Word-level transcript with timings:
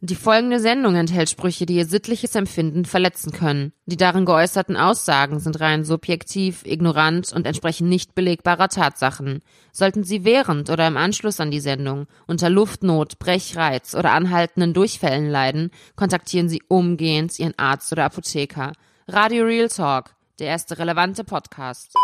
Die 0.00 0.14
folgende 0.14 0.60
Sendung 0.60 0.94
enthält 0.94 1.28
Sprüche, 1.28 1.66
die 1.66 1.74
ihr 1.74 1.84
sittliches 1.84 2.36
Empfinden 2.36 2.84
verletzen 2.84 3.32
können. 3.32 3.72
Die 3.86 3.96
darin 3.96 4.26
geäußerten 4.26 4.76
Aussagen 4.76 5.40
sind 5.40 5.58
rein 5.58 5.84
subjektiv, 5.84 6.64
ignorant 6.64 7.32
und 7.32 7.48
entsprechen 7.48 7.88
nicht 7.88 8.14
belegbarer 8.14 8.68
Tatsachen. 8.68 9.40
Sollten 9.72 10.04
Sie 10.04 10.24
während 10.24 10.70
oder 10.70 10.86
im 10.86 10.96
Anschluss 10.96 11.40
an 11.40 11.50
die 11.50 11.58
Sendung 11.58 12.06
unter 12.28 12.48
Luftnot, 12.48 13.18
Brechreiz 13.18 13.96
oder 13.96 14.12
anhaltenden 14.12 14.72
Durchfällen 14.72 15.28
leiden, 15.30 15.72
kontaktieren 15.96 16.48
Sie 16.48 16.62
umgehend 16.68 17.36
Ihren 17.36 17.58
Arzt 17.58 17.90
oder 17.90 18.04
Apotheker. 18.04 18.74
Radio 19.08 19.46
Real 19.46 19.68
Talk, 19.68 20.14
der 20.38 20.46
erste 20.46 20.78
relevante 20.78 21.24
Podcast. 21.24 21.96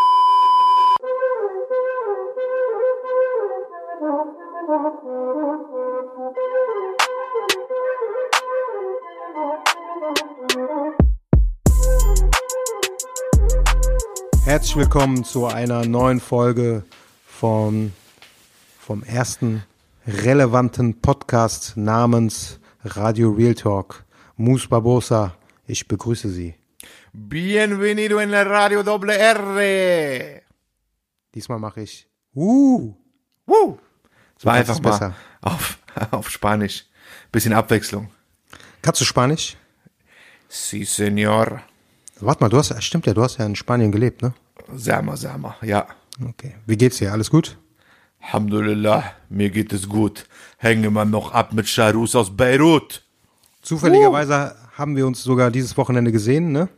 Herzlich 14.54 14.76
willkommen 14.76 15.24
zu 15.24 15.46
einer 15.46 15.84
neuen 15.84 16.20
Folge 16.20 16.84
vom, 17.26 17.92
vom 18.78 19.02
ersten 19.02 19.64
relevanten 20.06 21.00
Podcast 21.00 21.76
namens 21.76 22.60
Radio 22.84 23.32
Real 23.32 23.56
Talk. 23.56 24.04
Mus 24.36 24.68
Barbosa, 24.68 25.34
ich 25.66 25.88
begrüße 25.88 26.28
Sie. 26.28 26.54
Bienvenido 27.12 28.18
en 28.20 28.30
la 28.30 28.44
Radio 28.44 28.84
Doble 28.84 29.18
R. 29.18 30.42
Diesmal 31.34 31.58
mache 31.58 31.80
ich 31.80 32.06
uh, 32.36 32.94
Woo. 33.46 33.78
Es 34.38 34.46
war 34.46 34.54
kannst 34.54 34.70
einfach 34.70 34.82
mal 34.84 34.90
besser. 34.90 35.14
auf, 35.40 35.78
auf 36.12 36.30
Spanisch. 36.30 36.86
Bisschen 37.32 37.54
Abwechslung. 37.54 38.08
Kannst 38.82 39.00
du 39.00 39.04
Spanisch? 39.04 39.56
Si, 40.48 40.84
senor. 40.84 41.60
Warte 42.20 42.44
mal, 42.44 42.48
du 42.48 42.58
hast, 42.58 42.80
stimmt 42.84 43.06
ja, 43.06 43.14
du 43.14 43.22
hast 43.24 43.38
ja 43.38 43.46
in 43.46 43.56
Spanien 43.56 43.90
gelebt, 43.90 44.22
ne? 44.22 44.32
Sama, 44.74 45.16
sama. 45.16 45.56
Ja. 45.62 45.86
Okay. 46.30 46.54
Wie 46.66 46.76
geht's 46.76 46.98
dir? 46.98 47.12
Alles 47.12 47.30
gut? 47.30 47.56
Alhamdulillah, 48.20 49.04
mir 49.28 49.50
geht 49.50 49.72
es 49.72 49.88
gut. 49.88 50.26
Hänge 50.56 50.90
man 50.90 51.10
noch 51.10 51.32
ab 51.32 51.52
mit 51.52 51.68
Charus 51.68 52.16
aus 52.16 52.34
Beirut. 52.34 53.02
Zufälligerweise 53.60 54.56
haben 54.76 54.96
wir 54.96 55.06
uns 55.06 55.22
sogar 55.22 55.50
dieses 55.50 55.76
Wochenende 55.76 56.12
gesehen, 56.12 56.52
ne? 56.52 56.68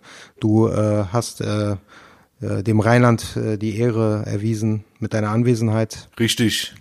Du 0.40 0.68
äh, 0.68 1.04
hast 1.12 1.40
äh, 1.40 1.76
äh, 2.40 2.62
dem 2.62 2.80
Rheinland 2.80 3.36
äh, 3.36 3.56
die 3.56 3.78
Ehre 3.78 4.24
erwiesen 4.26 4.84
mit 4.98 5.14
deiner 5.14 5.30
Anwesenheit. 5.30 6.08
Richtig. 6.18 6.74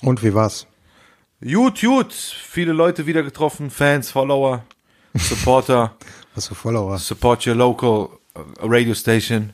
Und 0.00 0.22
wie 0.22 0.34
war's? 0.34 0.66
Gut, 1.40 1.80
gut. 1.80 2.12
Viele 2.12 2.72
Leute 2.72 3.06
wieder 3.06 3.22
getroffen. 3.22 3.70
Fans, 3.70 4.10
Follower, 4.10 4.64
Supporter. 5.14 5.96
Was 6.34 6.48
für 6.48 6.54
Follower? 6.54 6.98
Support 6.98 7.46
your 7.46 7.54
local 7.54 8.10
uh, 8.36 8.66
radio 8.66 8.94
station. 8.94 9.52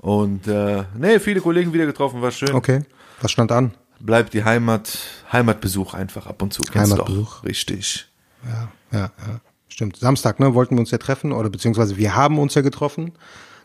Und 0.00 0.48
äh, 0.48 0.84
nee, 0.96 1.18
viele 1.18 1.40
Kollegen 1.40 1.72
wieder 1.72 1.86
getroffen, 1.86 2.22
war 2.22 2.30
schön. 2.30 2.52
Okay. 2.54 2.82
Was 3.20 3.30
stand 3.30 3.52
an? 3.52 3.74
Bleibt 4.00 4.32
die 4.32 4.44
Heimat, 4.44 4.98
Heimatbesuch 5.30 5.92
einfach 5.92 6.26
ab 6.26 6.40
und 6.40 6.54
zu. 6.54 6.62
Kennst 6.62 6.92
Heimatbesuch. 6.92 7.36
Doch. 7.36 7.44
Richtig. 7.44 8.08
Ja, 8.44 8.72
ja, 8.92 8.98
ja. 8.98 9.40
Stimmt. 9.68 9.96
Samstag, 9.96 10.40
ne, 10.40 10.54
wollten 10.54 10.74
wir 10.76 10.80
uns 10.80 10.90
ja 10.90 10.98
treffen 10.98 11.32
oder 11.32 11.50
beziehungsweise 11.50 11.98
wir 11.98 12.16
haben 12.16 12.38
uns 12.38 12.54
ja 12.54 12.62
getroffen. 12.62 13.12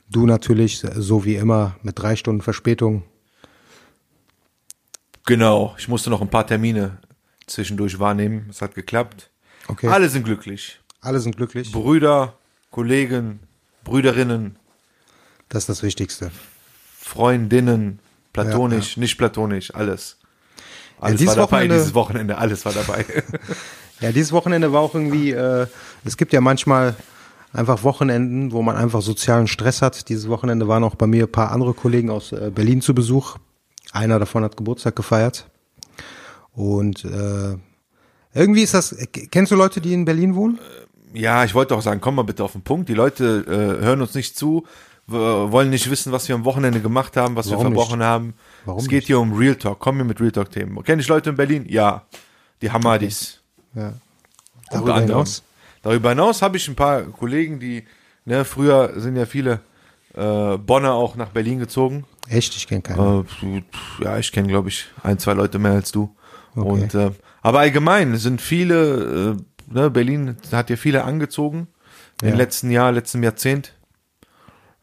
Du 0.10 0.26
natürlich, 0.26 0.80
so 0.80 1.26
wie 1.26 1.36
immer, 1.36 1.78
mit 1.82 1.98
drei 1.98 2.16
Stunden 2.16 2.42
Verspätung. 2.42 3.04
Genau. 5.26 5.74
Ich 5.78 5.88
musste 5.88 6.10
noch 6.10 6.22
ein 6.22 6.30
paar 6.30 6.46
Termine 6.46 6.98
zwischendurch 7.48 7.98
wahrnehmen. 8.00 8.48
Es 8.50 8.62
hat 8.62 8.76
geklappt. 8.76 9.32
Okay. 9.68 9.88
Alle 9.88 10.10
sind 10.10 10.24
glücklich. 10.26 10.80
Alle 11.02 11.20
sind 11.20 11.38
glücklich. 11.38 11.72
Brüder, 11.72 12.38
Kollegen, 12.72 13.40
Brüderinnen, 13.84 14.60
Das 15.50 15.64
ist 15.64 15.70
das 15.70 15.84
Wichtigste. 15.84 16.32
Freundinnen, 17.00 18.00
platonisch, 18.34 18.98
nicht 18.98 19.18
platonisch, 19.18 19.74
alles. 19.74 20.18
Alles 21.00 21.20
dieses 21.20 21.38
war 21.38 21.46
dabei 21.46 21.58
Wochenende- 21.58 21.76
dieses 21.76 21.94
Wochenende, 21.94 22.38
alles 22.38 22.66
war 22.66 22.74
dabei. 22.74 23.06
Ja, 24.02 24.12
dieses 24.12 24.34
Wochenende 24.34 24.74
war 24.74 24.82
auch 24.82 24.94
irgendwie, 24.94 25.32
äh, 25.32 25.68
es 26.04 26.18
gibt 26.18 26.34
ja 26.34 26.42
manchmal 26.42 26.96
einfach 27.54 27.84
Wochenenden, 27.84 28.52
wo 28.52 28.62
man 28.62 28.76
einfach 28.76 29.02
sozialen 29.02 29.48
Stress 29.48 29.82
hat. 29.82 30.10
Dieses 30.10 30.28
Wochenende 30.28 30.68
waren 30.68 30.84
auch 30.84 30.96
bei 30.96 31.08
mir 31.08 31.24
ein 31.28 31.32
paar 31.32 31.54
andere 31.54 31.74
Kollegen 31.74 32.10
aus 32.10 32.34
äh, 32.34 32.52
Berlin 32.54 32.82
zu 32.82 32.94
Besuch. 32.94 33.38
Einer 33.94 34.20
davon 34.20 34.44
hat 34.44 34.58
Geburtstag 34.58 34.98
gefeiert. 34.98 35.50
Und 36.52 37.06
äh, 37.06 37.56
irgendwie 38.34 38.64
ist 38.64 38.74
das, 38.74 38.92
äh, 38.92 39.06
kennst 39.08 39.54
du 39.54 39.56
Leute, 39.56 39.80
die 39.80 39.94
in 39.94 40.04
Berlin 40.04 40.36
wohnen? 40.36 40.60
Ja, 41.14 41.46
ich 41.46 41.54
wollte 41.54 41.74
auch 41.74 41.82
sagen, 41.82 42.02
komm 42.02 42.16
mal 42.16 42.24
bitte 42.24 42.44
auf 42.44 42.52
den 42.52 42.64
Punkt. 42.64 42.90
Die 42.90 42.94
Leute 42.96 43.46
äh, 43.48 43.82
hören 43.86 44.02
uns 44.02 44.14
nicht 44.14 44.38
zu, 44.38 44.66
wollen 45.08 45.70
nicht 45.70 45.90
wissen, 45.90 46.12
was 46.12 46.28
wir 46.28 46.36
am 46.36 46.46
Wochenende 46.46 46.82
gemacht 46.82 47.16
haben, 47.18 47.36
was 47.36 47.50
Warum 47.52 47.60
wir 47.66 47.68
verbrochen 47.72 48.02
haben. 48.04 48.34
Warum 48.66 48.80
es 48.82 48.88
geht 48.88 49.00
nicht? 49.00 49.08
hier 49.08 49.20
um 49.20 49.34
Real 49.34 49.56
Talk. 49.56 49.80
Komm 49.80 49.98
mir 49.98 50.04
mit 50.04 50.20
Real 50.20 50.32
Talk-Themen. 50.32 50.84
Kenn 50.84 51.00
ich 51.00 51.08
Leute 51.08 51.30
in 51.30 51.36
Berlin? 51.36 51.66
Ja. 51.70 52.06
Die 52.62 52.72
Hamadis. 52.72 53.42
Ja. 53.76 53.94
Darüber 54.72 55.00
hinaus? 55.00 55.44
Darüber 55.84 56.10
hinaus 56.10 56.42
habe 56.42 56.58
ich 56.58 56.68
ein 56.68 56.76
paar 56.76 57.04
Kollegen, 57.04 57.60
die, 57.60 57.84
ne, 58.26 58.44
früher 58.46 58.94
sind 59.00 59.16
ja 59.16 59.28
viele 59.28 59.60
äh, 60.16 60.58
Bonner 60.58 60.94
auch 60.94 61.16
nach 61.16 61.30
Berlin 61.30 61.60
gezogen. 61.60 62.06
Echt, 62.28 62.56
ich 62.56 62.66
kenne 62.68 62.82
keinen. 62.82 63.26
Äh, 63.44 63.64
ja, 64.04 64.18
ich 64.18 64.32
kenne, 64.32 64.48
glaube 64.48 64.70
ich, 64.70 64.88
ein, 65.04 65.20
zwei 65.20 65.34
Leute 65.34 65.60
mehr 65.60 65.74
als 65.74 65.92
du. 65.92 66.16
Und 66.56 66.96
äh, 66.96 67.12
aber 67.44 67.60
allgemein 67.60 68.16
sind 68.16 68.42
viele, 68.42 69.36
äh, 69.38 69.72
ne, 69.72 69.92
Berlin 69.92 70.38
hat 70.52 70.72
ja 70.72 70.78
viele 70.78 71.04
angezogen 71.04 71.68
Ja. 72.24 72.30
im 72.30 72.36
letzten 72.38 72.72
Jahr, 72.72 72.92
letzten 72.92 73.22
Jahrzehnt. 73.22 73.74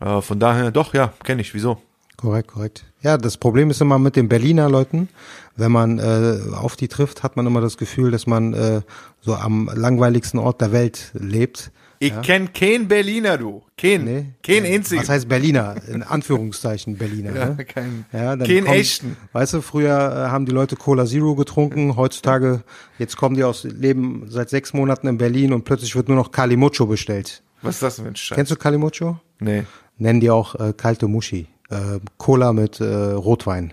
Äh, 0.04 0.20
von 0.22 0.38
daher, 0.38 0.70
doch, 0.70 0.94
ja, 0.94 1.12
kenne 1.24 1.42
ich. 1.42 1.54
Wieso? 1.54 1.78
Korrekt, 2.16 2.48
korrekt. 2.48 2.84
Ja, 3.02 3.18
das 3.18 3.36
Problem 3.36 3.70
ist 3.70 3.80
immer 3.80 3.98
mit 3.98 4.14
den 4.16 4.28
Berliner 4.28 4.68
Leuten, 4.68 5.08
wenn 5.56 5.72
man 5.72 5.98
äh, 5.98 6.38
auf 6.54 6.76
die 6.76 6.88
trifft, 6.88 7.22
hat 7.22 7.36
man 7.36 7.46
immer 7.46 7.60
das 7.60 7.76
Gefühl, 7.76 8.10
dass 8.12 8.26
man 8.26 8.52
äh, 8.54 8.80
so 9.20 9.34
am 9.34 9.68
langweiligsten 9.74 10.38
Ort 10.38 10.60
der 10.60 10.72
Welt 10.72 11.10
lebt. 11.14 11.72
Ich 11.98 12.20
kenn 12.22 12.52
keinen 12.52 12.88
Berliner, 12.88 13.38
du. 13.38 13.62
Kein, 13.78 14.04
Nee? 14.04 14.26
kein 14.42 14.64
einzigen. 14.64 15.02
Was 15.02 15.08
heißt 15.08 15.28
Berliner? 15.28 15.76
In 15.88 16.02
Anführungszeichen 16.02 16.96
Berliner. 16.96 17.32
Ja, 17.34 17.48
ne? 17.50 17.64
kein- 17.64 18.04
ja, 18.12 18.36
kein 18.36 18.64
kommt- 18.64 18.76
echten. 18.76 19.16
Weißt 19.32 19.54
du, 19.54 19.60
früher 19.62 19.90
äh, 20.26 20.30
haben 20.30 20.44
die 20.46 20.50
Leute 20.52 20.74
Cola 20.74 21.06
Zero 21.06 21.36
getrunken, 21.36 21.94
heutzutage, 21.96 22.62
jetzt 22.98 23.16
kommen 23.16 23.36
die 23.36 23.44
aus, 23.44 23.62
leben 23.64 24.24
seit 24.28 24.50
sechs 24.50 24.72
Monaten 24.72 25.06
in 25.06 25.16
Berlin 25.18 25.52
und 25.52 25.64
plötzlich 25.64 25.94
wird 25.94 26.08
nur 26.08 26.16
noch 26.16 26.32
Calimocho 26.32 26.86
bestellt. 26.86 27.42
Was 27.62 27.76
ist 27.76 27.82
das 27.82 27.96
denn 27.96 28.04
für 28.06 28.10
ein 28.10 28.16
Scheiß? 28.16 28.36
Kennst 28.36 28.50
du 28.52 28.56
Calimocho? 28.56 29.20
Nee. 29.38 29.62
Nennen 29.98 30.20
die 30.20 30.30
auch 30.30 30.54
äh, 30.56 30.72
kalte 30.72 31.08
Muschi. 31.08 31.46
Äh, 31.70 32.00
Cola 32.18 32.52
mit 32.52 32.80
äh, 32.80 32.84
Rotwein. 32.84 33.72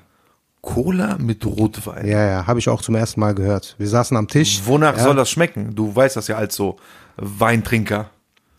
Cola 0.62 1.18
mit 1.18 1.46
Rotwein. 1.46 2.06
Ja, 2.06 2.26
ja, 2.26 2.48
habe 2.48 2.60
ich 2.60 2.70
auch 2.70 2.82
zum 2.82 2.96
ersten 2.96 3.20
Mal 3.20 3.34
gehört. 3.34 3.76
Wir 3.78 3.88
saßen 3.88 4.16
am 4.18 4.28
Tisch. 4.28 4.62
Wonach 4.66 4.98
ja, 4.98 5.04
soll 5.04 5.16
das 5.16 5.30
schmecken? 5.30 5.74
Du 5.74 5.96
weißt 5.96 6.18
das 6.18 6.28
ja 6.28 6.38
als 6.38 6.56
so 6.56 6.78
Weintrinker. 7.18 8.10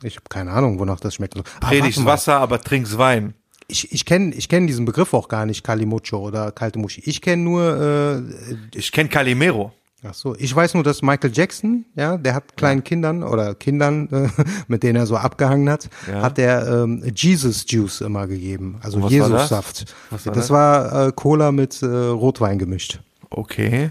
Ich 0.03 0.16
habe 0.16 0.25
keine 0.28 0.50
Ahnung, 0.53 0.78
wonach 0.78 1.00
das 1.00 1.15
schmeckt. 1.15 1.37
Ah, 1.37 1.43
Predigst. 1.60 2.04
Wasser, 2.04 2.37
aber 2.38 2.60
trinkst 2.60 2.97
Wein. 2.97 3.34
Ich, 3.69 3.92
ich 3.92 4.04
kenne 4.04 4.34
ich 4.34 4.48
kenn 4.48 4.66
diesen 4.66 4.84
Begriff 4.84 5.15
auch 5.15 5.28
gar 5.28 5.47
nicht, 5.47 5.62
Calimocho 5.62 6.16
oder 6.16 6.50
kalte 6.53 6.78
Muschi. 6.78 7.03
Ich 7.04 7.21
kenne 7.21 7.42
nur, 7.42 8.22
äh, 8.50 8.56
Ich 8.75 8.91
kenn 8.92 9.09
Calimero. 9.09 9.72
Ach 10.02 10.14
so, 10.14 10.34
ich 10.38 10.54
weiß 10.54 10.74
nur, 10.74 10.82
dass 10.82 11.02
Michael 11.02 11.30
Jackson, 11.32 11.84
ja, 11.94 12.16
der 12.16 12.34
hat 12.34 12.56
kleinen 12.56 12.82
Kindern 12.84 13.22
oder 13.22 13.54
Kindern, 13.54 14.08
äh, 14.10 14.28
mit 14.68 14.82
denen 14.82 14.96
er 14.96 15.06
so 15.06 15.16
abgehangen 15.16 15.68
hat, 15.70 15.88
Ja. 16.08 16.22
hat 16.22 16.38
der 16.38 16.66
ähm, 16.66 17.02
Jesus 17.14 17.64
Juice 17.68 18.00
immer 18.00 18.26
gegeben, 18.26 18.78
also 18.82 19.00
das? 19.00 19.10
Jesus-Saft. 19.10 19.94
Was 20.10 20.26
war 20.26 20.32
das 20.34 20.42
das? 20.44 20.50
war 20.50 21.08
äh, 21.08 21.12
Cola 21.12 21.52
mit 21.52 21.82
äh, 21.82 21.86
Rotwein 21.86 22.58
gemischt. 22.58 23.00
Okay. 23.30 23.90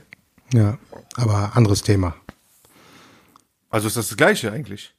Ja, 0.54 0.78
aber 1.16 1.52
anderes 1.56 1.82
Thema. 1.84 2.16
Also 3.70 3.88
ist 3.88 3.98
das 3.98 4.08
das 4.10 4.18
gleiche 4.18 4.52
eigentlich. 4.52 4.94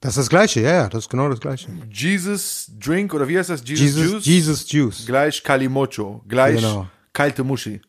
Das 0.00 0.12
ist 0.12 0.16
das 0.18 0.28
Gleiche, 0.30 0.60
ja, 0.62 0.70
ja, 0.72 0.88
das 0.88 1.04
ist 1.04 1.10
genau 1.10 1.28
das 1.28 1.40
Gleiche. 1.40 1.68
Jesus 1.92 2.70
Drink 2.78 3.12
oder 3.12 3.28
wie 3.28 3.36
heißt 3.38 3.50
das? 3.50 3.60
Jesus, 3.66 3.80
Jesus, 3.84 4.10
Juice? 4.12 4.24
Jesus 4.24 4.72
Juice. 4.72 5.04
Gleich 5.06 5.42
Calimocho. 5.44 6.22
Gleich 6.26 6.56
Genau. 6.56 6.86
kalte 7.12 7.44
Muschi. 7.44 7.82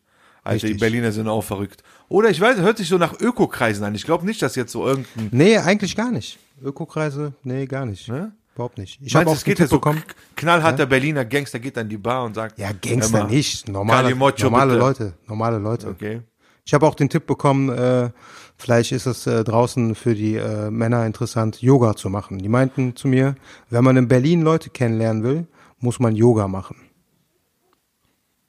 Alter, 0.44 0.58
die 0.58 0.72
Richtig. 0.72 0.80
Berliner 0.80 1.10
sind 1.12 1.26
auch 1.28 1.40
verrückt. 1.42 1.82
Oder 2.12 2.28
ich 2.28 2.38
weiß, 2.38 2.58
hört 2.58 2.76
sich 2.76 2.88
so 2.88 2.98
nach 2.98 3.18
Ökokreisen 3.20 3.82
an. 3.84 3.94
Ich 3.94 4.04
glaube 4.04 4.26
nicht, 4.26 4.42
dass 4.42 4.54
jetzt 4.54 4.70
so 4.70 4.86
irgendein. 4.86 5.30
Nee, 5.30 5.56
eigentlich 5.56 5.96
gar 5.96 6.10
nicht. 6.10 6.38
Ökokreise, 6.62 7.32
nee, 7.42 7.64
gar 7.64 7.86
nicht. 7.86 8.06
Ne? 8.06 8.32
Überhaupt 8.54 8.76
nicht. 8.76 9.00
Ich 9.00 9.16
habe 9.16 9.30
auch 9.30 9.34
es 9.34 9.44
den 9.44 9.52
geht 9.52 9.60
ja 9.60 9.64
Tipp 9.64 9.70
so 9.70 9.76
bekommen. 9.76 10.02
knallharter 10.36 10.84
Berliner 10.84 11.24
Gangster 11.24 11.58
geht 11.58 11.78
an 11.78 11.88
die 11.88 11.96
Bar 11.96 12.24
und 12.24 12.34
sagt. 12.34 12.58
Ja, 12.58 12.70
Gangster 12.72 13.22
mal, 13.22 13.30
nicht. 13.30 13.66
Normale, 13.66 14.14
normale 14.14 14.72
bitte. 14.72 14.78
Leute. 14.78 15.12
Normale 15.26 15.56
Leute. 15.56 15.88
Okay. 15.88 16.20
Ich 16.66 16.74
habe 16.74 16.86
auch 16.86 16.94
den 16.94 17.08
Tipp 17.08 17.26
bekommen, 17.26 17.70
äh, 17.70 18.10
vielleicht 18.58 18.92
ist 18.92 19.06
es 19.06 19.26
äh, 19.26 19.42
draußen 19.42 19.94
für 19.94 20.14
die 20.14 20.36
äh, 20.36 20.70
Männer 20.70 21.06
interessant, 21.06 21.62
Yoga 21.62 21.96
zu 21.96 22.10
machen. 22.10 22.40
Die 22.40 22.50
meinten 22.50 22.94
zu 22.94 23.08
mir, 23.08 23.36
wenn 23.70 23.84
man 23.84 23.96
in 23.96 24.06
Berlin 24.06 24.42
Leute 24.42 24.68
kennenlernen 24.68 25.22
will, 25.22 25.46
muss 25.78 25.98
man 25.98 26.14
Yoga 26.14 26.46
machen. 26.46 26.76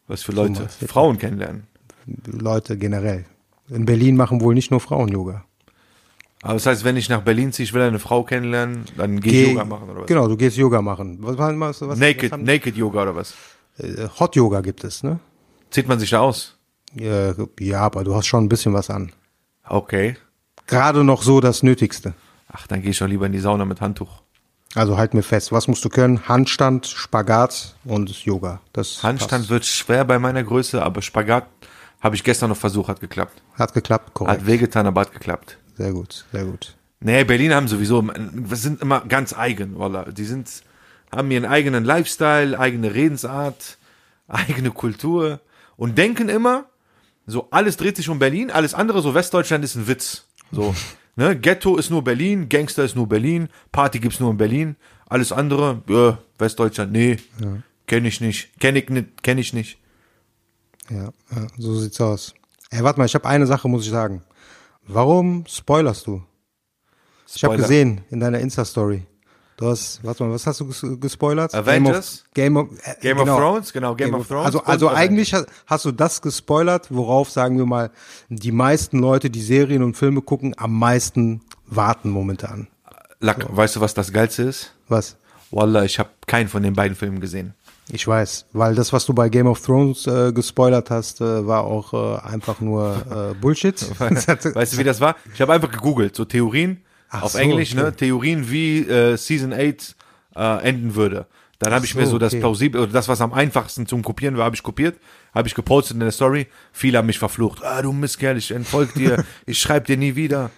Was 0.07 0.21
für 0.21 0.33
Leute? 0.33 0.55
Thomas. 0.55 0.75
Frauen 0.85 1.17
kennenlernen. 1.17 1.67
Leute 2.25 2.77
generell. 2.77 3.23
In 3.69 3.85
Berlin 3.85 4.15
machen 4.15 4.41
wohl 4.41 4.53
nicht 4.53 4.71
nur 4.71 4.79
Frauen 4.79 5.09
Yoga. 5.09 5.45
Aber 6.41 6.53
das 6.55 6.65
heißt, 6.65 6.83
wenn 6.83 6.97
ich 6.97 7.07
nach 7.07 7.21
Berlin 7.21 7.53
ziehe, 7.53 7.63
ich 7.63 7.73
will 7.73 7.81
eine 7.81 7.99
Frau 7.99 8.23
kennenlernen, 8.23 8.83
dann 8.97 9.21
gehe 9.21 9.31
ich 9.31 9.45
Geh- 9.47 9.51
Yoga 9.53 9.65
machen 9.65 9.89
oder 9.89 10.01
was? 10.01 10.07
Genau, 10.07 10.27
du 10.27 10.35
gehst 10.35 10.57
Yoga 10.57 10.81
machen. 10.81 11.17
Was, 11.21 11.37
was, 11.37 11.81
was, 11.81 11.97
Naked, 11.99 12.31
was 12.31 12.39
Naked 12.41 12.75
Yoga 12.75 13.03
oder 13.03 13.15
was? 13.15 13.33
äh, 13.77 14.07
Hot 14.19 14.35
Yoga 14.35 14.59
gibt 14.61 14.83
es, 14.83 15.03
ne? 15.03 15.19
Zieht 15.69 15.87
man 15.87 15.99
sich 15.99 16.09
da 16.09 16.19
aus? 16.19 16.57
Ja, 16.95 17.79
aber 17.79 18.03
du 18.03 18.13
hast 18.13 18.27
schon 18.27 18.43
ein 18.43 18.49
bisschen 18.49 18.73
was 18.73 18.89
an. 18.89 19.11
Okay. 19.67 20.17
Gerade 20.67 21.03
noch 21.03 21.23
so 21.23 21.39
das 21.39 21.63
Nötigste. 21.63 22.13
Ach, 22.51 22.67
dann 22.67 22.81
gehe 22.81 22.91
ich 22.91 22.99
doch 22.99 23.07
lieber 23.07 23.25
in 23.25 23.31
die 23.31 23.39
Sauna 23.39 23.65
mit 23.65 23.81
Handtuch. 23.81 24.21
Also 24.75 24.97
halt 24.97 25.13
mir 25.13 25.23
fest, 25.23 25.51
was 25.51 25.67
musst 25.67 25.83
du 25.85 25.89
können? 25.89 26.27
Handstand, 26.27 26.87
Spagat 26.87 27.75
und 27.85 28.09
Yoga. 28.25 28.59
Das 28.73 29.01
Handstand 29.01 29.49
wird 29.49 29.65
schwer 29.65 30.03
bei 30.03 30.19
meiner 30.19 30.43
Größe, 30.43 30.83
aber 30.83 31.01
Spagat 31.01 31.45
habe 32.03 32.15
ich 32.15 32.23
gestern 32.23 32.49
noch 32.49 32.57
versucht, 32.57 32.89
hat 32.89 32.99
geklappt. 32.99 33.41
hat 33.55 33.73
geklappt, 33.73 34.13
korrekt. 34.13 34.41
Hat 34.41 34.45
wehgetan, 34.45 34.85
aber 34.85 35.01
hat 35.01 35.13
geklappt. 35.13 35.57
Sehr 35.77 35.93
gut, 35.93 36.25
sehr 36.31 36.43
gut. 36.43 36.75
Nee, 36.99 37.23
Berlin 37.23 37.53
haben 37.53 37.67
sowieso, 37.67 38.05
sind 38.51 38.81
immer 38.81 39.01
ganz 39.01 39.33
eigen, 39.33 39.79
Wallah. 39.79 40.11
Die 40.11 40.25
sind, 40.25 40.49
haben 41.11 41.31
ihren 41.31 41.45
eigenen 41.45 41.85
Lifestyle, 41.85 42.59
eigene 42.59 42.93
Redensart, 42.93 43.77
eigene 44.27 44.71
Kultur 44.71 45.39
und 45.77 45.97
denken 45.97 46.29
immer, 46.29 46.65
so 47.25 47.47
alles 47.51 47.77
dreht 47.77 47.95
sich 47.95 48.09
um 48.09 48.19
Berlin, 48.19 48.51
alles 48.51 48.73
andere, 48.73 49.01
so 49.01 49.13
Westdeutschland 49.13 49.63
ist 49.63 49.75
ein 49.75 49.87
Witz. 49.87 50.25
So, 50.51 50.75
ne, 51.15 51.37
Ghetto 51.37 51.77
ist 51.77 51.89
nur 51.89 52.03
Berlin, 52.03 52.49
Gangster 52.49 52.83
ist 52.83 52.97
nur 52.97 53.07
Berlin, 53.07 53.47
Party 53.71 53.99
gibt's 53.99 54.19
nur 54.19 54.31
in 54.31 54.37
Berlin, 54.37 54.75
alles 55.07 55.31
andere, 55.31 55.81
ja, 55.87 56.17
Westdeutschland, 56.37 56.91
nee, 56.91 57.17
kenn 57.87 58.03
ich 58.03 58.19
nicht, 58.19 58.59
kenn 58.59 58.75
ich 58.75 58.89
nicht, 58.89 59.23
kenn 59.23 59.37
ich 59.37 59.53
nicht. 59.53 59.77
Ja, 60.89 61.03
ja 61.35 61.47
so 61.57 61.75
sieht's 61.75 61.99
aus. 62.01 62.33
Ey, 62.69 62.83
warte 62.83 62.99
mal, 62.99 63.05
ich 63.05 63.15
habe 63.15 63.27
eine 63.27 63.45
Sache, 63.45 63.67
muss 63.67 63.85
ich 63.85 63.91
sagen. 63.91 64.23
Warum 64.87 65.45
spoilerst 65.47 66.07
du? 66.07 66.23
Ich 67.27 67.43
habe 67.43 67.53
Spoiler. 67.53 67.67
gesehen 67.67 68.01
in 68.09 68.19
deiner 68.19 68.39
Insta-Story. 68.39 69.05
Du 69.57 69.67
hast, 69.67 70.03
warte 70.03 70.23
mal, 70.23 70.33
was 70.33 70.47
hast 70.47 70.59
du 70.59 70.65
ges 70.65 70.83
gespoilert? 70.99 71.53
Avengers? 71.53 72.25
Game 72.33 72.57
of, 72.57 72.69
Game 72.69 72.77
of, 72.79 72.87
äh, 72.87 73.01
Game 73.01 73.19
of 73.19 73.27
Thrones, 73.27 73.71
genau, 73.71 73.95
Game, 73.95 74.13
of 74.13 74.27
Thrones. 74.27 74.45
Also, 74.45 74.63
also 74.63 74.89
eigentlich 74.89 75.33
hast, 75.33 75.47
hast 75.67 75.85
du 75.85 75.91
das 75.91 76.21
gespoilert, 76.21 76.87
worauf, 76.89 77.29
sagen 77.29 77.57
wir 77.57 77.65
mal, 77.65 77.91
die 78.29 78.51
meisten 78.51 78.99
Leute, 78.99 79.29
die 79.29 79.41
Serien 79.41 79.83
und 79.83 79.95
Filme 79.95 80.21
gucken, 80.21 80.55
am 80.57 80.77
meisten 80.77 81.41
warten 81.67 82.09
momentan. 82.09 82.67
Lack, 83.19 83.55
weißt 83.55 83.75
du, 83.75 83.81
was 83.81 83.93
das 83.93 84.11
Geilste 84.11 84.43
ist? 84.43 84.73
Was? 84.87 85.17
Wallah, 85.51 85.85
ich 85.85 85.99
habe 85.99 86.09
keinen 86.25 86.49
von 86.49 86.63
den 86.63 86.73
beiden 86.73 86.97
Filmen 86.97 87.21
gesehen. 87.21 87.53
Ich 87.93 88.07
weiß, 88.07 88.47
weil 88.53 88.73
das, 88.73 88.91
was 88.91 89.05
du 89.05 89.13
bei 89.13 89.29
Game 89.29 89.45
of 89.45 89.63
Thrones 89.63 90.07
äh, 90.07 90.33
gespoilert 90.33 90.89
hast, 90.89 91.21
äh, 91.21 91.45
war 91.45 91.63
auch 91.63 91.93
äh, 91.93 92.27
einfach 92.27 92.59
nur 92.59 92.95
äh, 93.35 93.35
Bullshit. 93.39 93.79
Weißt 93.99 94.73
du, 94.73 94.77
wie 94.79 94.83
das 94.83 94.99
war? 94.99 95.15
Ich 95.31 95.39
habe 95.39 95.53
einfach 95.53 95.69
gegoogelt, 95.69 96.15
so 96.15 96.25
Theorien 96.25 96.81
Ach 97.09 97.21
auf 97.21 97.33
so, 97.33 97.37
Englisch, 97.37 97.73
okay. 97.73 97.83
ne? 97.83 97.95
Theorien, 97.95 98.49
wie 98.49 98.79
äh, 98.79 99.15
Season 99.15 99.53
8 99.53 99.95
äh, 100.35 100.63
enden 100.67 100.95
würde. 100.95 101.27
Dann 101.59 101.71
habe 101.71 101.85
ich 101.85 101.93
so, 101.93 101.99
mir 101.99 102.07
so 102.07 102.17
das 102.17 102.33
okay. 102.33 102.39
plausibel 102.39 102.81
oder 102.81 102.91
das, 102.91 103.07
was 103.07 103.21
am 103.21 103.31
einfachsten 103.31 103.85
zum 103.85 104.01
Kopieren 104.01 104.37
war, 104.37 104.45
habe 104.45 104.55
ich 104.55 104.63
kopiert, 104.63 104.97
habe 105.31 105.47
ich 105.47 105.53
gepostet 105.53 105.93
in 105.93 105.99
der 105.99 106.11
Story. 106.11 106.47
Viele 106.71 106.97
haben 106.97 107.05
mich 107.05 107.19
verflucht. 107.19 107.63
Ah, 107.63 107.83
du 107.83 107.93
Mistkerl, 107.93 108.37
ich 108.37 108.49
entfolg 108.49 108.95
dir, 108.95 109.23
ich 109.45 109.59
schreib 109.59 109.85
dir 109.85 109.97
nie 109.97 110.15
wieder. 110.15 110.49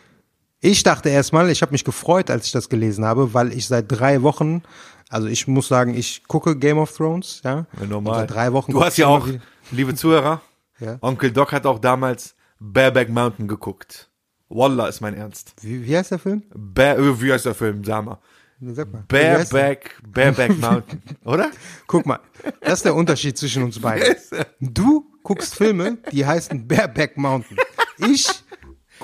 Ich 0.62 0.84
dachte 0.84 1.10
erstmal, 1.10 1.50
ich 1.50 1.62
habe 1.62 1.74
mich 1.74 1.84
gefreut, 1.84 2.32
als 2.32 2.46
ich 2.46 2.54
das 2.54 2.70
gelesen 2.70 3.04
habe, 3.04 3.34
weil 3.34 3.52
ich 3.52 3.68
seit 3.68 3.92
drei 3.92 4.22
Wochen, 4.22 4.64
also 5.10 5.28
ich 5.28 5.48
muss 5.48 5.68
sagen, 5.68 5.94
ich 5.94 6.24
gucke 6.28 6.58
Game 6.58 6.78
of 6.78 6.96
Thrones, 6.96 7.42
ja. 7.44 7.66
Ja, 7.74 7.82
Und 7.82 7.90
normal. 7.90 8.20
Seit 8.22 8.32
drei 8.32 8.54
Wochen. 8.54 8.72
Du 8.72 8.84
hast 8.84 8.98
ja 8.98 9.08
auch, 9.08 9.28
liebe 9.72 9.96
Zuhörer, 9.96 10.42
Ja. 10.80 10.98
Onkel 11.02 11.32
Doc 11.32 11.54
hat 11.54 11.66
auch 11.66 11.80
damals 11.80 12.36
Bareback 12.60 13.10
Mountain 13.10 13.48
geguckt. 13.48 14.10
Wallah 14.50 14.88
ist 14.88 15.00
mein 15.02 15.14
Ernst. 15.16 15.54
Wie, 15.62 15.86
wie 15.86 15.98
heißt 15.98 16.12
der 16.12 16.20
Film? 16.20 16.44
Ba 16.54 16.94
äh, 16.96 17.22
wie 17.22 17.32
heißt 17.32 17.46
der 17.46 17.56
Film? 17.56 17.84
Sag 17.84 18.04
mal. 18.06 18.20
Sag 18.62 18.92
mal. 18.92 19.04
Bareback, 19.08 19.96
Bareback 20.08 20.58
Mountain, 20.62 21.02
oder? 21.24 21.52
Guck 21.88 22.06
mal, 22.06 22.20
das 22.62 22.74
ist 22.80 22.86
der 22.86 22.96
Unterschied 22.96 23.38
zwischen 23.38 23.64
uns 23.64 23.80
beiden. 23.80 24.16
Du 24.60 25.06
guckst 25.24 25.56
Filme, 25.56 25.98
die 26.12 26.26
heißen 26.26 26.68
Bareback 26.68 27.18
Mountain. 27.18 27.58
Ich 27.98 28.28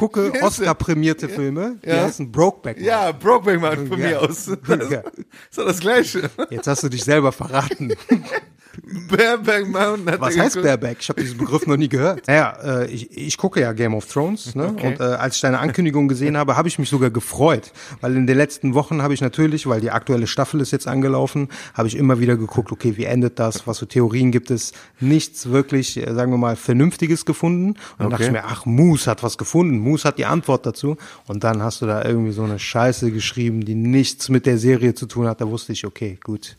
gucke 0.01 0.33
Oscar-prämierte 0.41 1.29
Filme, 1.29 1.77
die 1.85 1.89
Ja. 1.89 2.03
heißen 2.05 2.31
Brokeback 2.31 2.77
Mountain. 2.77 2.85
Ja, 2.87 3.11
Brokeback 3.11 3.61
Mountain 3.61 3.87
von 3.87 3.99
Ja. 3.99 4.07
mir 4.07 4.21
aus. 4.21 4.47
Ja. 4.67 5.03
Ist 5.49 5.57
doch 5.57 5.65
das 5.65 5.79
Gleiche. 5.79 6.29
Jetzt 6.49 6.65
hast 6.67 6.81
du 6.83 6.89
dich 6.89 7.03
selber 7.03 7.31
verraten. 7.31 7.93
Bareback 9.09 9.67
Mountain 9.67 10.09
hat 10.11 10.21
Was 10.21 10.37
heißt 10.37 10.55
geguckt. 10.55 10.63
Bareback? 10.65 10.97
Ich 11.01 11.09
habe 11.09 11.21
diesen 11.21 11.37
Begriff 11.37 11.65
noch 11.67 11.77
nie 11.77 11.89
gehört. 11.89 12.21
Naja, 12.27 12.57
äh, 12.63 12.91
ich, 12.91 13.15
ich 13.17 13.37
gucke 13.37 13.59
ja 13.61 13.73
Game 13.73 13.93
of 13.93 14.05
Thrones, 14.05 14.55
ne? 14.55 14.67
Okay. 14.67 14.87
Und 14.87 14.99
äh, 14.99 15.03
als 15.03 15.35
ich 15.35 15.41
deine 15.41 15.59
Ankündigung 15.59 16.07
gesehen 16.07 16.37
habe, 16.37 16.55
habe 16.55 16.67
ich 16.67 16.79
mich 16.79 16.89
sogar 16.89 17.09
gefreut, 17.09 17.71
weil 17.99 18.15
in 18.15 18.27
den 18.27 18.37
letzten 18.37 18.73
Wochen 18.73 19.01
habe 19.01 19.13
ich 19.13 19.21
natürlich, 19.21 19.67
weil 19.67 19.81
die 19.81 19.91
aktuelle 19.91 20.27
Staffel 20.27 20.61
ist 20.61 20.71
jetzt 20.71 20.87
angelaufen, 20.87 21.49
habe 21.73 21.87
ich 21.87 21.95
immer 21.97 22.19
wieder 22.19 22.37
geguckt, 22.37 22.71
okay, 22.71 22.95
wie 22.97 23.05
endet 23.05 23.39
das? 23.39 23.67
Was 23.67 23.79
für 23.79 23.87
Theorien 23.87 24.31
gibt 24.31 24.51
es? 24.51 24.71
Nichts 24.99 25.49
wirklich, 25.49 25.97
äh, 25.97 26.13
sagen 26.13 26.31
wir 26.31 26.37
mal, 26.37 26.55
vernünftiges 26.55 27.25
gefunden. 27.25 27.69
Und 27.71 27.77
dann 27.97 28.09
dachte 28.11 28.23
ich 28.23 28.29
Okay. 28.29 28.39
mir, 28.41 28.45
ach, 28.45 28.65
Moose 28.65 29.09
hat 29.09 29.23
was 29.23 29.37
gefunden. 29.37 29.79
Moose 29.79 30.07
hat 30.07 30.17
die 30.17 30.25
Antwort 30.25 30.65
dazu. 30.65 30.95
Und 31.27 31.43
dann 31.43 31.61
hast 31.61 31.81
du 31.81 31.85
da 31.87 32.03
irgendwie 32.05 32.31
so 32.31 32.43
eine 32.43 32.59
Scheiße 32.59 33.11
geschrieben, 33.11 33.65
die 33.65 33.75
nichts 33.75 34.29
mit 34.29 34.45
der 34.45 34.57
Serie 34.57 34.93
zu 34.93 35.05
tun 35.07 35.27
hat. 35.27 35.41
Da 35.41 35.49
wusste 35.49 35.73
ich, 35.73 35.85
okay, 35.85 36.17
gut. 36.23 36.57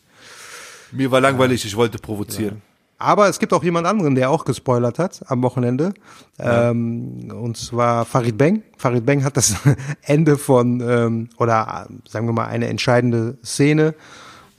Mir 0.92 1.10
war 1.10 1.20
langweilig, 1.20 1.64
ich 1.64 1.76
wollte 1.76 1.98
provozieren. 1.98 2.62
Aber 2.98 3.28
es 3.28 3.40
gibt 3.40 3.52
auch 3.52 3.64
jemand 3.64 3.86
anderen, 3.88 4.14
der 4.14 4.30
auch 4.30 4.44
gespoilert 4.44 5.00
hat 5.00 5.22
am 5.26 5.42
Wochenende. 5.42 5.92
Ähm, 6.38 7.32
und 7.34 7.56
zwar 7.56 8.04
Farid 8.04 8.38
Bang. 8.38 8.62
Farid 8.76 9.04
Bang 9.04 9.24
hat 9.24 9.36
das 9.36 9.56
Ende 10.02 10.38
von, 10.38 10.80
ähm, 10.80 11.28
oder 11.38 11.88
sagen 12.08 12.26
wir 12.26 12.32
mal, 12.32 12.46
eine 12.46 12.68
entscheidende 12.68 13.38
Szene, 13.44 13.94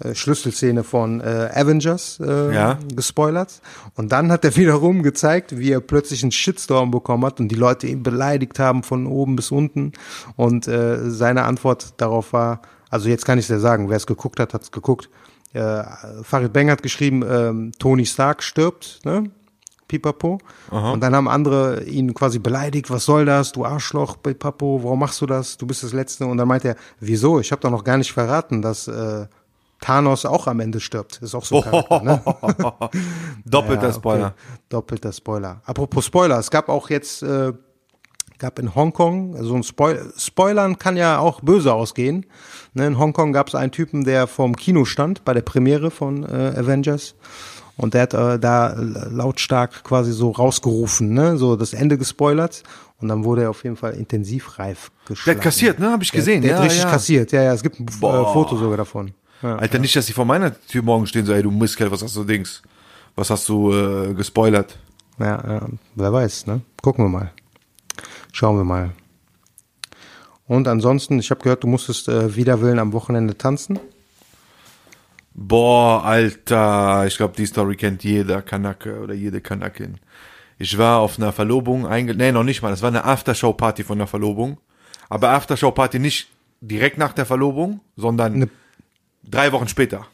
äh, 0.03 0.13
Schlüsselszene 0.13 0.83
von 0.83 1.21
äh, 1.21 1.49
Avengers 1.53 2.19
äh, 2.19 2.53
Ja. 2.53 2.79
gespoilert. 2.93 3.61
Und 3.95 4.11
dann 4.11 4.29
hat 4.29 4.43
er 4.43 4.55
wiederum 4.57 5.03
gezeigt, 5.03 5.57
wie 5.57 5.71
er 5.71 5.79
plötzlich 5.79 6.21
einen 6.23 6.33
Shitstorm 6.33 6.91
bekommen 6.91 7.23
hat 7.25 7.39
und 7.39 7.47
die 7.47 7.55
Leute 7.55 7.87
ihn 7.87 8.03
beleidigt 8.03 8.59
haben 8.59 8.83
von 8.83 9.07
oben 9.07 9.37
bis 9.37 9.51
unten. 9.51 9.93
Und 10.35 10.67
äh, 10.67 11.09
seine 11.09 11.43
Antwort 11.43 11.93
darauf 11.95 12.33
war, 12.33 12.61
also 12.89 13.07
jetzt 13.07 13.25
kann 13.25 13.39
ich 13.39 13.45
es 13.45 13.49
ja 13.49 13.59
sagen, 13.59 13.89
wer 13.89 13.95
es 13.97 14.05
geguckt 14.05 14.41
hat, 14.41 14.53
hat 14.53 14.63
es 14.63 14.71
geguckt. 14.71 15.09
Äh, 15.53 15.83
Farid 16.23 16.51
Bang 16.51 16.69
hat 16.69 16.83
geschrieben, 16.83 17.23
ähm, 17.27 17.71
Tony 17.79 18.05
Stark 18.05 18.43
stirbt, 18.43 18.99
ne? 19.05 19.31
Pipapo. 19.87 20.39
Und 20.71 21.01
dann 21.01 21.15
haben 21.15 21.27
andere 21.27 21.83
ihn 21.83 22.15
quasi 22.15 22.39
beleidigt, 22.39 22.89
was 22.89 23.05
soll 23.05 23.25
das, 23.25 23.51
du 23.51 23.63
Arschloch, 23.63 24.17
Pipapo, 24.23 24.83
warum 24.83 24.99
machst 24.99 25.21
du 25.21 25.27
das, 25.27 25.57
du 25.57 25.67
bist 25.67 25.83
das 25.83 25.93
Letzte. 25.93 26.25
Und 26.25 26.37
dann 26.37 26.47
meint 26.47 26.65
er, 26.65 26.75
wieso, 26.99 27.39
ich 27.39 27.51
habe 27.51 27.61
doch 27.61 27.69
noch 27.69 27.83
gar 27.83 27.97
nicht 27.97 28.11
verraten, 28.11 28.63
dass 28.63 28.87
äh, 28.87 29.27
Thanos 29.81 30.25
auch 30.25 30.47
am 30.47 30.61
Ende 30.61 30.79
stirbt. 30.79 31.21
Ist 31.21 31.35
auch 31.35 31.45
so 31.45 31.57
ein 31.57 31.63
Charakter, 31.69 32.01
ne? 32.01 32.21
Doppelter 33.45 33.87
Ja, 33.87 33.93
Spoiler. 33.93 34.25
Okay. 34.27 34.57
Doppelter 34.69 35.11
Spoiler. 35.11 35.61
Apropos 35.65 36.05
Spoiler, 36.05 36.39
es 36.39 36.49
gab 36.49 36.69
auch 36.69 36.89
jetzt, 36.89 37.21
äh, 37.21 37.53
gab 38.43 38.59
in 38.59 38.75
Hongkong, 38.75 39.41
so 39.41 39.55
ein 39.55 39.63
Spoil 39.63 40.11
Spoilern 40.17 40.77
kann 40.77 40.97
ja 40.97 41.17
auch 41.17 41.39
böse 41.39 41.73
ausgehen. 41.73 42.25
Ne, 42.73 42.87
in 42.87 42.99
Hongkong 42.99 43.31
gab 43.31 43.47
es 43.47 43.55
einen 43.55 43.71
Typen, 43.71 44.03
der 44.03 44.27
vorm 44.27 44.57
Kino 44.57 44.83
stand 44.83 45.23
bei 45.23 45.33
der 45.33 45.43
Premiere 45.43 45.91
von 45.91 46.23
äh, 46.23 46.53
Avengers. 46.57 47.15
Und 47.77 47.93
der 47.93 48.01
hat 48.01 48.13
äh, 48.13 48.37
da 48.37 48.75
lautstark 48.75 49.85
quasi 49.85 50.11
so 50.11 50.31
rausgerufen, 50.31 51.13
ne, 51.13 51.37
so 51.37 51.55
das 51.55 51.71
Ende 51.71 51.97
gespoilert. 51.97 52.63
Und 52.99 53.07
dann 53.07 53.23
wurde 53.23 53.43
er 53.43 53.49
auf 53.49 53.63
jeden 53.63 53.77
Fall 53.77 53.93
intensivreif 53.93 54.91
Der 55.07 55.15
geschlagen. 55.15 55.37
hat 55.37 55.43
kassiert, 55.43 55.79
ne? 55.79 55.91
Hab 55.91 56.01
ich 56.01 56.11
gesehen. 56.11 56.41
Der, 56.41 56.49
der 56.49 56.57
ja, 56.57 56.57
hat 56.57 56.65
richtig 56.65 56.83
ja. 56.83 56.91
kassiert, 56.91 57.31
ja, 57.31 57.43
ja. 57.43 57.53
Es 57.53 57.63
gibt 57.63 57.79
ein 57.79 57.87
äh, 57.87 57.91
Boah. 58.01 58.33
Foto 58.33 58.57
sogar 58.57 58.75
davon. 58.75 59.11
Ja. 59.41 59.55
Alter, 59.55 59.79
nicht, 59.79 59.95
dass 59.95 60.05
sie 60.05 60.13
vor 60.13 60.25
meiner 60.25 60.53
Tür 60.67 60.81
morgen 60.83 61.07
stehen, 61.07 61.25
so, 61.25 61.31
ey, 61.31 61.43
du 61.43 61.51
Mistkerl, 61.51 61.89
was 61.89 62.03
hast 62.03 62.17
du 62.17 62.25
Dings? 62.25 62.61
Was 63.15 63.29
hast 63.29 63.47
du 63.47 63.71
äh, 63.71 64.13
gespoilert? 64.13 64.77
Ja, 65.17 65.41
ja, 65.47 65.61
wer 65.95 66.11
weiß, 66.11 66.47
ne? 66.47 66.59
Gucken 66.81 67.05
wir 67.05 67.09
mal. 67.09 67.31
Schauen 68.33 68.57
wir 68.57 68.63
mal. 68.65 68.89
Und 70.47 70.67
ansonsten, 70.67 71.19
ich 71.19 71.29
habe 71.31 71.41
gehört, 71.41 71.63
du 71.63 71.67
musstest 71.67 72.09
äh, 72.09 72.35
wider 72.35 72.59
Willen 72.61 72.79
am 72.79 72.91
Wochenende 72.91 73.37
tanzen. 73.37 73.79
Boah, 75.35 76.03
Alter, 76.03 77.05
ich 77.07 77.15
glaube, 77.17 77.35
die 77.37 77.45
Story 77.45 77.75
kennt 77.75 78.03
jeder 78.03 78.41
Kanake 78.41 78.99
oder 78.99 79.13
jede 79.13 79.39
Kanakin. 79.39 79.99
Ich 80.59 80.77
war 80.77 80.99
auf 80.99 81.17
einer 81.17 81.31
Verlobung. 81.31 81.87
Nee, 81.89 82.31
noch 82.31 82.43
nicht 82.43 82.61
mal. 82.61 82.69
Das 82.71 82.81
war 82.81 82.89
eine 82.89 83.05
Aftershow-Party 83.05 83.83
von 83.83 83.97
der 83.99 84.07
Verlobung. 84.07 84.57
Aber 85.09 85.29
Aftershow-Party 85.29 85.99
nicht 85.99 86.29
direkt 86.61 86.97
nach 86.97 87.13
der 87.13 87.25
Verlobung, 87.25 87.81
sondern 87.95 88.33
Eine- 88.33 88.49
drei 89.23 89.51
Wochen 89.51 89.67
später. 89.67 90.05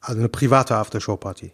Also 0.00 0.18
eine 0.18 0.28
private 0.28 0.76
Aftershow-Party. 0.76 1.52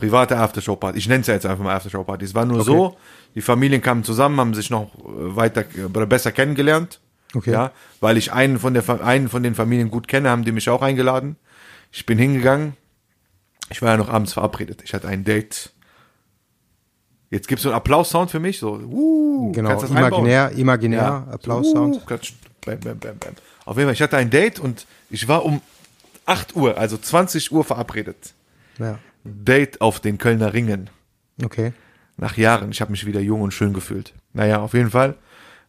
Private 0.00 0.36
Aftershow-Party. 0.38 0.98
Ich 0.98 1.08
nenne 1.08 1.20
es 1.20 1.26
ja 1.26 1.34
jetzt 1.34 1.46
einfach 1.46 1.62
mal 1.62 1.74
Aftershow-Party. 1.76 2.24
Es 2.24 2.34
war 2.34 2.46
nur 2.46 2.64
so, 2.64 2.96
die 3.34 3.42
Familien 3.42 3.82
kamen 3.82 4.02
zusammen, 4.02 4.40
haben 4.40 4.54
sich 4.54 4.70
noch 4.70 4.90
weiter 5.02 5.64
oder 5.92 6.06
besser 6.06 6.32
kennengelernt. 6.32 7.00
Okay. 7.34 7.52
Ja, 7.52 7.70
weil 8.00 8.16
ich 8.16 8.32
einen 8.32 8.58
von 8.58 8.74
der 8.74 8.88
einen 9.04 9.28
von 9.28 9.42
den 9.42 9.54
Familien 9.54 9.90
gut 9.90 10.08
kenne, 10.08 10.30
haben 10.30 10.44
die 10.44 10.52
mich 10.52 10.68
auch 10.68 10.82
eingeladen. 10.82 11.36
Ich 11.92 12.06
bin 12.06 12.18
hingegangen. 12.18 12.76
Ich 13.70 13.82
war 13.82 13.90
ja 13.90 13.96
noch 13.96 14.08
abends 14.08 14.32
verabredet. 14.32 14.80
Ich 14.84 14.94
hatte 14.94 15.06
ein 15.06 15.22
Date. 15.22 15.70
Jetzt 17.30 17.46
gibt's 17.46 17.62
so 17.62 17.68
einen 17.68 17.76
Applaus-Sound 17.76 18.30
für 18.30 18.40
mich, 18.40 18.58
so. 18.58 18.72
Uh, 18.72 19.52
Genau, 19.52 19.70
das 19.70 19.84
einbauen? 19.84 19.98
imaginär, 19.98 20.50
imaginär, 20.56 21.00
Ja. 21.00 21.26
Applaus-Sound. 21.32 21.96
Uh, 21.96 22.16
bam, 22.66 22.80
bam, 22.80 22.98
bam, 22.98 23.18
bam. 23.18 23.34
Auf 23.64 23.76
jeden 23.76 23.86
Fall, 23.86 23.94
ich 23.94 24.02
hatte 24.02 24.16
ein 24.16 24.30
Date 24.30 24.58
und 24.58 24.86
ich 25.10 25.28
war 25.28 25.44
um 25.44 25.60
8 26.26 26.56
Uhr, 26.56 26.76
also 26.76 26.96
20 26.98 27.52
Uhr 27.52 27.62
verabredet. 27.62 28.34
Ja. 28.78 28.98
Date 29.24 29.80
auf 29.80 30.00
den 30.00 30.18
Kölner 30.18 30.52
Ringen. 30.52 30.90
Okay. 31.42 31.72
Nach 32.16 32.36
Jahren. 32.36 32.70
Ich 32.70 32.80
habe 32.80 32.90
mich 32.90 33.06
wieder 33.06 33.20
jung 33.20 33.40
und 33.40 33.52
schön 33.52 33.72
gefühlt. 33.72 34.14
Naja, 34.32 34.60
auf 34.60 34.74
jeden 34.74 34.90
Fall. 34.90 35.16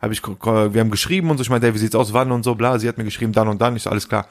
Hab 0.02 0.12
ich, 0.12 0.24
wir 0.24 0.80
haben 0.80 0.92
geschrieben 0.92 1.30
und 1.30 1.38
so. 1.38 1.44
Ich 1.44 1.50
meinte, 1.50 1.68
hey, 1.68 1.74
wie 1.74 1.80
sieht's 1.80 1.96
aus, 1.96 2.14
wann 2.14 2.32
und 2.32 2.44
so, 2.44 2.56
bla. 2.56 2.80
Sie 2.80 2.88
hat 2.88 2.98
mir 2.98 3.04
geschrieben, 3.04 3.34
dann 3.34 3.48
und 3.48 3.62
dann. 3.62 3.76
Ich 3.76 3.84
so, 3.84 3.90
alles 3.90 4.08
klar. 4.10 4.28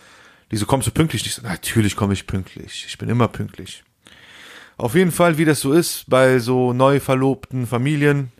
Die 0.51 0.57
so, 0.57 0.67
kommst 0.67 0.87
du 0.87 0.91
pünktlich? 0.91 1.25
Ich 1.25 1.35
so, 1.35 1.43
natürlich 1.43 1.97
komme 1.97 2.13
ich 2.13 2.27
pünktlich. 2.27 2.85
Ich 2.89 2.99
bin 2.99 3.09
immer 3.09 3.29
pünktlich. 3.29 3.85
Auf 4.77 4.95
jeden 4.95 5.13
Fall, 5.13 5.39
wie 5.39 5.45
das 5.45 5.61
so 5.61 5.73
ist, 5.73 6.09
bei 6.09 6.39
so 6.39 6.73
neu 6.73 7.01
verlobten 7.01 7.67
Familien, 7.67 8.33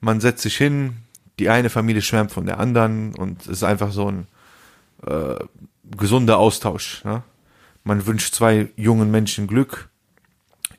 man 0.00 0.20
setzt 0.20 0.42
sich 0.42 0.56
hin, 0.56 0.96
die 1.38 1.48
eine 1.48 1.70
Familie 1.70 2.02
schwärmt 2.02 2.32
von 2.32 2.46
der 2.46 2.60
anderen 2.60 3.14
und 3.14 3.42
es 3.42 3.48
ist 3.48 3.62
einfach 3.64 3.92
so 3.92 4.08
ein 4.08 4.26
äh, 5.06 5.34
gesunder 5.96 6.38
Austausch. 6.38 7.04
Ne? 7.04 7.22
Man 7.84 8.06
wünscht 8.06 8.34
zwei 8.34 8.68
jungen 8.76 9.10
Menschen 9.10 9.46
Glück, 9.46 9.88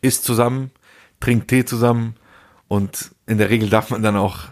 isst 0.04 0.26
zusammen, 0.26 0.72
trinkt 1.20 1.48
Tee 1.48 1.66
zusammen 1.66 2.16
und 2.68 3.12
in 3.26 3.38
der 3.38 3.50
Regel 3.50 3.70
darf 3.70 3.90
man 3.90 4.04
dann 4.04 4.18
auch 4.18 4.46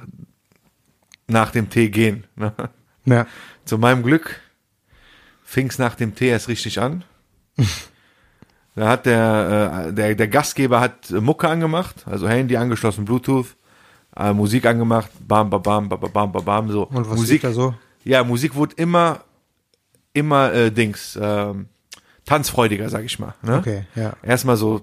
nach 1.28 1.52
dem 1.52 1.70
Tee 1.70 1.90
gehen. 1.90 2.26
Ne? 2.36 2.54
Ja. 3.06 3.26
Zu 3.66 3.78
meinem 3.78 4.04
Glück 4.04 4.40
fing 5.44 5.68
es 5.68 5.80
nach 5.80 5.96
dem 5.96 6.16
Tee 6.16 6.28
erst 6.28 6.48
richtig 6.48 6.80
an. 6.80 7.04
da 8.76 8.90
hat 8.90 9.06
der, 9.06 9.88
äh, 9.88 9.94
der, 9.94 10.16
der 10.16 10.28
Gastgeber 10.28 10.80
hat 10.80 11.10
Mucke 11.12 11.48
angemacht, 11.50 12.06
also 12.06 12.28
Handy 12.28 12.58
angeschlossen, 12.58 13.06
Bluetooth, 13.06 13.56
äh, 14.16 14.34
Musik 14.34 14.66
angemacht, 14.66 15.10
bam, 15.28 15.50
bam, 15.50 15.62
bam, 15.62 15.90
bam, 15.90 16.00
bam, 16.00 16.32
bam, 16.32 16.46
bam, 16.46 16.72
so. 16.72 16.88
Und 16.88 17.10
was 17.10 17.18
Musik, 17.18 17.42
da 17.42 17.52
so? 17.52 17.74
ja, 18.04 18.24
Musik 18.24 18.56
wurde 18.56 18.76
immer, 18.78 19.22
immer 20.14 20.54
äh, 20.54 20.72
Dings, 20.72 21.18
ähm, 21.22 21.68
tanzfreudiger, 22.26 22.90
sag 22.90 23.04
ich 23.04 23.20
mal. 23.20 23.34
Ne? 23.42 23.58
Okay, 23.58 23.86
ja. 23.96 24.14
Erstmal 24.24 24.58
so 24.58 24.82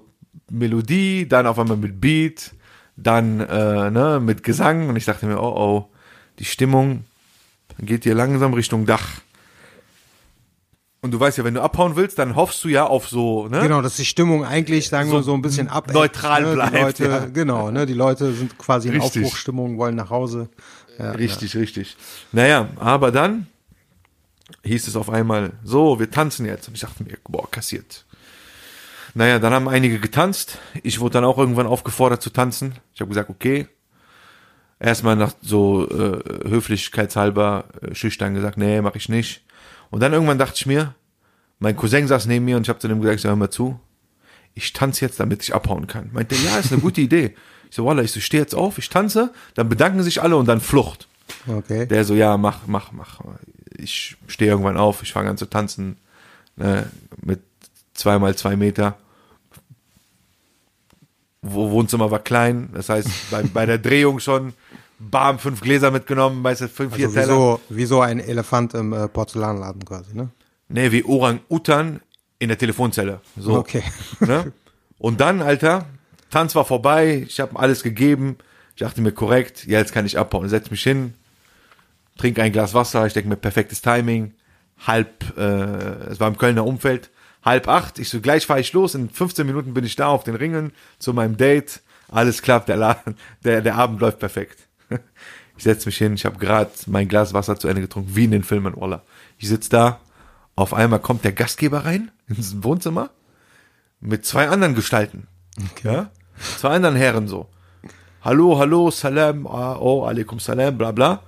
Melodie, 0.49 1.27
dann 1.27 1.47
auf 1.47 1.59
einmal 1.59 1.77
mit 1.77 1.99
Beat, 2.01 2.51
dann 2.95 3.39
äh, 3.39 3.91
ne, 3.91 4.19
mit 4.21 4.43
Gesang 4.43 4.89
und 4.89 4.95
ich 4.95 5.05
dachte 5.05 5.25
mir, 5.25 5.39
oh 5.41 5.53
oh, 5.55 5.89
die 6.39 6.45
Stimmung 6.45 7.05
geht 7.79 8.03
hier 8.03 8.15
langsam 8.15 8.53
Richtung 8.53 8.85
Dach. 8.85 9.21
Und 11.01 11.11
du 11.11 11.19
weißt 11.19 11.37
ja, 11.37 11.45
wenn 11.45 11.53
du 11.53 11.61
abhauen 11.61 11.95
willst, 11.95 12.19
dann 12.19 12.35
hoffst 12.35 12.61
du 12.65 12.67
ja 12.67 12.85
auf 12.85 13.07
so, 13.07 13.47
ne? 13.47 13.61
Genau, 13.61 13.81
dass 13.81 13.95
die 13.95 14.03
Stimmung 14.03 14.43
eigentlich, 14.43 14.89
sagen 14.89 15.09
So 15.09 15.17
wir 15.17 15.23
so 15.23 15.33
ein 15.33 15.41
bisschen 15.41 15.69
ab. 15.69 15.93
neutral 15.93 16.43
ne? 16.43 16.53
bleibt, 16.53 16.75
Die 16.75 16.81
Leute, 16.81 17.03
ja. 17.05 17.25
Genau, 17.27 17.71
ne? 17.71 17.85
Die 17.85 17.93
Leute 17.93 18.33
sind 18.33 18.57
quasi 18.57 18.89
in 18.89 18.95
Richtig. 18.99 19.23
Aufbruchstimmung, 19.23 19.77
wollen 19.77 19.95
nach 19.95 20.09
Hause. 20.09 20.49
Ja, 20.97 21.11
Richtig, 21.11 21.55
richtig. 21.55 21.95
Naja, 22.33 22.67
aber 22.77 23.11
dann 23.13 23.47
hieß 24.65 24.89
es 24.89 24.97
auf 24.97 25.09
einmal, 25.09 25.53
so, 25.63 25.99
wir 25.99 26.11
tanzen 26.11 26.45
jetzt. 26.45 26.67
Und 26.67 26.73
ich 26.73 26.81
dachte 26.81 27.03
mir, 27.03 27.17
boah, 27.29 27.49
kassiert. 27.49 28.05
Naja, 29.13 29.39
dann 29.39 29.53
haben 29.53 29.67
einige 29.67 29.99
getanzt. 29.99 30.59
Ich 30.83 30.99
wurde 30.99 31.13
dann 31.13 31.25
auch 31.25 31.37
irgendwann 31.37 31.67
aufgefordert 31.67 32.21
zu 32.21 32.29
tanzen. 32.29 32.75
Ich 32.93 33.01
habe 33.01 33.09
gesagt, 33.09 33.29
okay. 33.29 33.67
Erstmal 34.79 35.15
nach 35.15 35.33
so 35.41 35.89
äh, 35.89 36.47
höflichkeitshalber 36.47 37.65
äh, 37.81 37.95
schüchtern 37.95 38.33
gesagt, 38.33 38.57
nee, 38.57 38.81
mache 38.81 38.97
ich 38.97 39.09
nicht. 39.09 39.43
Und 39.89 40.01
dann 40.01 40.13
irgendwann 40.13 40.37
dachte 40.37 40.55
ich 40.55 40.65
mir, 40.65 40.95
mein 41.59 41.75
Cousin 41.75 42.07
saß 42.07 42.27
neben 42.27 42.45
mir 42.45 42.55
und 42.55 42.63
ich 42.63 42.69
habe 42.69 42.79
zu 42.79 42.87
dem 42.87 43.01
gesagt, 43.01 43.17
ich 43.17 43.21
sag, 43.21 43.29
hör 43.29 43.35
mal 43.35 43.49
zu, 43.49 43.79
ich 44.53 44.71
tanze 44.71 45.03
jetzt, 45.05 45.19
damit 45.19 45.43
ich 45.43 45.53
abhauen 45.53 45.87
kann. 45.87 46.09
Meinte, 46.13 46.35
ja, 46.35 46.57
ist 46.57 46.71
eine 46.71 46.81
gute 46.81 47.01
Idee. 47.01 47.35
Ich 47.69 47.75
so, 47.75 47.85
Wallah, 47.85 48.03
ich 48.03 48.11
so, 48.11 48.21
steh 48.21 48.37
jetzt 48.37 48.55
auf, 48.55 48.77
ich 48.77 48.89
tanze, 48.89 49.33
dann 49.55 49.67
bedanken 49.67 50.01
sich 50.01 50.21
alle 50.21 50.37
und 50.37 50.47
dann 50.47 50.61
Flucht. 50.61 51.07
Okay. 51.47 51.85
Der 51.85 52.05
so, 52.05 52.15
ja, 52.15 52.37
mach, 52.37 52.67
mach, 52.67 52.91
mach. 52.91 53.19
Ich 53.77 54.17
stehe 54.27 54.51
irgendwann 54.51 54.77
auf, 54.77 55.03
ich 55.03 55.11
fange 55.11 55.29
an 55.29 55.37
zu 55.37 55.45
tanzen, 55.45 55.97
ne, 56.55 56.89
mit 57.21 57.41
zweimal 57.99 58.35
zwei 58.35 58.55
Meter. 58.55 58.97
Wo 61.41 61.71
Wohnzimmer 61.71 62.11
war 62.11 62.19
klein, 62.19 62.69
das 62.73 62.89
heißt, 62.89 63.09
bei, 63.31 63.43
bei 63.43 63.65
der 63.65 63.77
Drehung 63.77 64.19
schon, 64.19 64.53
bam, 64.99 65.39
fünf 65.39 65.61
Gläser 65.61 65.89
mitgenommen, 65.89 66.43
weißt 66.43 66.61
du, 66.61 66.67
fünf, 66.67 66.95
vier 66.95 67.05
Also 67.07 67.15
wie 67.15 67.21
Teller. 67.21 67.33
so, 67.33 67.61
wie 67.69 67.85
so 67.85 68.01
ein 68.01 68.19
Elefant 68.19 68.73
im 68.73 68.91
äh, 68.91 69.07
Porzellanladen 69.07 69.85
quasi, 69.85 70.15
ne? 70.15 70.29
Nee, 70.67 70.91
wie 70.91 71.05
Orang-Utan 71.05 72.01
in 72.39 72.49
der 72.49 72.57
Telefonzelle. 72.57 73.21
So. 73.37 73.55
Okay. 73.55 73.83
Ne? 74.19 74.51
Und 74.97 75.21
dann, 75.21 75.41
Alter, 75.41 75.85
Tanz 76.29 76.55
war 76.55 76.65
vorbei, 76.65 77.25
ich 77.27 77.39
habe 77.39 77.57
alles 77.57 77.83
gegeben. 77.83 78.37
Ich 78.75 78.81
dachte 78.81 79.01
mir, 79.01 79.13
korrekt, 79.13 79.65
ja, 79.65 79.79
jetzt 79.79 79.93
kann 79.93 80.05
ich 80.05 80.17
abhauen. 80.17 80.49
Setz 80.49 80.69
mich 80.71 80.83
hin, 80.83 81.13
trinke 82.17 82.43
ein 82.43 82.51
Glas 82.51 82.73
Wasser, 82.73 83.07
ich 83.07 83.13
denke 83.13 83.29
mir, 83.29 83.37
perfektes 83.37 83.81
Timing. 83.81 84.33
Halb, 84.85 85.37
äh, 85.37 86.11
es 86.11 86.19
war 86.19 86.27
im 86.27 86.37
Kölner 86.37 86.65
Umfeld, 86.65 87.09
halb 87.43 87.67
acht, 87.67 87.99
ich 87.99 88.09
so, 88.09 88.21
gleich 88.21 88.45
fahre 88.45 88.59
ich 88.59 88.73
los, 88.73 88.95
in 88.95 89.09
15 89.09 89.45
Minuten 89.45 89.73
bin 89.73 89.85
ich 89.85 89.95
da 89.95 90.07
auf 90.07 90.23
den 90.23 90.35
Ringen 90.35 90.71
zu 90.99 91.13
meinem 91.13 91.37
Date. 91.37 91.81
Alles 92.09 92.41
klappt, 92.41 92.69
der, 92.69 92.77
Laden, 92.77 93.15
der, 93.43 93.61
der 93.61 93.75
Abend 93.75 94.01
läuft 94.01 94.19
perfekt. 94.19 94.67
Ich 95.57 95.65
setz 95.65 95.85
mich 95.85 95.97
hin, 95.97 96.13
ich 96.13 96.23
habe 96.23 96.37
gerade 96.37 96.71
mein 96.87 97.09
Glas 97.09 97.33
Wasser 97.33 97.59
zu 97.59 97.67
Ende 97.67 97.81
getrunken, 97.81 98.15
wie 98.15 98.23
in 98.23 98.31
den 98.31 98.43
Filmen, 98.43 98.77
Wallah. 98.77 99.01
Ich 99.37 99.49
sitz 99.49 99.67
da, 99.67 99.99
auf 100.55 100.73
einmal 100.73 101.01
kommt 101.01 101.25
der 101.25 101.33
Gastgeber 101.33 101.83
rein 101.83 102.11
ins 102.27 102.63
Wohnzimmer 102.63 103.09
mit 103.99 104.25
zwei 104.25 104.47
anderen 104.47 104.73
Gestalten. 104.73 105.27
Ja? 105.83 106.11
Zwei 106.57 106.69
anderen 106.69 106.95
Herren 106.95 107.27
so. 107.27 107.49
Hallo, 108.21 108.57
hallo, 108.57 108.89
Salam, 108.89 109.47
ah, 109.47 109.75
oh, 109.77 110.05
alaikum 110.05 110.39
Salam, 110.39 110.77
bla 110.77 110.93
bla. 110.93 111.23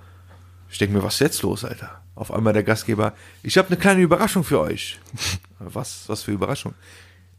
Ich 0.70 0.78
denke 0.78 0.96
mir, 0.96 1.02
was 1.02 1.14
ist 1.14 1.20
jetzt 1.20 1.42
los, 1.42 1.66
Alter? 1.66 2.02
Auf 2.14 2.32
einmal 2.32 2.54
der 2.54 2.62
Gastgeber, 2.62 3.12
ich 3.42 3.58
habe 3.58 3.68
eine 3.68 3.76
kleine 3.76 4.00
Überraschung 4.00 4.44
für 4.44 4.60
euch. 4.60 4.98
was, 5.72 6.08
was 6.08 6.22
für 6.22 6.32
Überraschung? 6.32 6.74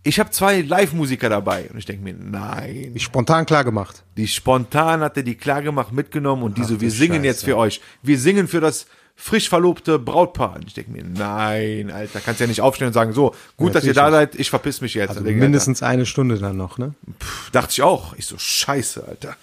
Ich 0.03 0.20
habe 0.20 0.32
zwei 0.32 0.62
Live-Musiker 0.62 1.30
dabei. 1.30 1.70
Und 1.72 1.77
ich 1.77 1.86
denke 1.86 2.03
mir, 2.03 2.13
nein. 2.13 2.92
Wie 2.94 3.00
spontan 3.00 3.46
klar 3.46 3.63
gemacht. 3.63 4.03
Die 4.18 4.27
spontan 4.27 5.00
hat 5.00 5.15
er 5.15 5.24
die 5.24 5.36
klar 5.36 5.62
gemacht, 5.62 5.94
mitgenommen 5.94 6.44
und 6.44 6.58
die 6.58 6.63
Ach 6.63 6.68
so, 6.68 6.82
wir 6.82 6.92
singen 6.92 7.15
Scheiße. 7.15 7.25
jetzt 7.25 7.46
für 7.46 7.58
euch. 7.58 7.80
Wir 8.01 8.20
singen 8.20 8.50
für 8.50 8.60
das 8.60 8.86
frisch 9.15 9.48
verlobte 9.48 10.00
Brautpaar. 10.00 10.58
Und 10.58 10.68
ich 10.68 10.74
denke 10.74 10.92
mir, 10.92 11.03
nein, 11.03 11.89
Alter, 11.89 12.20
kannst 12.20 12.42
ja 12.42 12.48
nicht 12.48 12.60
aufstehen 12.60 12.88
und 12.88 12.94
sagen, 12.94 13.13
so, 13.13 13.34
gut, 13.56 13.75
dass 13.75 13.86
ihr 13.86 13.94
da 13.94 14.12
seid, 14.12 14.36
ich 14.36 14.50
verpiss 14.50 14.82
mich 14.82 14.94
jetzt. 14.94 15.12
Also 15.12 15.22
mindestens 15.22 15.82
eine 15.84 16.06
Stunde 16.06 16.38
dann 16.38 16.58
noch, 16.58 16.77
ne? 16.77 16.96
Alter, 17.08 17.51
dachte 17.53 17.72
ich 17.72 17.82
auch. 17.82 18.13
Ich 18.15 18.25
so, 18.25 18.38
scheiße, 18.38 19.08
Alter. 19.08 19.38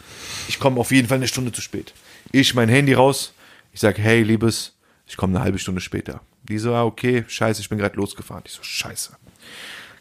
Ich 0.49 0.59
komme 0.61 0.79
auf 0.79 0.91
jeden 0.91 1.09
Fall 1.09 1.17
eine 1.17 1.29
Stunde 1.29 1.53
zu 1.53 1.63
spät. 1.63 1.95
Ich 2.33 2.55
mein 2.55 2.69
Handy 2.69 2.93
raus. 2.93 3.33
Ich 3.73 3.81
sag, 3.81 3.99
hey, 3.99 4.23
Liebes, 4.23 4.75
ich 5.07 5.17
komme 5.17 5.37
eine 5.37 5.45
halbe 5.45 5.59
Stunde 5.59 5.81
später. 5.81 6.21
Die 6.45 6.59
so, 6.59 6.75
ah, 6.75 6.85
okay, 6.85 7.25
scheiße, 7.27 7.61
ich 7.61 7.69
bin 7.69 7.79
gerade 7.79 7.97
losgefahren. 7.97 8.43
Ich 8.47 8.53
so, 8.53 8.63
scheiße. 8.63 9.13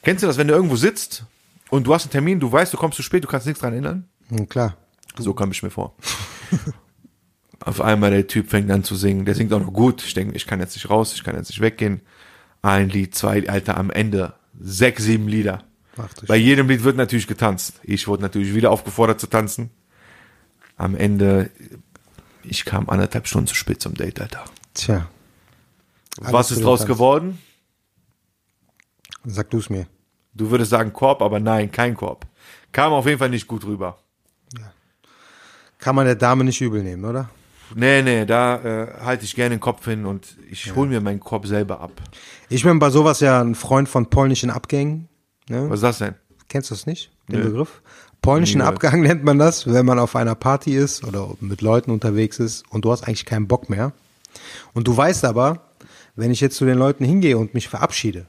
Kennst 0.01 0.23
du 0.23 0.27
das, 0.27 0.37
wenn 0.37 0.47
du 0.47 0.53
irgendwo 0.53 0.75
sitzt 0.75 1.23
und 1.69 1.85
du 1.85 1.93
hast 1.93 2.05
einen 2.05 2.11
Termin, 2.11 2.39
du 2.39 2.51
weißt, 2.51 2.73
du 2.73 2.77
kommst 2.77 2.95
zu 2.95 3.03
spät, 3.03 3.23
du 3.23 3.27
kannst 3.27 3.45
nichts 3.45 3.61
dran 3.61 3.73
ändern? 3.73 4.07
Hm, 4.29 4.47
klar. 4.47 4.77
So 5.17 5.33
kam 5.33 5.51
ich 5.51 5.61
mir 5.63 5.69
vor. 5.69 5.95
Auf 7.59 7.81
einmal 7.81 8.11
der 8.11 8.27
Typ 8.27 8.49
fängt 8.49 8.71
an 8.71 8.83
zu 8.83 8.95
singen. 8.95 9.25
Der 9.25 9.35
singt 9.35 9.51
auch 9.51 9.59
noch 9.59 9.73
gut. 9.73 10.03
Ich 10.03 10.13
denke, 10.13 10.35
ich 10.35 10.47
kann 10.47 10.59
jetzt 10.59 10.75
nicht 10.75 10.89
raus, 10.89 11.13
ich 11.13 11.23
kann 11.23 11.35
jetzt 11.35 11.49
nicht 11.49 11.59
weggehen. 11.59 12.01
Ein 12.61 12.89
Lied, 12.89 13.15
zwei, 13.15 13.47
Alter, 13.49 13.77
am 13.77 13.89
Ende 13.89 14.33
sechs, 14.59 15.03
sieben 15.03 15.27
Lieder. 15.27 15.63
Bei 16.27 16.37
jedem 16.37 16.69
Lied 16.69 16.83
wird 16.83 16.95
natürlich 16.95 17.27
getanzt. 17.27 17.81
Ich 17.83 18.07
wurde 18.07 18.21
natürlich 18.21 18.53
wieder 18.53 18.71
aufgefordert 18.71 19.19
zu 19.19 19.27
tanzen. 19.27 19.69
Am 20.77 20.95
Ende, 20.95 21.49
ich 22.43 22.63
kam 22.63 22.89
anderthalb 22.89 23.27
Stunden 23.27 23.47
zu 23.47 23.55
spät 23.55 23.81
zum 23.81 23.95
Date, 23.95 24.21
Alter. 24.21 24.45
Tja. 24.73 25.09
Alles 26.21 26.33
Was 26.33 26.51
ist 26.51 26.63
draus 26.63 26.79
Tanz. 26.79 26.87
geworden? 26.87 27.37
Sag 29.25 29.49
du 29.49 29.57
es 29.59 29.69
mir. 29.69 29.87
Du 30.33 30.49
würdest 30.51 30.69
sagen 30.71 30.93
Korb, 30.93 31.21
aber 31.21 31.39
nein, 31.39 31.71
kein 31.71 31.95
Korb. 31.95 32.25
Kam 32.71 32.93
auf 32.93 33.05
jeden 33.05 33.19
Fall 33.19 33.29
nicht 33.29 33.47
gut 33.47 33.65
rüber. 33.65 33.97
Kann 35.79 35.95
man 35.95 36.05
der 36.05 36.15
Dame 36.15 36.43
nicht 36.43 36.59
übel 36.61 36.83
nehmen, 36.83 37.05
oder? 37.05 37.29
Nee, 37.75 38.01
nee, 38.01 38.25
da 38.25 38.55
äh, 38.57 38.87
halte 39.01 39.25
ich 39.25 39.35
gerne 39.35 39.55
den 39.55 39.59
Kopf 39.59 39.85
hin 39.85 40.05
und 40.05 40.35
ich 40.49 40.75
hol 40.75 40.87
mir 40.87 41.01
meinen 41.01 41.19
Korb 41.19 41.45
selber 41.45 41.79
ab. 41.79 41.91
Ich 42.49 42.63
bin 42.63 42.79
bei 42.79 42.89
sowas 42.89 43.19
ja 43.19 43.41
ein 43.41 43.55
Freund 43.55 43.87
von 43.87 44.09
polnischen 44.09 44.49
Abgängen. 44.49 45.07
Ne? 45.47 45.69
Was 45.69 45.75
ist 45.75 45.83
das 45.83 45.97
denn? 45.99 46.15
Kennst 46.47 46.71
du 46.71 46.75
das 46.75 46.85
nicht, 46.85 47.11
den 47.27 47.39
Nö. 47.39 47.45
Begriff? 47.45 47.81
Polnischen 48.21 48.57
Nie 48.57 48.63
gehört. 48.65 48.83
Abgang 48.83 49.01
nennt 49.03 49.23
man 49.23 49.37
das, 49.37 49.71
wenn 49.71 49.85
man 49.85 49.99
auf 49.99 50.15
einer 50.15 50.35
Party 50.35 50.75
ist 50.75 51.03
oder 51.05 51.29
mit 51.39 51.61
Leuten 51.61 51.91
unterwegs 51.91 52.39
ist 52.39 52.63
und 52.71 52.85
du 52.85 52.91
hast 52.91 53.03
eigentlich 53.03 53.25
keinen 53.25 53.47
Bock 53.47 53.69
mehr. 53.69 53.93
Und 54.73 54.87
du 54.87 54.97
weißt 54.97 55.23
aber, 55.25 55.68
wenn 56.19 56.31
ich 56.31 56.41
jetzt 56.41 56.57
zu 56.57 56.65
den 56.65 56.77
Leuten 56.77 57.05
hingehe 57.05 57.37
und 57.37 57.53
mich 57.53 57.69
verabschiede, 57.69 58.25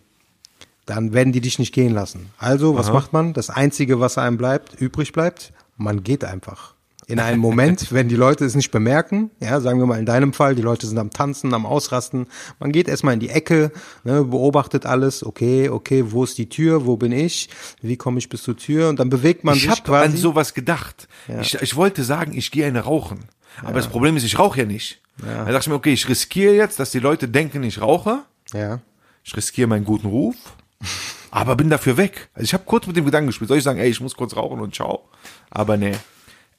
dann 0.86 1.12
werden 1.12 1.32
die 1.32 1.40
dich 1.40 1.58
nicht 1.58 1.74
gehen 1.74 1.92
lassen. 1.92 2.30
Also, 2.38 2.76
was 2.76 2.86
Aha. 2.86 2.94
macht 2.94 3.12
man? 3.12 3.32
Das 3.32 3.50
Einzige, 3.50 4.00
was 4.00 4.18
einem 4.18 4.36
bleibt, 4.36 4.80
übrig 4.80 5.12
bleibt, 5.12 5.52
man 5.76 6.02
geht 6.02 6.24
einfach. 6.24 6.74
In 7.06 7.18
einem 7.18 7.40
Moment, 7.40 7.88
wenn 7.92 8.08
die 8.08 8.14
Leute 8.16 8.44
es 8.44 8.54
nicht 8.54 8.70
bemerken, 8.70 9.30
ja, 9.40 9.60
sagen 9.60 9.80
wir 9.80 9.86
mal 9.86 9.98
in 9.98 10.06
deinem 10.06 10.32
Fall, 10.32 10.54
die 10.54 10.62
Leute 10.62 10.86
sind 10.86 10.98
am 10.98 11.10
Tanzen, 11.10 11.52
am 11.54 11.66
Ausrasten, 11.66 12.26
man 12.60 12.70
geht 12.70 12.88
erstmal 12.88 13.14
in 13.14 13.20
die 13.20 13.30
Ecke, 13.30 13.72
ne, 14.04 14.22
beobachtet 14.24 14.86
alles, 14.86 15.24
okay, 15.24 15.68
okay, 15.68 16.04
wo 16.12 16.22
ist 16.22 16.38
die 16.38 16.48
Tür, 16.48 16.86
wo 16.86 16.96
bin 16.96 17.10
ich, 17.10 17.48
wie 17.82 17.96
komme 17.96 18.18
ich 18.18 18.28
bis 18.28 18.44
zur 18.44 18.56
Tür 18.56 18.88
und 18.88 19.00
dann 19.00 19.10
bewegt 19.10 19.42
man 19.42 19.56
Ich 19.56 19.62
sich 19.62 19.70
habe 19.70 19.82
quasi. 19.82 20.12
an 20.12 20.16
sowas 20.16 20.54
gedacht. 20.54 21.08
Ich, 21.40 21.54
ich 21.60 21.74
wollte 21.74 22.04
sagen, 22.04 22.32
ich 22.36 22.52
gehe 22.52 22.66
eine 22.66 22.80
rauchen. 22.80 23.20
Aber 23.62 23.74
das 23.74 23.88
Problem 23.88 24.16
ist, 24.16 24.24
ich 24.24 24.38
rauche 24.38 24.60
ja 24.60 24.64
nicht. 24.64 25.00
Da 25.22 25.44
dachte 25.44 25.58
ich 25.60 25.68
mir, 25.68 25.74
okay, 25.74 25.92
ich 25.92 26.08
riskiere 26.08 26.54
jetzt, 26.54 26.78
dass 26.80 26.90
die 26.90 26.98
Leute 27.00 27.28
denken, 27.28 27.62
ich 27.62 27.80
rauche. 27.80 28.20
Ja. 28.52 28.80
Ich 29.24 29.36
riskiere 29.36 29.68
meinen 29.68 29.84
guten 29.84 30.08
Ruf, 30.08 30.36
aber 31.30 31.56
bin 31.56 31.68
dafür 31.70 31.96
weg. 31.96 32.28
Also 32.34 32.44
ich 32.44 32.54
habe 32.54 32.64
kurz 32.66 32.86
mit 32.86 32.96
dem 32.96 33.04
Gedanken 33.04 33.28
gespielt. 33.28 33.48
Soll 33.48 33.58
ich 33.58 33.64
sagen, 33.64 33.78
ey, 33.78 33.88
ich 33.90 34.00
muss 34.00 34.16
kurz 34.16 34.34
rauchen 34.34 34.60
und 34.60 34.74
ciao? 34.74 35.08
Aber 35.50 35.76
nee. 35.76 35.92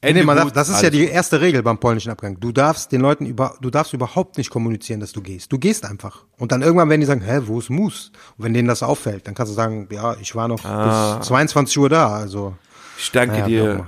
Ende 0.04 0.22
Nee, 0.22 0.26
man 0.26 0.36
darf, 0.36 0.52
das 0.52 0.68
ist 0.68 0.82
ja 0.82 0.90
alles 0.90 1.00
die 1.00 1.06
erste 1.06 1.42
Regel 1.42 1.62
beim 1.62 1.78
polnischen 1.78 2.12
Abgang. 2.12 2.40
Du 2.40 2.52
darfst 2.52 2.92
den 2.92 3.02
Leuten 3.02 3.28
über, 3.28 3.56
du 3.62 3.70
darfst 3.70 3.94
überhaupt 3.94 4.38
nicht 4.40 4.50
kommunizieren, 4.50 5.00
dass 5.00 5.12
du 5.12 5.22
gehst. 5.22 5.52
Du 5.52 5.60
gehst 5.60 5.86
einfach. 5.86 6.24
Und 6.40 6.52
dann 6.52 6.64
irgendwann 6.64 6.90
werden 6.90 7.02
die 7.02 7.06
sagen, 7.08 7.22
hä, 7.22 7.42
wo 7.46 7.60
ist 7.60 7.70
Moose? 7.70 8.10
Und 8.38 8.46
wenn 8.46 8.54
denen 8.54 8.68
das 8.68 8.82
auffällt, 8.82 9.28
dann 9.28 9.36
kannst 9.36 9.52
du 9.52 9.56
sagen, 9.56 9.88
ja, 9.92 10.16
ich 10.20 10.34
war 10.34 10.48
noch 10.48 10.66
Ah. 10.66 11.18
bis 11.20 11.28
22 11.28 11.78
Uhr 11.78 11.90
da, 11.90 12.08
also. 12.16 12.56
Ich 12.98 13.12
danke 13.12 13.34
Naja, 13.42 13.48
dir. 13.48 13.88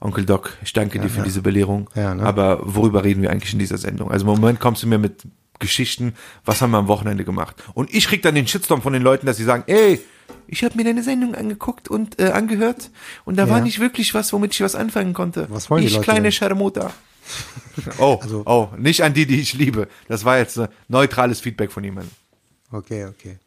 Onkel 0.00 0.24
Doc, 0.24 0.56
ich 0.62 0.72
danke 0.72 0.98
dir 1.00 1.08
für 1.08 1.22
diese 1.22 1.42
Belehrung. 1.42 1.90
Ja, 1.94 2.14
ne? 2.14 2.22
Aber 2.22 2.60
worüber 2.62 3.02
reden 3.04 3.22
wir 3.22 3.30
eigentlich 3.30 3.52
in 3.52 3.58
dieser 3.58 3.78
Sendung? 3.78 4.10
Also 4.10 4.24
im 4.26 4.30
Moment 4.40 4.60
kommst 4.60 4.82
du 4.82 4.86
mir 4.86 4.98
mit 4.98 5.22
Geschichten, 5.58 6.14
was 6.44 6.62
haben 6.62 6.70
wir 6.70 6.78
am 6.78 6.86
Wochenende 6.88 7.24
gemacht? 7.24 7.56
Und 7.74 7.92
ich 7.92 8.06
krieg 8.06 8.22
dann 8.22 8.36
den 8.36 8.46
Shitstorm 8.46 8.80
von 8.80 8.92
den 8.92 9.02
Leuten, 9.02 9.26
dass 9.26 9.36
sie 9.38 9.44
sagen, 9.44 9.64
ey, 9.66 10.00
ich 10.46 10.62
habe 10.62 10.76
mir 10.76 10.84
deine 10.84 11.02
Sendung 11.02 11.34
angeguckt 11.34 11.88
und 11.88 12.20
äh, 12.20 12.30
angehört 12.30 12.90
und 13.24 13.36
da 13.36 13.48
war 13.48 13.58
Ja. 13.58 13.64
nicht 13.64 13.80
wirklich 13.80 14.14
was, 14.14 14.32
womit 14.32 14.54
ich 14.54 14.60
was 14.60 14.76
anfangen 14.76 15.14
konnte. 15.14 15.46
Was 15.50 15.68
wollen 15.68 15.80
die 15.82 15.88
ich, 15.88 15.94
Leute 15.94 16.04
kleine 16.04 16.22
denn? 16.22 16.32
Scharmuta. 16.32 16.92
oh, 17.98 18.18
Also- 18.22 18.42
oh, 18.46 18.68
nicht 18.76 19.02
an 19.02 19.14
die, 19.14 19.26
die 19.26 19.40
ich 19.40 19.54
liebe. 19.54 19.88
Das 20.06 20.24
war 20.24 20.38
jetzt 20.38 20.58
äh, 20.58 20.68
neutrales 20.86 21.40
Feedback 21.40 21.72
von 21.72 21.82
jemandem. 21.82 22.12
Okay, 22.70 23.06
okay. 23.06 23.38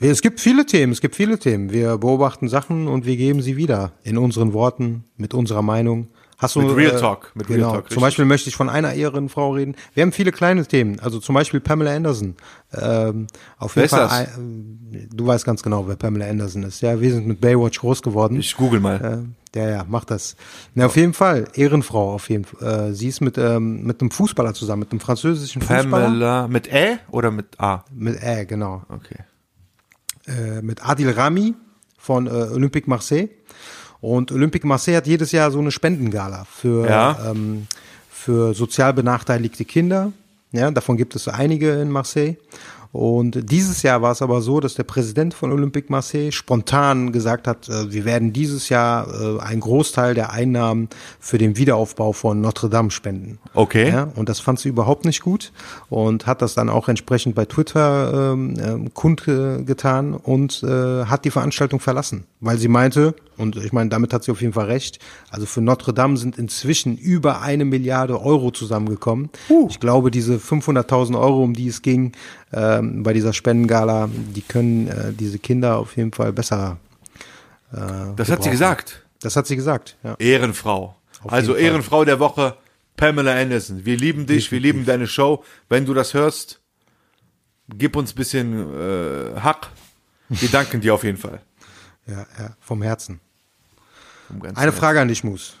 Es 0.00 0.22
gibt 0.22 0.40
viele 0.40 0.66
Themen, 0.66 0.92
es 0.92 1.00
gibt 1.00 1.16
viele 1.16 1.38
Themen. 1.38 1.72
Wir 1.72 1.98
beobachten 1.98 2.48
Sachen 2.48 2.88
und 2.88 3.06
wir 3.06 3.16
geben 3.16 3.42
sie 3.42 3.56
wieder 3.56 3.92
in 4.02 4.18
unseren 4.18 4.52
Worten, 4.52 5.04
mit 5.16 5.34
unserer 5.34 5.62
Meinung. 5.62 6.08
Hast 6.38 6.56
du, 6.56 6.60
Mit 6.62 6.74
Real 6.76 6.98
Talk, 6.98 7.30
mit 7.36 7.48
Real 7.48 7.58
genau. 7.58 7.70
Talk, 7.70 7.80
richtig. 7.84 7.94
Zum 7.94 8.00
Beispiel 8.00 8.24
möchte 8.24 8.48
ich 8.48 8.56
von 8.56 8.68
einer 8.68 8.94
Ehrenfrau 8.94 9.52
reden. 9.52 9.76
Wir 9.94 10.02
haben 10.02 10.10
viele 10.10 10.32
kleine 10.32 10.66
Themen, 10.66 10.98
also 10.98 11.20
zum 11.20 11.36
Beispiel 11.36 11.60
Pamela 11.60 11.94
Anderson. 11.94 12.34
Ähm, 12.72 13.28
auf 13.58 13.76
Wer 13.76 13.84
jeden 13.84 13.94
ist 13.94 14.00
Fall, 14.08 14.24
das? 14.24 14.36
ein- 14.38 15.08
du 15.14 15.24
weißt 15.24 15.44
ganz 15.44 15.62
genau, 15.62 15.86
wer 15.86 15.94
Pamela 15.94 16.26
Anderson 16.28 16.64
ist. 16.64 16.80
Ja, 16.80 17.00
wir 17.00 17.12
sind 17.12 17.28
mit 17.28 17.40
Baywatch 17.40 17.78
groß 17.78 18.02
geworden. 18.02 18.40
Ich 18.40 18.56
google 18.56 18.80
mal. 18.80 19.24
Äh, 19.54 19.58
ja, 19.60 19.70
ja, 19.70 19.84
mach 19.88 20.04
das. 20.04 20.34
Na, 20.74 20.86
auf 20.86 20.96
jeden 20.96 21.12
Fall, 21.14 21.44
Ehrenfrau 21.54 22.12
auf 22.14 22.28
jeden 22.28 22.44
Fall. 22.44 22.88
Äh, 22.90 22.92
sie 22.92 23.06
ist 23.06 23.20
mit, 23.20 23.38
ähm, 23.38 23.84
mit 23.84 24.00
einem 24.00 24.10
Fußballer 24.10 24.52
zusammen, 24.52 24.80
mit 24.80 24.90
einem 24.90 24.98
französischen 25.00 25.62
Fußballer. 25.62 26.06
Pamela 26.06 26.48
mit 26.48 26.66
Ä 26.72 26.98
oder 27.12 27.30
mit 27.30 27.60
A? 27.60 27.84
Mit 27.94 28.20
Ä, 28.20 28.46
genau. 28.46 28.82
Okay. 28.88 29.18
Äh, 30.26 30.62
mit 30.62 30.86
Adil 30.88 31.10
Rami 31.10 31.54
von 31.98 32.26
äh, 32.26 32.30
Olympique 32.30 32.88
Marseille. 32.88 33.28
Und 34.00 34.32
Olympique 34.32 34.66
Marseille 34.66 34.96
hat 34.96 35.06
jedes 35.06 35.30
Jahr 35.32 35.50
so 35.50 35.58
eine 35.60 35.70
Spendengala 35.70 36.44
für, 36.50 36.88
Ja. 36.88 37.30
ähm, 37.30 37.66
für 38.10 38.54
sozial 38.54 38.92
benachteiligte 38.94 39.64
Kinder. 39.64 40.12
Ja, 40.52 40.70
davon 40.70 40.96
gibt 40.96 41.14
es 41.16 41.28
einige 41.28 41.80
in 41.80 41.90
Marseille. 41.90 42.34
Und 42.92 43.50
dieses 43.50 43.82
Jahr 43.82 44.02
war 44.02 44.12
es 44.12 44.20
aber 44.20 44.42
so, 44.42 44.60
dass 44.60 44.74
der 44.74 44.82
Präsident 44.82 45.32
von 45.32 45.50
Olympique 45.50 45.90
Marseille 45.90 46.30
spontan 46.30 47.10
gesagt 47.10 47.48
hat, 47.48 47.68
äh, 47.70 47.90
wir 47.90 48.04
werden 48.04 48.34
dieses 48.34 48.68
Jahr 48.68 49.08
äh, 49.08 49.40
einen 49.40 49.60
Großteil 49.60 50.12
der 50.12 50.30
Einnahmen 50.30 50.90
für 51.18 51.38
den 51.38 51.56
Wiederaufbau 51.56 52.12
von 52.12 52.42
Notre 52.42 52.68
Dame 52.68 52.90
spenden. 52.90 53.38
Okay. 53.54 53.88
Ja, 53.88 54.08
und 54.14 54.28
das 54.28 54.40
fand 54.40 54.60
sie 54.60 54.68
überhaupt 54.68 55.06
nicht 55.06 55.22
gut 55.22 55.52
und 55.88 56.26
hat 56.26 56.42
das 56.42 56.52
dann 56.52 56.68
auch 56.68 56.88
entsprechend 56.88 57.34
bei 57.34 57.46
Twitter 57.46 58.32
ähm, 58.34 58.56
ähm, 58.62 58.94
kundgetan 58.94 60.12
und 60.12 60.62
äh, 60.62 61.06
hat 61.06 61.24
die 61.24 61.30
Veranstaltung 61.30 61.80
verlassen, 61.80 62.24
weil 62.40 62.58
sie 62.58 62.68
meinte, 62.68 63.14
und 63.38 63.56
ich 63.56 63.72
meine, 63.72 63.88
damit 63.88 64.12
hat 64.12 64.24
sie 64.24 64.30
auf 64.30 64.42
jeden 64.42 64.52
Fall 64.52 64.66
recht, 64.66 64.98
also 65.30 65.46
für 65.46 65.62
Notre 65.62 65.94
Dame 65.94 66.18
sind 66.18 66.36
inzwischen 66.36 66.98
über 66.98 67.40
eine 67.40 67.64
Milliarde 67.64 68.20
Euro 68.20 68.50
zusammengekommen. 68.50 69.30
Ich 69.68 69.80
glaube, 69.80 70.10
diese 70.10 70.36
500.000 70.36 71.18
Euro, 71.18 71.42
um 71.42 71.54
die 71.54 71.68
es 71.68 71.80
ging 71.80 72.12
ähm, 72.52 73.02
bei 73.02 73.12
dieser 73.12 73.32
Spendengala, 73.32 74.08
die 74.12 74.42
können 74.42 74.88
äh, 74.88 75.12
diese 75.12 75.38
Kinder 75.38 75.78
auf 75.78 75.96
jeden 75.96 76.12
Fall 76.12 76.32
besser. 76.32 76.78
Äh, 77.72 77.76
Das 78.16 78.30
hat 78.30 78.42
sie 78.42 78.50
gesagt. 78.50 79.04
Das 79.20 79.36
hat 79.36 79.46
sie 79.46 79.56
gesagt, 79.56 79.96
ja. 80.02 80.16
Ehrenfrau. 80.18 80.96
also 81.24 81.52
jeden 81.52 81.58
Fall. 81.60 81.64
Ehrenfrau 81.72 82.04
der 82.04 82.18
Woche, 82.20 82.56
Pamela 82.96 83.34
Anderson. 83.40 83.84
Wir 83.84 83.96
lieben 83.96 84.26
dich, 84.26 84.50
wir 84.52 84.60
lieben 84.60 84.84
deine 84.84 85.06
Show. 85.06 85.44
Wenn 85.68 85.86
du 85.86 85.94
das 85.94 86.12
hörst, 86.14 86.60
gib 87.68 87.96
uns 87.96 88.12
ein 88.12 88.16
bisschen 88.16 88.52
äh, 88.74 89.40
Hack. 89.40 89.68
Wir 90.28 90.48
danken 90.48 90.80
dir 90.80 90.94
auf 90.94 91.04
jeden 91.04 91.18
Fall. 91.18 91.40
Ja, 92.06 92.26
ja, 92.38 92.56
vom 92.60 92.82
Herzen. 92.82 93.20
Vom 94.28 94.42
Eine 94.42 94.56
Herzen. 94.56 94.72
Frage 94.72 95.00
an 95.00 95.08
dich, 95.08 95.22
Mus. 95.24 95.56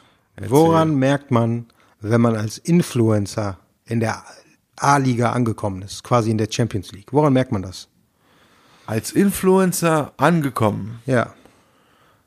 Woran 0.48 0.96
merkt 0.96 1.30
man, 1.30 1.66
wenn 2.00 2.20
man 2.20 2.34
als 2.36 2.58
Influencer 2.58 3.58
in 3.86 4.00
der 4.00 4.24
A-Liga 4.82 5.32
angekommen 5.32 5.82
ist, 5.82 6.02
quasi 6.04 6.30
in 6.30 6.38
der 6.38 6.48
Champions 6.50 6.92
League? 6.92 7.12
Woran 7.12 7.32
merkt 7.32 7.52
man 7.52 7.62
das? 7.62 7.88
Als 8.86 9.12
Influencer 9.12 10.12
angekommen, 10.16 11.00
Ja, 11.06 11.32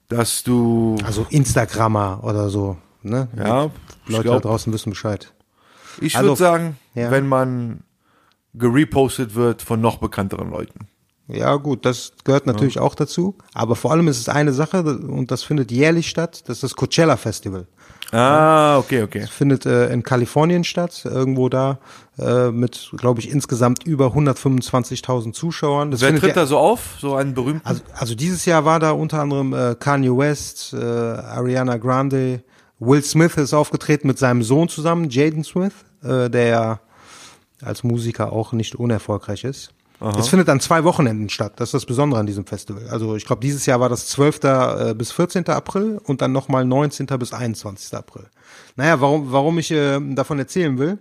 dass 0.07 0.43
du, 0.43 0.97
also 1.03 1.25
Instagrammer 1.29 2.23
oder 2.23 2.49
so. 2.49 2.77
Ne? 3.01 3.27
ja, 3.37 3.65
ich 4.05 4.11
Leute 4.11 4.23
glaub, 4.23 4.41
da 4.41 4.49
draußen 4.49 4.71
wissen 4.73 4.91
Bescheid. 4.91 5.33
ich 5.99 6.15
Also, 6.15 6.29
würde 6.29 6.39
sagen, 6.39 6.77
ja. 6.93 7.11
wenn 7.11 7.27
man 7.27 7.81
gerepostet 8.53 9.35
wird 9.35 9.61
von 9.61 9.81
noch 9.81 9.97
bekannteren 9.97 10.49
Leuten. 10.49 10.87
Ja, 11.27 11.55
gut, 11.55 11.85
das 11.85 12.13
gehört 12.23 12.45
natürlich 12.45 12.79
auch 12.79 12.93
dazu. 12.93 13.35
Aber 13.53 13.75
vor 13.75 13.91
allem 13.91 14.07
ist 14.07 14.19
es 14.19 14.29
eine 14.29 14.53
Sache 14.53 14.83
und 14.83 15.31
das 15.31 15.43
findet 15.43 15.71
jährlich 15.71 16.07
statt. 16.07 16.43
Das 16.47 16.57
ist 16.57 16.63
das 16.63 16.75
Coachella 16.75 17.17
Festival. 17.17 17.67
Ah, 18.11 18.77
okay, 18.77 19.01
okay. 19.01 19.25
findet 19.27 19.65
äh, 19.65 19.91
in 19.91 20.03
Kalifornien 20.03 20.63
statt, 20.63 21.01
irgendwo 21.05 21.49
da 21.49 21.79
äh, 22.19 22.51
mit, 22.51 22.91
glaube 22.95 23.19
ich, 23.19 23.29
insgesamt 23.29 23.83
über 23.83 24.07
125.000 24.07 25.33
Zuschauern. 25.33 25.91
Das 25.91 26.01
Wer 26.01 26.11
tritt 26.11 26.29
ja, 26.29 26.33
da 26.35 26.45
so 26.45 26.57
auf? 26.57 26.97
So 26.99 27.15
einen 27.15 27.33
berühmten? 27.33 27.65
also, 27.65 27.81
also 27.97 28.15
dieses 28.15 28.45
Jahr 28.45 28.63
war 28.63 28.79
da 28.79 28.91
unter 28.91 29.21
anderem 29.21 29.53
äh, 29.53 29.75
Kanye 29.75 30.15
West, 30.15 30.73
äh, 30.73 30.77
Ariana 30.77 31.77
Grande, 31.77 32.43
Will 32.79 33.03
Smith 33.03 33.35
ist 33.38 33.53
aufgetreten 33.53 34.07
mit 34.07 34.19
seinem 34.19 34.43
Sohn 34.43 34.69
zusammen, 34.69 35.09
Jaden 35.09 35.43
Smith, 35.43 35.73
äh, 36.03 36.29
der 36.29 36.45
ja 36.45 36.79
als 37.61 37.83
Musiker 37.83 38.31
auch 38.31 38.53
nicht 38.53 38.75
unerfolgreich 38.75 39.43
ist. 39.43 39.74
Es 39.99 40.27
findet 40.27 40.49
an 40.49 40.60
zwei 40.60 40.84
Wochenenden 40.84 41.29
statt. 41.29 41.53
Das 41.58 41.69
ist 41.69 41.73
das 41.73 41.86
Besondere 41.86 42.19
an 42.19 42.25
diesem 42.25 42.45
Festival. 42.45 42.88
Also 42.89 43.15
ich 43.15 43.25
glaube, 43.25 43.41
dieses 43.41 43.65
Jahr 43.65 43.79
war 43.79 43.89
das 43.89 44.08
12. 44.08 44.43
äh, 44.43 44.93
bis 44.95 45.12
14. 45.12 45.47
April 45.47 45.99
und 46.03 46.21
dann 46.21 46.31
nochmal 46.31 46.65
19. 46.65 47.05
bis 47.17 47.34
21. 47.34 47.93
April. 47.93 48.25
Naja, 48.75 48.99
warum, 48.99 49.31
warum 49.31 49.58
ich 49.58 49.71
äh, 49.71 49.99
davon 50.13 50.39
erzählen 50.39 50.77
will, 50.77 50.99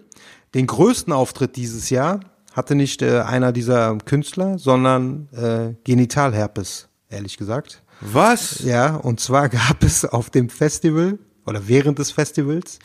den 0.54 0.66
größten 0.66 1.12
Auftritt 1.12 1.56
dieses 1.56 1.90
Jahr 1.90 2.20
hatte 2.52 2.76
nicht 2.76 3.02
äh, 3.02 3.20
einer 3.20 3.52
dieser 3.52 3.98
Künstler, 3.98 4.58
sondern 4.58 5.28
äh, 5.32 5.74
Genitalherpes, 5.82 6.88
ehrlich 7.08 7.36
gesagt. 7.36 7.82
Was? 8.00 8.60
Ja, 8.60 8.94
und 8.96 9.18
zwar 9.18 9.48
gab 9.50 9.82
es 9.82 10.04
auf 10.04 10.30
dem 10.30 10.48
Festival 10.48 11.18
oder 11.46 11.66
während 11.66 11.98
des 11.98 12.12
Festivals 12.12 12.78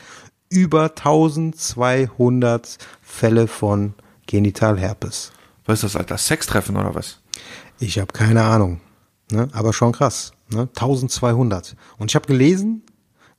über 0.48 0.90
1200 0.96 2.78
Fälle 3.00 3.46
von 3.46 3.94
Genitalherpes. 4.26 5.32
Was 5.64 5.82
ist 5.82 5.94
das, 5.94 5.96
Alter? 5.96 6.18
Sextreffen 6.18 6.76
oder 6.76 6.94
was? 6.94 7.20
Ich 7.78 7.98
habe 7.98 8.12
keine 8.12 8.44
Ahnung, 8.44 8.80
ne? 9.30 9.48
aber 9.52 9.72
schon 9.72 9.92
krass. 9.92 10.32
Ne? 10.50 10.62
1200. 10.62 11.76
Und 11.98 12.10
ich 12.10 12.14
habe 12.14 12.26
gelesen, 12.26 12.82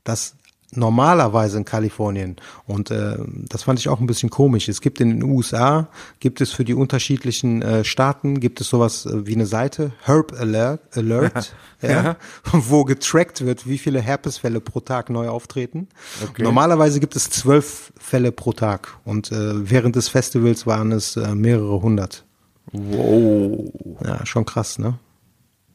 dass 0.03 0.35
normalerweise 0.71 1.57
in 1.57 1.65
Kalifornien, 1.65 2.37
und 2.65 2.91
äh, 2.91 3.17
das 3.49 3.63
fand 3.63 3.79
ich 3.79 3.89
auch 3.89 3.99
ein 3.99 4.07
bisschen 4.07 4.29
komisch, 4.29 4.69
es 4.69 4.81
gibt 4.81 5.01
in 5.01 5.09
den 5.09 5.23
USA, 5.23 5.89
gibt 6.19 6.41
es 6.41 6.51
für 6.51 6.63
die 6.63 6.73
unterschiedlichen 6.73 7.61
äh, 7.61 7.83
Staaten, 7.83 8.39
gibt 8.39 8.61
es 8.61 8.69
sowas 8.69 9.05
äh, 9.05 9.25
wie 9.25 9.35
eine 9.35 9.45
Seite, 9.45 9.91
Herb 10.03 10.33
Alert, 10.39 10.81
Alert 10.95 11.53
ja, 11.81 12.15
wo 12.51 12.85
getrackt 12.85 13.45
wird, 13.45 13.67
wie 13.67 13.77
viele 13.77 14.01
Herpesfälle 14.01 14.61
pro 14.61 14.79
Tag 14.79 15.09
neu 15.09 15.29
auftreten. 15.29 15.89
Okay. 16.23 16.43
Normalerweise 16.43 16.99
gibt 16.99 17.15
es 17.15 17.29
zwölf 17.29 17.91
Fälle 17.97 18.31
pro 18.31 18.53
Tag 18.53 18.97
und 19.03 19.31
äh, 19.31 19.69
während 19.69 19.95
des 19.95 20.07
Festivals 20.07 20.65
waren 20.65 20.91
es 20.91 21.17
äh, 21.17 21.35
mehrere 21.35 21.81
hundert. 21.81 22.25
Wow. 22.71 23.71
Ja, 24.03 24.25
schon 24.25 24.45
krass, 24.45 24.79
ne? 24.79 24.97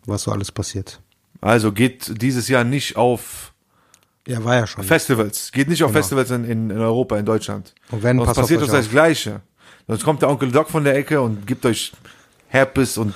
Was 0.06 0.22
so 0.22 0.32
alles 0.32 0.52
passiert. 0.52 1.00
Also 1.40 1.72
geht 1.72 2.22
dieses 2.22 2.48
Jahr 2.48 2.64
nicht 2.64 2.96
auf 2.96 3.52
Ja, 4.26 4.42
war 4.44 4.56
ja 4.56 4.66
schon. 4.66 4.82
Festivals. 4.84 5.52
Geht 5.52 5.68
nicht 5.68 5.82
auf 5.84 5.92
Festivals 5.92 6.30
in, 6.30 6.44
in, 6.44 6.70
in 6.70 6.78
Europa, 6.78 7.16
in 7.16 7.24
Deutschland. 7.24 7.74
Und 7.90 8.02
wenn, 8.02 8.18
Sonst 8.18 8.34
passiert 8.34 8.62
uns 8.62 8.72
das. 8.72 8.90
Gleiche. 8.90 9.40
Sonst 9.86 10.02
kommt 10.04 10.22
der 10.22 10.28
Onkel 10.30 10.50
Doc 10.50 10.68
von 10.68 10.82
der 10.82 10.96
Ecke 10.96 11.20
und 11.20 11.46
gibt 11.46 11.64
euch 11.64 11.92
Herpes 12.48 12.98
und 12.98 13.14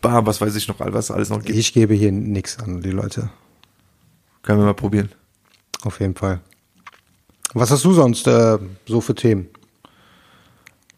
bam, 0.00 0.24
was 0.26 0.40
weiß 0.40 0.56
ich 0.56 0.66
noch, 0.66 0.76
was 0.80 1.10
alles 1.10 1.28
noch 1.28 1.42
gibt. 1.42 1.58
Ich 1.58 1.74
gebe 1.74 1.92
hier 1.94 2.10
nichts 2.10 2.58
an 2.58 2.80
die 2.80 2.90
Leute. 2.90 3.28
Können 4.42 4.60
wir 4.60 4.64
mal 4.66 4.74
probieren. 4.74 5.10
Auf 5.82 6.00
jeden 6.00 6.14
Fall. 6.14 6.40
Was 7.52 7.70
hast 7.70 7.84
du 7.84 7.92
sonst 7.92 8.26
äh, 8.26 8.58
so 8.86 9.00
für 9.00 9.14
Themen? 9.14 9.48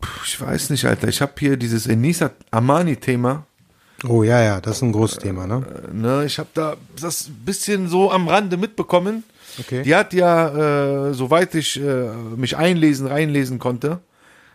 Puh, 0.01 0.09
Ich 0.25 0.40
weiß 0.40 0.71
nicht, 0.71 0.85
Alter. 0.85 1.09
Ich 1.09 1.21
habe 1.21 1.33
hier 1.38 1.57
dieses 1.57 1.87
Enisa 1.87 2.31
Amani-Thema. 2.53 3.44
Oh 4.07 4.23
ja, 4.23 4.40
ja, 4.40 4.61
das 4.61 4.77
ist 4.77 4.83
ein 4.83 4.92
großes 4.92 5.18
Thema, 5.18 5.47
ne? 5.49 5.66
Ne, 5.92 6.25
ich 6.25 6.38
habe 6.38 6.49
da 6.55 6.77
das 7.01 7.29
bisschen 7.44 7.88
so 7.88 8.12
am 8.12 8.29
Rande 8.29 8.57
mitbekommen. 8.57 9.25
Okay. 9.59 9.83
Die 9.83 9.94
hat 9.94 10.12
ja, 10.12 11.09
äh, 11.09 11.14
soweit 11.14 11.55
ich 11.55 11.81
äh, 11.81 12.09
mich 12.37 12.57
einlesen, 12.57 13.07
reinlesen 13.07 13.59
konnte, 13.59 14.01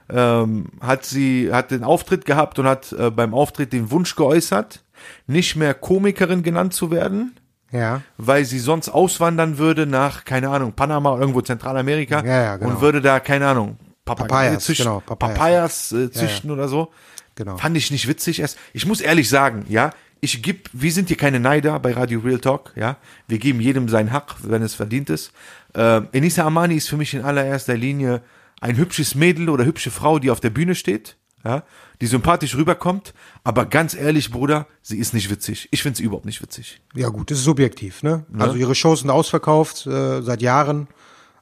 ähm, 0.10 0.68
hat 0.82 1.06
sie 1.06 1.52
hat 1.52 1.72
den 1.72 1.84
Auftritt 1.84 2.26
gehabt 2.26 2.60
und 2.60 2.68
hat 2.68 2.92
äh, 2.94 3.10
beim 3.10 3.34
Auftritt 3.34 3.74
den 3.74 3.90
Wunsch 3.92 4.16
geäußert, 4.16 4.84
nicht 5.28 5.56
mehr 5.56 5.74
Komikerin 5.74 6.44
genannt 6.44 6.74
zu 6.74 6.92
werden, 6.92 7.36
Ja. 7.72 8.02
weil 8.18 8.46
sie 8.46 8.60
sonst 8.60 8.90
auswandern 8.90 9.58
würde 9.58 9.86
nach, 9.86 10.26
keine 10.26 10.50
Ahnung, 10.50 10.74
Panama 10.74 11.12
oder 11.12 11.22
irgendwo 11.22 11.42
Zentralamerika 11.42 12.24
Ja, 12.24 12.42
ja, 12.44 12.56
genau. 12.58 12.72
und 12.72 12.82
würde 12.82 13.02
da, 13.02 13.20
keine 13.20 13.48
Ahnung, 13.48 13.78
Papaya 14.06 14.28
Papayas, 14.28 14.64
züchten, 14.66 14.86
genau, 14.86 15.00
Papayas. 15.00 15.38
Papayas, 15.38 15.92
äh, 15.94 16.12
züchten 16.12 16.52
oder 16.52 16.68
so. 16.68 16.92
Genau. 17.36 17.58
Fand 17.58 17.76
ich 17.78 17.90
nicht 17.90 18.08
witzig. 18.08 18.42
Erst, 18.42 18.60
ich 18.74 18.86
muss 18.86 19.02
ehrlich 19.02 19.28
sagen, 19.30 19.66
ja, 19.70 19.90
ich 20.24 20.42
geb, 20.42 20.70
wir 20.74 20.92
sind 20.92 21.10
hier 21.10 21.18
keine 21.18 21.40
Neider 21.40 21.78
bei 21.80 21.92
Radio 21.94 22.20
Real 22.22 22.40
Talk, 22.40 22.72
ja. 22.76 22.98
Wir 23.28 23.38
geben 23.40 23.60
jedem 23.60 23.90
seinen 23.90 24.12
Hack, 24.12 24.36
wenn 24.44 24.62
es 24.62 24.74
verdient 24.74 25.10
ist. 25.10 25.32
Äh, 25.76 26.02
Enisa 26.12 26.44
Amani 26.46 26.76
ist 26.76 26.88
für 26.90 26.98
mich 26.98 27.14
in 27.14 27.22
allererster 27.24 27.76
Linie 27.76 28.22
ein 28.62 28.78
hübsches 28.78 29.16
Mädel 29.16 29.50
oder 29.50 29.66
hübsche 29.66 29.92
Frau, 29.92 30.20
die 30.20 30.32
auf 30.32 30.40
der 30.40 30.50
Bühne 30.50 30.76
steht, 30.76 31.18
ja, 31.44 31.64
die 32.00 32.08
sympathisch 32.08 32.56
rüberkommt, 32.56 33.14
aber 33.44 33.66
ganz 33.66 33.94
ehrlich, 33.94 34.32
Bruder, 34.32 34.66
sie 34.82 34.98
ist 34.98 35.14
nicht 35.14 35.30
witzig. 35.30 35.68
Ich 35.72 35.84
finde 35.84 35.98
sie 35.98 36.04
überhaupt 36.04 36.26
nicht 36.26 36.42
witzig. 36.42 36.80
Ja 36.96 37.10
gut, 37.10 37.30
das 37.30 37.40
ist 37.40 37.44
subjektiv, 37.44 38.02
ne? 38.04 38.26
Also 38.40 38.56
ihre 38.56 38.76
Shows 38.76 39.02
sind 39.02 39.10
ausverkauft 39.10 39.86
äh, 39.88 40.22
seit 40.22 40.42
Jahren. 40.42 40.88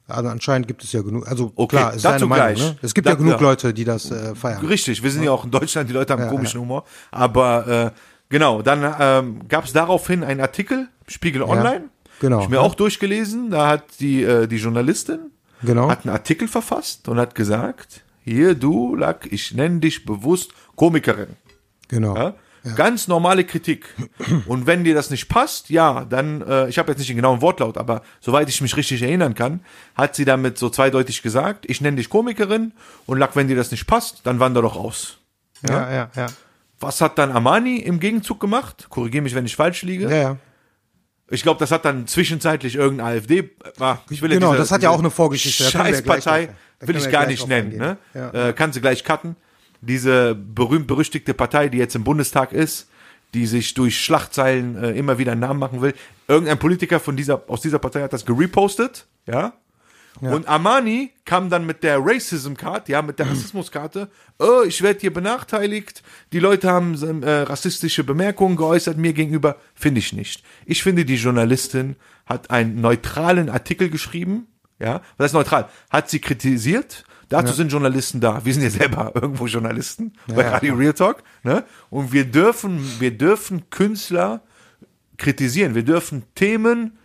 Also 0.08 0.28
anscheinend 0.28 0.66
gibt 0.66 0.82
es 0.82 0.92
ja 0.92 1.00
genug. 1.02 1.28
Also 1.28 1.52
Okay, 1.54 1.76
klar, 1.76 1.94
ist 1.94 2.04
dazu 2.04 2.26
Meinung, 2.26 2.54
gleich. 2.56 2.58
ne? 2.58 2.76
Es 2.82 2.92
gibt 2.92 3.06
Da- 3.06 3.12
ja 3.12 3.16
genug 3.16 3.34
ja. 3.34 3.40
Leute, 3.40 3.72
die 3.72 3.84
das 3.84 4.10
äh, 4.10 4.34
feiern. 4.34 4.66
Richtig, 4.66 5.02
wir 5.02 5.10
sind 5.12 5.22
ja 5.22 5.30
auch 5.30 5.44
in 5.44 5.52
Deutschland, 5.52 5.88
die 5.88 5.94
Leute 5.94 6.12
haben 6.12 6.28
komischen 6.28 6.60
Humor. 6.60 6.84
Aber 7.12 7.66
äh, 7.68 7.90
genau, 8.32 8.62
dann 8.62 8.94
ähm, 8.98 9.48
gab 9.48 9.64
es 9.66 9.72
daraufhin 9.72 10.24
einen 10.24 10.40
Artikel, 10.40 10.88
Spiegel 11.06 11.42
Online. 11.42 11.84
genau. 12.18 12.38
Hab 12.38 12.44
ich 12.44 12.48
mir 12.50 12.60
auch 12.60 12.74
durchgelesen. 12.74 13.50
Da 13.50 13.68
hat 13.68 13.84
die, 14.00 14.24
äh, 14.24 14.48
die 14.48 14.56
Journalistin 14.56 15.30
Genau. 15.62 15.88
hat 15.88 16.04
einen 16.04 16.12
Artikel 16.12 16.48
verfasst 16.48 17.08
und 17.08 17.20
hat 17.20 17.36
gesagt, 17.36 18.02
hier 18.24 18.56
du, 18.56 18.96
Lack, 18.96 19.30
ich 19.30 19.54
nenne 19.54 19.78
dich 19.78 20.04
bewusst 20.04 20.50
Komikerin. 20.74 21.28
Genau. 21.86 22.16
Ja? 22.16 22.34
Ganz 22.76 23.08
normale 23.08 23.44
Kritik. 23.44 23.86
Und 24.46 24.66
wenn 24.68 24.84
dir 24.84 24.94
das 24.94 25.10
nicht 25.10 25.28
passt, 25.28 25.68
ja, 25.70 26.04
dann, 26.04 26.42
äh, 26.42 26.68
ich 26.68 26.78
habe 26.78 26.90
jetzt 26.92 26.98
nicht 26.98 27.08
den 27.10 27.16
genauen 27.16 27.40
Wortlaut, 27.42 27.76
aber 27.76 28.02
soweit 28.20 28.48
ich 28.48 28.60
mich 28.60 28.76
richtig 28.76 29.02
erinnern 29.02 29.34
kann, 29.34 29.60
hat 29.96 30.14
sie 30.14 30.24
damit 30.24 30.58
so 30.58 30.68
zweideutig 30.70 31.22
gesagt, 31.22 31.64
ich 31.68 31.80
nenne 31.80 31.96
dich 31.96 32.08
Komikerin 32.08 32.72
und 33.06 33.18
Lack, 33.18 33.34
wenn 33.34 33.48
dir 33.48 33.56
das 33.56 33.72
nicht 33.72 33.86
passt, 33.88 34.20
dann 34.24 34.38
wander 34.38 34.62
doch 34.62 34.76
aus. 34.76 35.18
Ja, 35.68 35.90
ja, 35.92 36.10
ja. 36.14 36.26
Was 36.82 37.00
hat 37.00 37.18
dann 37.18 37.30
Armani 37.32 37.76
im 37.78 38.00
Gegenzug 38.00 38.40
gemacht? 38.40 38.86
Korrigiere 38.88 39.22
mich, 39.22 39.34
wenn 39.34 39.46
ich 39.46 39.56
falsch 39.56 39.82
liege. 39.82 40.04
Ja, 40.10 40.16
ja. 40.16 40.36
Ich 41.30 41.42
glaube, 41.42 41.58
das 41.60 41.70
hat 41.70 41.84
dann 41.84 42.06
zwischenzeitlich 42.06 42.74
irgendein 42.74 43.06
AfD. 43.18 43.50
Ah, 43.80 43.98
ich 44.10 44.20
will 44.20 44.30
ja 44.30 44.36
Genau, 44.38 44.50
diese- 44.52 44.58
das 44.62 44.70
hat 44.72 44.82
ja 44.82 44.90
auch 44.90 44.98
eine 44.98 45.10
Vorgeschichte, 45.10 45.64
Scheißpartei 45.64 46.50
will 46.80 46.96
ich 46.96 47.10
gar 47.10 47.26
nicht 47.26 47.46
nennen. 47.48 47.76
Ne? 47.76 47.96
Ja. 48.12 48.48
Äh, 48.48 48.52
kann 48.52 48.72
sie 48.72 48.80
gleich 48.80 49.02
cutten. 49.04 49.36
Diese 49.80 50.34
berühmt-berüchtigte 50.34 51.32
Partei, 51.34 51.68
die 51.68 51.78
jetzt 51.78 51.94
im 51.96 52.04
Bundestag 52.04 52.52
ist, 52.52 52.88
die 53.34 53.46
sich 53.46 53.72
durch 53.74 53.98
Schlagzeilen 53.98 54.76
äh, 54.76 54.90
immer 54.90 55.16
wieder 55.18 55.32
einen 55.32 55.40
Namen 55.40 55.58
machen 55.58 55.80
will. 55.80 55.94
Irgendein 56.28 56.58
Politiker 56.58 57.00
von 57.00 57.16
dieser, 57.16 57.42
aus 57.48 57.62
dieser 57.62 57.78
Partei 57.78 58.02
hat 58.02 58.12
das 58.12 58.26
gerepostet, 58.26 59.06
ja. 59.26 59.54
Und 60.20 60.46
Armani 60.46 61.10
kam 61.24 61.50
dann 61.50 61.66
mit 61.66 61.82
der 61.82 61.98
Racism-Card, 62.00 62.88
ja, 62.88 63.02
mit 63.02 63.18
der 63.18 63.30
Rassismuskarte. 63.30 64.08
Oh, 64.38 64.62
ich 64.66 64.82
werde 64.82 65.00
hier 65.00 65.12
benachteiligt. 65.12 66.02
Die 66.32 66.38
Leute 66.38 66.70
haben 66.70 67.22
äh, 67.22 67.30
rassistische 67.40 68.04
Bemerkungen 68.04 68.56
geäußert 68.56 68.98
mir 68.98 69.14
gegenüber. 69.14 69.56
Finde 69.74 70.00
ich 70.00 70.12
nicht. 70.12 70.44
Ich 70.66 70.82
finde, 70.82 71.04
die 71.04 71.16
Journalistin 71.16 71.96
hat 72.26 72.50
einen 72.50 72.80
neutralen 72.80 73.48
Artikel 73.48 73.88
geschrieben. 73.90 74.46
Ja, 74.78 75.00
was 75.16 75.26
heißt 75.26 75.34
neutral? 75.34 75.68
Hat 75.90 76.10
sie 76.10 76.20
kritisiert. 76.20 77.04
Dazu 77.28 77.54
sind 77.54 77.72
Journalisten 77.72 78.20
da. 78.20 78.44
Wir 78.44 78.52
sind 78.52 78.62
ja 78.62 78.70
selber 78.70 79.12
irgendwo 79.20 79.46
Journalisten 79.46 80.12
bei 80.26 80.46
Radio 80.46 80.74
Real 80.74 80.92
Talk. 80.92 81.22
Ne? 81.42 81.64
Und 81.88 82.12
wir 82.12 82.26
dürfen, 82.26 83.00
wir 83.00 83.16
dürfen 83.16 83.70
Künstler 83.70 84.42
kritisieren. 85.16 85.74
Wir 85.74 85.84
dürfen 85.84 86.24
Themen 86.34 86.98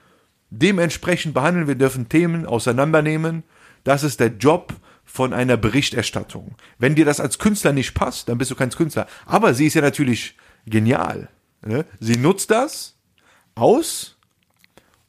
dementsprechend 0.50 1.34
behandeln. 1.34 1.68
Wir 1.68 1.76
dürfen 1.76 2.10
Themen 2.10 2.46
auseinandernehmen. 2.46 3.44
Das 3.84 4.04
ist 4.04 4.20
der 4.20 4.30
Job 4.30 4.74
von 5.04 5.34
einer 5.34 5.58
Berichterstattung. 5.58 6.56
Wenn 6.78 6.96
dir 6.96 7.06
das 7.06 7.20
als 7.20 7.40
Künstler 7.40 7.74
nicht 7.74 7.94
passt, 7.94 8.30
dann 8.30 8.38
bist 8.38 8.52
du 8.52 8.56
kein 8.56 8.70
Künstler. 8.70 9.08
Aber 9.26 9.54
sie 9.54 9.66
ist 9.66 9.74
ja 9.74 9.82
natürlich 9.82 10.36
genial. 10.66 11.30
Ne? 11.66 11.86
Sie 12.00 12.18
nutzt 12.18 12.52
das 12.52 12.98
aus, 13.56 14.18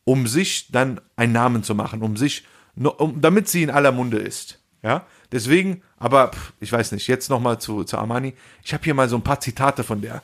um 0.05 0.27
sich 0.27 0.71
dann 0.71 1.01
einen 1.17 1.33
Namen 1.33 1.63
zu 1.63 1.75
machen, 1.75 2.03
um 2.03 2.17
sich, 2.17 2.47
um, 2.77 3.21
damit 3.21 3.49
sie 3.49 3.63
in 3.63 3.71
aller 3.71 3.93
Munde 3.93 4.19
ist. 4.19 4.61
Ja, 4.83 5.07
deswegen, 5.33 5.83
aber 5.97 6.31
ich 6.61 6.71
weiß 6.71 6.93
nicht, 6.93 7.09
jetzt 7.09 7.31
nochmal 7.31 7.61
zu, 7.61 7.83
zu 7.83 7.99
Armani. 7.99 8.35
Ich 8.63 8.73
habe 8.73 8.85
hier 8.85 8.95
mal 8.95 9.09
so 9.09 9.17
ein 9.17 9.25
paar 9.25 9.41
Zitate 9.41 9.83
von 9.83 10.01
der. 10.01 10.23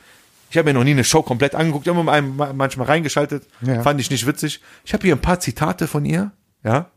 Ich 0.54 0.58
habe 0.58 0.68
mir 0.68 0.74
noch 0.74 0.84
nie 0.84 0.92
eine 0.92 1.02
Show 1.02 1.20
komplett 1.24 1.56
angeguckt, 1.56 1.88
immer 1.88 2.04
mal 2.04 2.22
manchmal 2.22 2.86
reingeschaltet, 2.86 3.44
Ja. 3.60 3.82
fand 3.82 4.00
ich 4.00 4.08
nicht 4.08 4.24
witzig. 4.24 4.60
Ich 4.84 4.92
habe 4.92 5.02
hier 5.02 5.16
ein 5.16 5.20
paar 5.20 5.40
Zitate 5.40 5.88
von 5.88 6.04
ihr, 6.04 6.30
ja. 6.62 6.90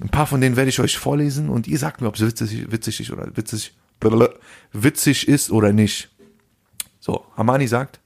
Ein 0.00 0.08
paar 0.08 0.26
von 0.26 0.40
denen 0.40 0.56
werde 0.56 0.68
ich 0.68 0.80
euch 0.80 0.98
vorlesen 0.98 1.48
und 1.48 1.68
ihr 1.68 1.78
sagt 1.78 2.00
mir, 2.00 2.08
ob 2.08 2.16
es 2.16 2.22
witzig, 2.26 2.72
witzig 2.72 2.98
ist 2.98 3.12
oder 3.12 3.28
witzig, 3.36 3.76
witzig 4.72 5.28
ist 5.28 5.52
oder 5.52 5.72
nicht. 5.72 6.10
So, 6.98 7.24
Armani 7.36 7.68
sagt, 7.68 8.00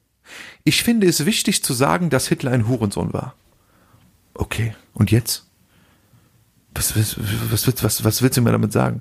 ich 0.62 0.82
finde 0.82 1.06
es 1.06 1.24
wichtig 1.24 1.64
zu 1.64 1.72
sagen, 1.72 2.10
dass 2.10 2.28
Hitler 2.28 2.50
ein 2.50 2.68
Hurensohn 2.68 3.14
war. 3.14 3.34
Okay, 4.34 4.76
und 4.92 5.10
jetzt? 5.10 5.46
Was, 6.74 6.94
was, 6.98 7.16
was, 7.50 7.82
was, 7.82 8.04
was 8.04 8.20
willst 8.20 8.36
du 8.36 8.42
mir 8.42 8.52
damit 8.52 8.74
sagen? 8.74 9.00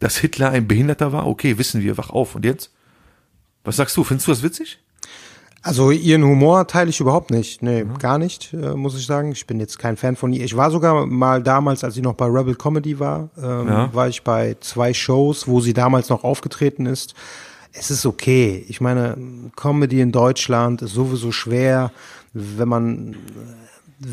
Dass 0.00 0.16
Hitler 0.16 0.50
ein 0.50 0.66
Behinderter 0.66 1.12
war? 1.12 1.28
Okay, 1.28 1.56
wissen 1.56 1.82
wir, 1.82 1.96
wach 1.98 2.10
auf. 2.10 2.34
Und 2.34 2.44
jetzt? 2.44 2.72
Was 3.64 3.76
sagst 3.76 3.96
du? 3.96 4.04
Findest 4.04 4.26
du 4.28 4.32
das 4.32 4.42
witzig? 4.42 4.78
Also 5.64 5.92
ihren 5.92 6.24
Humor 6.24 6.66
teile 6.66 6.90
ich 6.90 6.98
überhaupt 6.98 7.30
nicht. 7.30 7.62
Nee, 7.62 7.84
Mhm. 7.84 7.98
gar 7.98 8.18
nicht, 8.18 8.52
äh, 8.52 8.74
muss 8.74 8.98
ich 8.98 9.06
sagen. 9.06 9.30
Ich 9.30 9.46
bin 9.46 9.60
jetzt 9.60 9.78
kein 9.78 9.96
Fan 9.96 10.16
von 10.16 10.32
ihr. 10.32 10.44
Ich 10.44 10.56
war 10.56 10.72
sogar 10.72 11.06
mal 11.06 11.40
damals, 11.40 11.84
als 11.84 11.94
sie 11.94 12.02
noch 12.02 12.14
bei 12.14 12.26
Rebel 12.26 12.56
Comedy 12.56 12.98
war, 12.98 13.30
ähm, 13.40 13.68
Ja. 13.68 13.94
war 13.94 14.08
ich 14.08 14.22
bei 14.24 14.56
zwei 14.60 14.92
Shows, 14.92 15.46
wo 15.46 15.60
sie 15.60 15.72
damals 15.72 16.08
noch 16.08 16.24
aufgetreten 16.24 16.86
ist. 16.86 17.14
Es 17.72 17.90
ist 17.92 18.04
okay. 18.06 18.64
Ich 18.68 18.80
meine, 18.80 19.16
Comedy 19.54 20.00
in 20.00 20.10
Deutschland 20.10 20.82
ist 20.82 20.94
sowieso 20.94 21.30
schwer, 21.30 21.92
wenn 22.34 22.68
man 22.68 23.16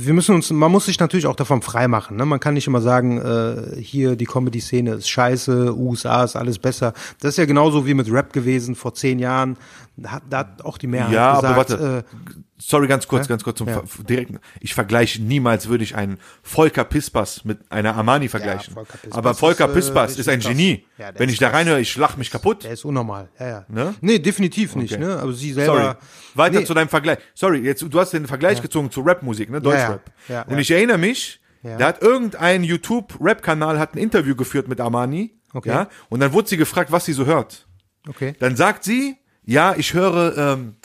wir 0.06 0.14
müssen 0.14 0.36
uns, 0.36 0.50
man 0.52 0.72
muss 0.72 0.86
sich 0.86 1.00
natürlich 1.00 1.26
auch 1.28 1.36
davon 1.36 1.62
freimachen. 1.62 2.18
Ne? 2.18 2.26
Man 2.26 2.40
kann 2.40 2.54
nicht 2.54 2.68
immer 2.68 2.82
sagen, 2.82 3.20
äh, 3.22 3.82
hier 3.82 4.16
die 4.16 4.26
Comedy-Szene 4.26 4.92
ist 4.96 5.10
scheiße, 5.10 5.76
USA 5.78 6.24
ist 6.24 6.36
alles 6.36 6.60
besser. 6.60 6.94
Das 7.20 7.30
ist 7.32 7.38
ja 7.38 7.46
genauso 7.46 7.86
wie 7.86 7.94
mit 7.94 8.12
Rap 8.12 8.34
gewesen 8.34 8.76
vor 8.76 8.94
zehn 8.94 9.20
Jahren. 9.20 9.58
Da 9.98 10.12
hat, 10.12 10.24
da 10.30 10.38
hat 10.40 10.64
auch 10.66 10.78
die 10.78 10.88
Mehrheit 10.88 11.14
Ja, 11.14 11.32
gesagt, 11.36 11.46
aber 11.46 11.58
warte. 11.58 12.06
Äh, 12.08 12.16
Sorry, 12.62 12.88
ganz 12.88 13.08
kurz, 13.08 13.28
ganz 13.30 13.44
kurz 13.44 13.58
zum 13.58 13.68
Ja. 13.70 13.84
Ver- 13.86 14.04
direkten. 14.04 14.40
Ich 14.60 14.74
vergleiche 14.74 15.22
niemals, 15.22 15.70
würde 15.70 15.84
ich 15.86 15.96
einen 15.96 16.18
Volker 16.44 16.84
Pispas 16.84 17.46
mit 17.46 17.60
einer 17.72 17.96
Armani 17.96 18.28
vergleichen. 18.28 18.74
Volker 18.74 18.98
Pispas 18.98 19.18
aber 19.18 19.34
Volker 19.34 19.66
ist, 19.66 19.72
äh, 19.72 19.74
Pispas 19.76 20.04
richtig 20.10 20.20
ist 20.20 20.30
ein 20.30 20.40
krass. 20.42 20.50
Genie. 20.52 20.84
Ja, 21.00 21.12
Wenn 21.18 21.30
ich 21.30 21.38
da 21.40 21.50
reinhöre, 21.50 21.80
ich 21.80 21.96
lach 21.96 22.18
mich 22.18 22.30
kaputt. 22.30 22.66
der 22.66 22.74
ist 22.74 22.84
unnormal. 22.86 23.30
Ja, 23.40 23.48
ja. 23.48 23.66
Ne? 23.70 23.96
Nee, 24.02 24.20
definitiv 24.20 24.76
nicht. 24.76 24.94
Okay. 24.94 25.02
Ne? 25.04 25.18
Aber 25.18 25.32
sie 25.34 25.54
selber. 25.54 25.74
Sorry. 25.82 25.96
Weiter 26.36 26.60
Nee. 26.60 26.66
zu 26.66 26.74
deinem 26.74 26.90
Vergleich. 26.90 27.20
Sorry, 27.34 27.60
jetzt 27.60 27.82
du 27.82 28.00
hast 28.00 28.12
den 28.12 28.28
Vergleich 28.28 28.62
gezogen 28.62 28.92
zu 28.92 29.02
Rapmusik, 29.02 29.50
ne? 29.50 29.62
Deutschrap. 29.62 30.02
Ja, 30.28 30.36
ja, 30.36 30.42
Und 30.44 30.54
ja. 30.54 30.60
ich 30.60 30.72
erinnere 30.72 30.98
mich, 30.98 31.40
Ja. 31.64 31.78
da 31.78 31.88
hat 31.88 32.02
irgendein 32.02 32.64
YouTube-Rap-Kanal 32.66 33.80
hat 33.80 33.96
ein 33.96 33.98
Interview 33.98 34.36
geführt 34.36 34.68
mit 34.68 34.80
Armani. 34.82 35.34
Okay. 35.54 35.70
Ja? 35.70 35.88
Und 36.10 36.20
dann 36.20 36.34
wurde 36.34 36.50
sie 36.50 36.58
gefragt, 36.58 36.92
was 36.92 37.06
sie 37.06 37.14
so 37.14 37.26
hört. 37.26 37.66
Okay. 38.08 38.34
Dann 38.40 38.56
sagt 38.56 38.84
sie, 38.84 39.18
ja, 39.46 39.76
ich 39.78 39.94
höre 39.94 40.38
ähm, 40.38 40.76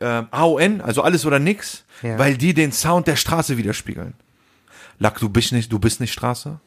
ähm, 0.00 0.28
AON, 0.30 0.80
also 0.82 1.02
alles 1.02 1.24
oder 1.26 1.38
nix, 1.38 1.84
Ja. 2.02 2.18
weil 2.18 2.36
die 2.36 2.52
den 2.54 2.72
Sound 2.72 3.06
der 3.06 3.16
Straße 3.16 3.56
widerspiegeln. 3.56 4.14
Lack, 4.98 5.18
du 5.18 5.28
bist 5.28 5.52
nicht, 5.52 5.72
du 5.72 5.78
bist 5.78 6.00
nicht 6.00 6.12
Straße. 6.12 6.60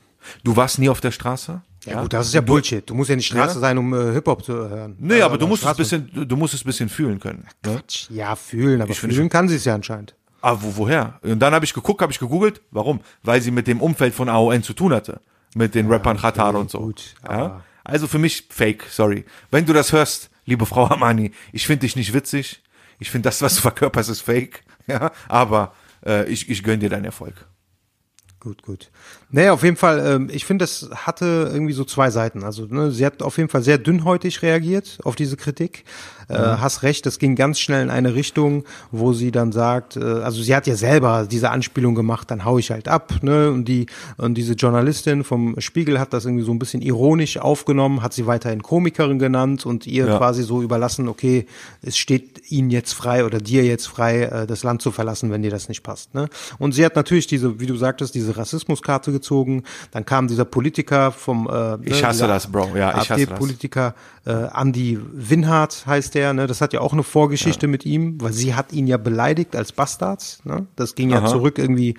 Du 0.43 0.55
warst 0.55 0.79
nie 0.79 0.89
auf 0.89 1.01
der 1.01 1.11
Straße. 1.11 1.61
Ja, 1.89 2.01
gut, 2.01 2.13
das 2.13 2.27
ist 2.27 2.33
ja 2.33 2.41
Bullshit. 2.41 2.89
Du 2.89 2.93
musst 2.95 3.09
ja 3.09 3.15
nicht 3.15 3.27
Straße 3.27 3.55
Ja? 3.55 3.59
sein, 3.59 3.77
um 3.77 3.93
äh, 3.93 4.13
Hip-Hop 4.13 4.43
zu 4.43 4.53
hören. 4.53 4.95
Nee, 4.99 5.19
Äh, 5.19 5.21
aber 5.21 5.37
du 5.37 5.47
musst 5.47 5.63
es 5.63 5.69
Straße- 5.69 5.77
bisschen, 5.77 6.27
du- 6.27 6.35
musst 6.37 6.53
es 6.53 6.63
bisschen 6.63 6.89
fühlen 6.89 7.19
können. 7.19 7.45
Ne? 7.65 7.75
Quatsch. 7.75 8.09
Ja, 8.09 8.35
fühlen, 8.35 8.81
aber 8.81 8.91
Ich 8.91 8.99
fühlen 8.99 9.29
kann 9.29 9.47
sie 9.49 9.55
es 9.55 9.65
ja 9.65 9.75
anscheinend. 9.75 10.15
Ah, 10.41 10.55
wo, 10.59 10.77
woher? 10.77 11.19
Und 11.21 11.39
dann 11.39 11.53
habe 11.53 11.65
ich 11.65 11.73
geguckt, 11.73 12.01
habe 12.01 12.11
ich 12.11 12.19
gegoogelt. 12.19 12.61
Warum? 12.71 13.01
Weil 13.23 13.41
sie 13.41 13.51
mit 13.51 13.67
dem 13.67 13.81
Umfeld 13.81 14.13
von 14.13 14.29
AON 14.29 14.63
zu 14.63 14.73
tun 14.73 14.93
hatte. 14.93 15.19
Mit 15.55 15.75
den 15.75 15.87
Rappern 15.91 16.17
Khatar 16.17 16.55
und 16.55 16.69
so. 16.69 16.79
gut, 16.79 17.15
ja? 17.27 17.61
Also 17.83 18.07
für 18.07 18.19
mich 18.19 18.45
fake, 18.49 18.85
sorry. 18.89 19.25
Wenn 19.51 19.65
du 19.65 19.73
das 19.73 19.91
hörst, 19.91 20.29
liebe 20.45 20.65
Frau 20.65 20.85
Armani, 20.87 21.31
ich 21.51 21.65
finde 21.65 21.81
dich 21.81 21.95
nicht 21.95 22.13
witzig. 22.13 22.61
Ich 22.99 23.09
finde 23.09 23.27
das, 23.29 23.41
was 23.41 23.55
du 23.55 23.61
verkörperst, 23.61 24.09
ist 24.09 24.21
fake. 24.21 24.63
Ja, 24.87 25.11
aber 25.27 25.73
äh, 26.05 26.27
ich, 26.29 26.49
ich 26.49 26.63
gönn 26.63 26.79
dir 26.79 26.89
deinen 26.89 27.05
Erfolg. 27.05 27.47
Gut, 28.39 28.63
gut. 28.63 28.89
Naja, 29.31 29.53
auf 29.53 29.63
jeden 29.63 29.75
Fall, 29.77 29.99
ähm, 30.03 30.29
ich 30.31 30.45
finde, 30.45 30.63
das 30.63 30.89
hatte 30.93 31.49
irgendwie 31.53 31.73
so 31.73 31.83
zwei 31.85 32.09
Seiten. 32.09 32.43
Also 32.43 32.65
ne, 32.65 32.91
sie 32.91 33.05
hat 33.05 33.21
auf 33.21 33.37
jeden 33.37 33.49
Fall 33.49 33.61
sehr 33.61 33.77
dünnhäutig 33.77 34.41
reagiert 34.41 34.97
auf 35.03 35.15
diese 35.15 35.37
Kritik. 35.37 35.83
Äh, 36.29 36.35
hast 36.37 36.83
recht, 36.83 37.07
das 37.07 37.17
ging 37.17 37.35
ganz 37.35 37.59
schnell 37.59 37.81
in 37.81 37.89
eine 37.89 38.13
Richtung, 38.13 38.63
wo 38.91 39.13
sie 39.13 39.31
dann 39.31 39.51
sagt, 39.51 39.97
äh, 39.97 40.03
also 40.03 40.43
sie 40.43 40.55
hat 40.55 40.67
ja 40.67 40.75
selber 40.75 41.25
diese 41.29 41.49
Anspielung 41.49 41.95
gemacht, 41.95 42.29
dann 42.29 42.45
hau 42.45 42.59
ich 42.59 42.69
halt 42.69 42.87
ab, 42.87 43.15
ne? 43.23 43.49
Und 43.49 43.65
die 43.65 43.87
und 44.17 44.35
diese 44.35 44.53
Journalistin 44.53 45.23
vom 45.23 45.59
Spiegel 45.59 45.99
hat 45.99 46.13
das 46.13 46.25
irgendwie 46.25 46.43
so 46.43 46.51
ein 46.51 46.59
bisschen 46.59 46.83
ironisch 46.83 47.37
aufgenommen, 47.39 48.03
hat 48.03 48.13
sie 48.13 48.27
weiterhin 48.27 48.61
Komikerin 48.61 49.17
genannt 49.17 49.65
und 49.65 49.87
ihr 49.87 50.05
Ja. 50.05 50.17
quasi 50.19 50.43
so 50.43 50.61
überlassen, 50.61 51.07
okay, 51.07 51.47
es 51.81 51.97
steht 51.97 52.51
ihnen 52.51 52.69
jetzt 52.69 52.93
frei 52.93 53.25
oder 53.25 53.39
dir 53.39 53.63
jetzt 53.63 53.87
frei, 53.87 54.21
äh, 54.23 54.45
das 54.45 54.61
Land 54.61 54.83
zu 54.83 54.91
verlassen, 54.91 55.31
wenn 55.31 55.41
dir 55.41 55.51
das 55.51 55.67
nicht 55.67 55.81
passt. 55.81 56.13
Ne? 56.13 56.29
Und 56.59 56.73
sie 56.73 56.85
hat 56.85 56.95
natürlich 56.95 57.25
diese, 57.25 57.59
wie 57.59 57.65
du 57.65 57.75
sagtest, 57.75 58.13
diese 58.13 58.37
Rassismuskarte 58.37 59.11
gezogen. 59.19 59.63
Dann 59.91 60.05
kam 60.05 60.27
dieser 60.27 60.45
Politiker 60.45 61.11
vom 61.11 61.47
äh, 61.47 61.77
Ich 61.87 62.03
hasse 62.03 62.27
das, 62.27 62.47
Bro. 62.47 62.75
Ja, 62.75 62.91
ich 62.91 63.09
hasse 63.09 63.25
das. 63.25 63.31
AfD-Politiker 63.31 63.93
äh, 64.25 64.47
Andy 64.55 64.99
Winhardt 65.13 65.85
heißt 65.85 66.15
der, 66.15 66.33
ne? 66.33 66.47
Das 66.47 66.61
hat 66.61 66.73
ja 66.73 66.81
auch 66.81 66.93
eine 66.93 67.03
Vorgeschichte 67.03 67.67
mit 67.67 67.85
ihm, 67.85 68.21
weil 68.21 68.33
sie 68.33 68.55
hat 68.55 68.71
ihn 68.73 68.87
ja 68.87 68.97
beleidigt 68.97 69.55
als 69.55 69.71
Bastard. 69.71 70.39
Ne? 70.43 70.67
Das 70.75 70.95
ging 70.95 71.09
ja 71.09 71.19
Aha. 71.19 71.27
zurück 71.27 71.57
irgendwie, 71.57 71.95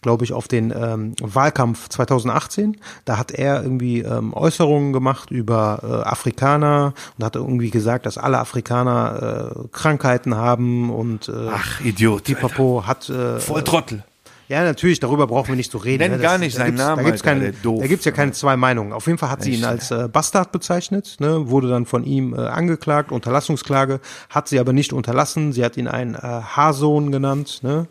glaube 0.00 0.24
ich, 0.24 0.32
auf 0.32 0.48
den 0.48 0.72
ähm, 0.76 1.14
Wahlkampf 1.20 1.88
2018. 1.88 2.76
Da 3.04 3.18
hat 3.18 3.32
er 3.32 3.62
irgendwie 3.62 4.00
ähm, 4.00 4.34
Äußerungen 4.34 4.92
gemacht 4.92 5.30
über 5.30 5.80
äh, 5.82 6.08
Afrikaner 6.08 6.94
und 7.18 7.24
hat 7.24 7.36
irgendwie 7.36 7.70
gesagt, 7.70 8.06
dass 8.06 8.18
alle 8.18 8.38
Afrikaner 8.38 9.52
äh, 9.56 9.68
Krankheiten 9.72 10.36
haben 10.36 10.90
und 10.90 11.28
äh, 11.28 11.48
Ach, 11.50 11.80
Idiot. 11.80 12.24
Pipapo 12.24 12.84
hat 12.86 13.08
äh, 13.08 13.38
Voll 13.40 13.64
Trottel. 13.64 14.04
Ja, 14.52 14.64
natürlich, 14.64 15.00
darüber 15.00 15.26
brauchen 15.26 15.48
wir 15.48 15.56
nicht 15.56 15.72
so 15.72 15.78
reden. 15.78 16.02
Nenn 16.02 16.12
ne? 16.12 16.18
gar 16.18 16.36
nicht 16.36 16.54
seinen 16.54 16.74
Namen, 16.74 16.98
Da 16.98 17.10
gibt's 17.10 17.26
Alter, 17.26 17.40
keine, 17.40 17.80
da 17.80 17.86
gibt's 17.86 18.04
ja 18.04 18.12
keine 18.12 18.32
zwei 18.32 18.58
Meinungen. 18.58 18.92
Auf 18.92 19.06
jeden 19.06 19.18
Fall 19.18 19.30
hat 19.30 19.42
sie 19.42 19.54
ihn 19.54 19.64
als 19.64 19.90
äh, 19.90 20.08
Bastard 20.12 20.52
bezeichnet, 20.52 21.16
ne? 21.20 21.48
wurde 21.48 21.70
dann 21.70 21.86
von 21.86 22.04
ihm 22.04 22.34
äh, 22.34 22.36
angeklagt, 22.36 23.12
Unterlassungsklage, 23.12 24.00
hat 24.28 24.48
sie 24.48 24.58
aber 24.58 24.74
nicht 24.74 24.92
unterlassen. 24.92 25.54
Sie 25.54 25.64
hat 25.64 25.78
ihn 25.78 25.88
einen 25.88 26.14
äh, 26.14 26.18
Haarsohn 26.18 27.10
genannt, 27.10 27.60
ne? 27.62 27.88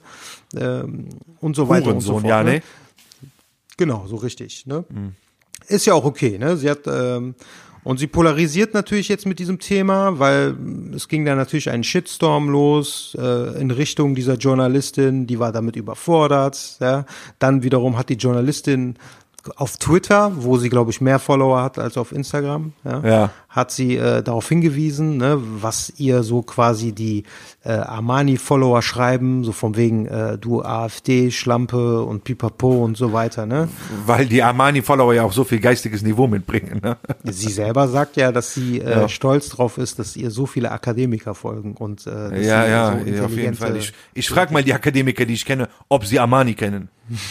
Ähm, 0.56 1.10
und 1.40 1.56
so 1.56 1.68
weiter 1.68 1.88
und 1.88 2.02
so 2.02 2.14
Hurensohn, 2.14 2.22
fort. 2.22 2.30
ja, 2.30 2.44
ne? 2.44 2.52
ne? 2.52 2.62
Genau, 3.78 4.06
so 4.08 4.18
richtig. 4.18 4.68
Ne? 4.68 4.86
Mhm. 4.90 5.16
Ist 5.68 5.88
ja 5.88 5.96
auch 5.96 6.06
okay. 6.06 6.38
Ne? 6.38 6.58
Sie 6.58 6.70
hat 6.70 6.82
ähm, 6.86 7.34
und 7.84 7.98
sie 7.98 8.08
polarisiert 8.08 8.74
natürlich 8.74 9.10
jetzt 9.10 9.26
mit 9.26 9.40
diesem 9.40 9.60
Thema, 9.60 10.20
weil 10.20 10.56
es 10.96 11.08
ging 11.08 11.26
da 11.26 11.36
natürlich 11.36 11.70
ein 11.70 11.84
Shitstorm 11.84 12.50
los 12.50 13.18
äh, 13.20 13.60
in 13.60 13.72
Richtung 13.72 14.14
dieser 14.14 14.36
Journalistin, 14.36 15.26
die 15.26 15.40
war 15.40 15.52
damit 15.52 15.76
überfordert. 15.76 16.78
Ja? 16.80 17.06
Dann 17.40 17.64
wiederum 17.64 17.98
hat 17.98 18.10
die 18.10 18.16
Journalistin 18.16 18.96
auf 19.56 19.78
Twitter, 19.78 20.32
wo 20.36 20.58
sie 20.58 20.70
glaube 20.70 20.92
ich 20.92 21.02
mehr 21.02 21.18
Follower 21.20 21.62
hat 21.64 21.80
als 21.80 21.98
auf 21.98 22.12
Instagram, 22.12 22.74
ja, 22.84 23.02
Ja. 23.06 23.30
hat 23.50 23.72
sie 23.72 23.98
äh, 23.98 24.22
darauf 24.22 24.48
hingewiesen, 24.48 25.18
ne, 25.18 25.40
was 25.42 25.92
ihr 25.98 26.24
so 26.24 26.42
quasi 26.44 26.92
die 26.92 27.24
äh, 27.64 27.72
Armani-Follower 27.72 28.82
schreiben, 28.82 29.44
so 29.44 29.52
von 29.52 29.76
wegen 29.76 30.06
äh, 30.06 30.38
du 30.38 30.62
AfD, 30.64 31.32
Schlampe 31.32 32.04
und 32.04 32.24
Pipapo 32.24 32.84
und 32.84 32.98
so 32.98 33.14
weiter. 33.14 33.46
Ne? 33.46 33.68
Weil 34.06 34.26
die 34.28 34.44
Armani-Follower 34.44 35.14
ja 35.14 35.24
auch 35.24 35.34
so 35.34 35.44
viel 35.44 35.60
geistiges 35.60 36.02
Niveau 36.04 36.28
mitbringen. 36.28 36.80
Ne? 36.84 36.98
Sie 37.24 37.52
selber 37.52 37.88
sagt 37.88 38.18
ja, 38.18 38.32
dass 38.32 38.54
sie 38.54 38.80
äh, 38.80 38.90
Ja. 39.02 39.10
stolz 39.10 39.50
drauf 39.50 39.78
ist, 39.78 39.98
dass 40.00 40.16
ihr 40.16 40.32
so 40.32 40.46
viele 40.46 40.72
Akademiker 40.72 41.34
folgen 41.36 41.74
und 41.74 42.06
äh, 42.08 42.12
dass 42.12 42.32
Ja, 42.46 42.64
sie 42.66 42.70
ja, 42.72 43.00
so 43.06 43.10
ja, 43.12 43.26
auf 43.26 43.32
jeden 43.38 43.56
Fall. 43.56 43.76
Ich, 43.78 43.94
ich 44.14 44.30
frage 44.30 44.54
mal 44.54 44.64
die 44.64 44.74
Akademiker, 44.74 45.26
die 45.26 45.34
ich 45.34 45.46
kenne, 45.46 45.68
ob 45.90 46.06
sie 46.06 46.20
Armani 46.20 46.54
kennen. 46.54 46.90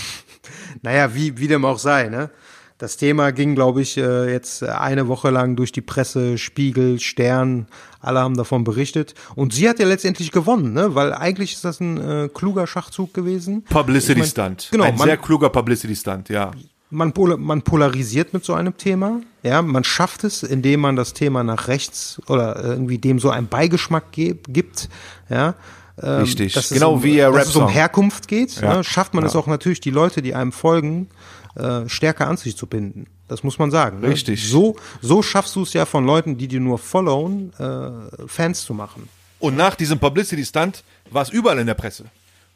Naja, 0.82 1.14
wie, 1.14 1.38
wie 1.38 1.48
dem 1.48 1.64
auch 1.64 1.78
sei, 1.78 2.08
ne? 2.08 2.30
Das 2.78 2.96
Thema 2.96 3.30
ging, 3.30 3.54
glaube 3.54 3.82
ich, 3.82 3.98
äh, 3.98 4.32
jetzt 4.32 4.62
eine 4.62 5.06
Woche 5.06 5.28
lang 5.28 5.54
durch 5.54 5.70
die 5.70 5.82
Presse, 5.82 6.38
Spiegel, 6.38 6.98
Stern, 6.98 7.66
alle 8.00 8.20
haben 8.20 8.38
davon 8.38 8.64
berichtet. 8.64 9.12
Und 9.34 9.52
sie 9.52 9.68
hat 9.68 9.78
ja 9.78 9.86
letztendlich 9.86 10.32
gewonnen, 10.32 10.72
ne? 10.72 10.94
Weil 10.94 11.12
eigentlich 11.12 11.52
ist 11.52 11.64
das 11.66 11.80
ein 11.80 11.98
äh, 11.98 12.28
kluger 12.32 12.66
Schachzug 12.66 13.12
gewesen. 13.12 13.64
Publicity 13.64 14.12
Ich 14.12 14.18
mein, 14.18 14.28
Stunt. 14.28 14.68
Genau, 14.70 14.84
Ein 14.84 14.96
man- 14.96 15.06
sehr 15.06 15.18
kluger 15.18 15.50
Publicity 15.50 15.94
Stunt, 15.94 16.30
ja. 16.30 16.52
man, 16.88 17.12
man 17.38 17.60
polarisiert 17.60 18.32
mit 18.32 18.46
so 18.46 18.54
einem 18.54 18.74
Thema. 18.78 19.20
Ja, 19.42 19.60
man 19.60 19.84
schafft 19.84 20.24
es, 20.24 20.42
indem 20.42 20.80
man 20.80 20.96
das 20.96 21.12
Thema 21.12 21.44
nach 21.44 21.68
rechts 21.68 22.18
oder 22.28 22.64
irgendwie 22.64 22.96
dem 22.96 23.18
so 23.18 23.28
einen 23.28 23.48
Beigeschmack 23.48 24.10
ge 24.12 24.36
gibt. 24.48 24.88
Ja. 25.28 25.54
Ähm, 26.02 26.22
Richtig. 26.22 26.54
dass 26.54 26.70
Genau 26.70 26.94
um, 26.94 27.02
wie 27.02 27.16
ihr 27.16 27.30
dass 27.30 27.48
es 27.48 27.56
um. 27.56 27.68
Herkunft 27.68 28.28
geht. 28.28 28.60
Ja. 28.60 28.76
Ne, 28.76 28.84
schafft 28.84 29.14
man 29.14 29.24
es 29.24 29.36
auch 29.36 29.46
natürlich, 29.46 29.80
die 29.80 29.90
Leute, 29.90 30.22
die 30.22 30.34
einem 30.34 30.52
folgen, 30.52 31.08
äh, 31.56 31.88
stärker 31.88 32.26
an 32.28 32.36
sich 32.36 32.56
zu 32.56 32.66
binden. 32.66 33.06
Das 33.28 33.42
muss 33.42 33.58
man 33.58 33.70
sagen. 33.70 34.00
Ne? 34.00 34.08
Richtig. 34.08 34.48
So, 34.48 34.76
so 35.00 35.22
schaffst 35.22 35.54
du 35.56 35.62
es 35.62 35.72
ja 35.72 35.84
von 35.84 36.04
Leuten, 36.04 36.38
die 36.38 36.48
dir 36.48 36.60
nur 36.60 36.78
followen, 36.78 37.52
äh, 37.58 38.26
Fans 38.26 38.64
zu 38.64 38.74
machen. 38.74 39.08
Und 39.38 39.56
nach 39.56 39.74
diesem 39.74 39.98
Publicity 39.98 40.44
Stunt 40.44 40.84
war 41.10 41.22
es 41.22 41.30
überall 41.30 41.58
in 41.58 41.66
der 41.66 41.74
Presse. 41.74 42.04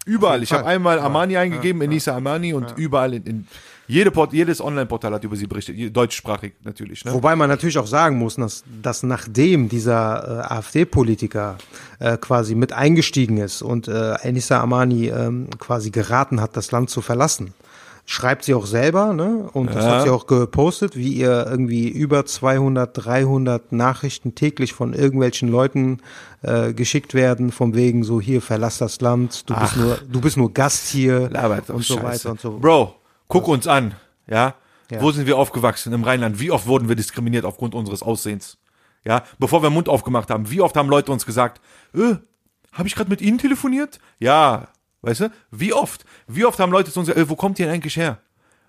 Überall. 0.04 0.42
Ich 0.42 0.52
habe 0.52 0.66
einmal 0.66 0.98
Armani 0.98 1.36
eingegeben, 1.36 1.80
Enisa 1.80 2.12
Armani 2.14 2.52
und 2.52 2.74
überall 2.76 3.14
in, 3.14 3.24
in 3.24 3.48
jede 3.86 4.10
Port, 4.10 4.32
jedes 4.32 4.60
Online-Portal 4.60 5.14
hat 5.14 5.24
über 5.24 5.36
sie 5.36 5.46
berichtet, 5.46 5.94
deutschsprachig 5.94 6.54
natürlich. 6.62 7.04
Ne? 7.04 7.12
Wobei 7.12 7.36
man 7.36 7.48
natürlich 7.48 7.78
auch 7.78 7.86
sagen 7.86 8.18
muss, 8.18 8.36
dass, 8.36 8.64
dass 8.82 9.02
nachdem 9.02 9.68
dieser 9.68 10.44
äh, 10.50 10.54
AfD-Politiker 10.54 11.58
äh, 11.98 12.16
quasi 12.16 12.54
mit 12.54 12.72
eingestiegen 12.72 13.38
ist 13.38 13.62
und 13.62 13.88
äh, 13.88 14.14
Enisa 14.22 14.60
Amani 14.60 15.08
ähm, 15.08 15.48
quasi 15.58 15.90
geraten 15.90 16.40
hat, 16.40 16.56
das 16.56 16.72
Land 16.72 16.90
zu 16.90 17.02
verlassen, 17.02 17.52
schreibt 18.06 18.44
sie 18.44 18.54
auch 18.54 18.66
selber, 18.66 19.12
ne? 19.12 19.48
Und 19.52 19.74
das 19.74 19.84
hat 19.84 20.02
sie 20.04 20.10
auch 20.10 20.26
gepostet, 20.26 20.96
wie 20.96 21.14
ihr 21.14 21.46
irgendwie 21.48 21.88
über 21.88 22.26
200, 22.26 22.90
300 22.92 23.72
Nachrichten 23.72 24.34
täglich 24.34 24.72
von 24.72 24.92
irgendwelchen 24.92 25.48
Leuten 25.48 26.00
äh, 26.42 26.74
geschickt 26.74 27.14
werden, 27.14 27.50
vom 27.50 27.74
wegen 27.74 28.04
so 28.04 28.20
hier 28.20 28.42
verlass 28.42 28.78
das 28.78 29.00
Land, 29.00 29.48
du 29.48 29.54
bist 29.54 29.76
nur 29.76 29.98
du 30.10 30.20
bist 30.20 30.36
nur 30.36 30.52
Gast 30.52 30.88
hier 30.88 31.30
Labert 31.30 31.70
und 31.70 31.84
so 31.84 31.94
Scheiße. 31.94 32.04
weiter 32.04 32.30
und 32.30 32.40
so. 32.40 32.58
Bro, 32.58 32.94
guck 33.28 33.48
uns 33.48 33.66
an, 33.66 33.94
ja? 34.26 34.54
Ja. 34.90 35.00
Wo 35.00 35.10
sind 35.12 35.26
wir 35.26 35.38
aufgewachsen 35.38 35.92
im 35.92 36.04
Rheinland? 36.04 36.40
Wie 36.40 36.50
oft 36.50 36.66
wurden 36.66 36.88
wir 36.88 36.96
diskriminiert 36.96 37.44
aufgrund 37.44 37.74
unseres 37.74 38.02
Aussehens? 38.02 38.58
Ja, 39.04 39.22
bevor 39.38 39.62
wir 39.62 39.70
Mund 39.70 39.88
aufgemacht 39.88 40.30
haben, 40.30 40.50
wie 40.50 40.60
oft 40.60 40.76
haben 40.76 40.88
Leute 40.88 41.12
uns 41.12 41.26
gesagt, 41.26 41.60
äh, 41.94 42.16
habe 42.72 42.88
ich 42.88 42.94
gerade 42.94 43.10
mit 43.10 43.20
Ihnen 43.20 43.38
telefoniert? 43.38 43.98
Ja, 44.18 44.68
weißt 45.02 45.20
du? 45.20 45.32
Wie 45.50 45.72
oft? 45.72 46.04
Wie 46.26 46.44
oft 46.44 46.58
haben 46.58 46.72
Leute 46.72 46.90
zu 46.90 47.00
uns 47.00 47.08
gesagt, 47.08 47.26
äh, 47.26 47.30
wo 47.30 47.36
kommt 47.36 47.58
ihr 47.58 47.66
denn 47.66 47.74
eigentlich 47.74 47.96
her? 47.96 48.18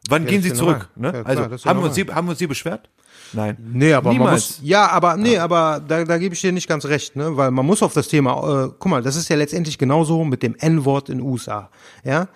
Wann 0.10 0.26
gehen 0.26 0.38
das 0.38 0.44
Sie 0.44 0.50
ja 0.50 0.56
zurück? 0.56 0.90
Ne? 0.96 1.08
Ja, 1.08 1.24
klar, 1.24 1.26
also 1.26 1.42
ja 1.42 1.70
haben 1.70 1.80
wir, 1.80 1.86
uns 1.88 1.98
haben 1.98 2.28
wir 2.28 2.32
uns 2.32 2.40
sie 2.40 2.48
beschwert? 2.48 2.90
Nein. 3.34 3.58
Nee, 3.60 3.94
aber 3.94 4.10
man 4.10 4.18
Niemals. 4.18 4.60
muss, 4.60 4.60
ja, 4.62 4.88
aber 4.90 5.18
nee, 5.18 5.38
aber 5.38 5.82
da, 5.86 6.04
da 6.04 6.18
gebe 6.18 6.36
ich 6.36 6.42
dir 6.42 6.52
nicht 6.52 6.68
ganz 6.68 6.86
recht, 6.86 7.16
ne, 7.16 7.36
weil 7.36 7.50
man 7.52 7.66
muss 7.66 7.82
auf 7.82 7.94
das 7.94 8.08
Thema, 8.08 8.66
äh, 8.66 8.72
guck 8.78 8.86
mal, 8.86 9.02
das 9.02 9.16
ist 9.16 9.30
ja 9.30 9.36
letztendlich 9.36 9.78
genauso 9.78 10.24
mit 10.24 10.44
dem 10.44 10.56
N-Wort 10.56 11.10
in 11.10 11.22
USA, 11.22 11.70
ja. 12.04 12.28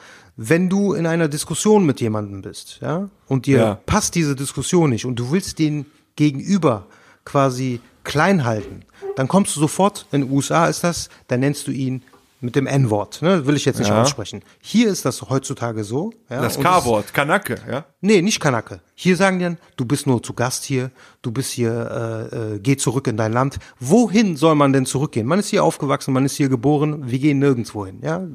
Wenn 0.41 0.69
du 0.69 0.93
in 0.93 1.05
einer 1.05 1.27
Diskussion 1.27 1.85
mit 1.85 1.99
jemandem 1.99 2.41
bist, 2.41 2.79
ja, 2.81 3.09
und 3.27 3.45
dir 3.45 3.57
Ja. 3.59 3.75
passt 3.85 4.15
diese 4.15 4.37
Diskussion 4.37 4.89
nicht 4.89 5.05
und 5.05 5.17
du 5.17 5.31
willst 5.31 5.59
den 5.59 5.85
Gegenüber 6.15 6.85
quasi 7.25 7.81
klein 8.05 8.45
halten, 8.45 8.85
dann 9.17 9.27
kommst 9.27 9.53
du 9.55 9.59
sofort, 9.59 10.05
in 10.13 10.21
den 10.21 10.31
USA 10.31 10.67
ist 10.67 10.83
das, 10.85 11.09
dann 11.27 11.41
nennst 11.41 11.67
du 11.67 11.71
ihn 11.71 12.03
mit 12.39 12.55
dem 12.55 12.67
N-Wort, 12.67 13.21
ne, 13.21 13.45
will 13.47 13.57
ich 13.57 13.65
jetzt 13.65 13.79
nicht 13.79 13.89
Ja. 13.89 14.01
aussprechen. 14.01 14.41
Hier 14.61 14.87
ist 14.87 15.03
das 15.03 15.21
heutzutage 15.23 15.83
so, 15.83 16.13
ja. 16.29 16.41
Das 16.41 16.57
K-Wort, 16.57 17.13
Kanacke, 17.13 17.57
ja? 17.69 17.83
Nee, 17.99 18.21
nicht 18.21 18.39
Kanake. 18.39 18.79
Hier 18.95 19.17
sagen 19.17 19.39
die 19.39 19.43
dann, 19.43 19.57
du 19.75 19.83
bist 19.83 20.07
nur 20.07 20.23
zu 20.23 20.31
Gast 20.33 20.63
hier, 20.63 20.89
du 21.21 21.31
bist 21.31 21.51
hier, 21.51 22.29
äh, 22.31 22.35
äh, 22.55 22.59
geh 22.59 22.77
zurück 22.77 23.07
in 23.07 23.17
dein 23.17 23.33
Land. 23.33 23.59
Wohin 23.79 24.37
soll 24.37 24.55
man 24.55 24.71
denn 24.71 24.85
zurückgehen? 24.85 25.27
Man 25.27 25.39
ist 25.39 25.49
hier 25.49 25.63
aufgewachsen, 25.63 26.13
man 26.13 26.25
ist 26.25 26.37
hier 26.37 26.47
geboren, 26.47 27.09
wir 27.11 27.19
gehen 27.19 27.39
nirgendwo 27.39 27.85
hin. 27.85 27.99
Ja? 28.01 28.25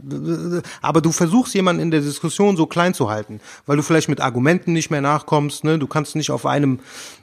Aber 0.82 1.00
du 1.00 1.10
versuchst 1.10 1.54
jemanden 1.54 1.80
in 1.80 1.90
der 1.90 2.00
Diskussion 2.00 2.56
so 2.56 2.66
klein 2.66 2.92
zu 2.92 3.08
halten, 3.08 3.40
weil 3.66 3.76
du 3.76 3.82
vielleicht 3.82 4.08
mit 4.08 4.20
Argumenten 4.20 4.72
nicht 4.72 4.90
mehr 4.90 5.00
nachkommst. 5.00 5.64
Ne? 5.64 5.78
Du 5.78 5.86
kannst 5.86 6.14
nicht 6.14 6.30
auf 6.30 6.44
einem, 6.44 6.80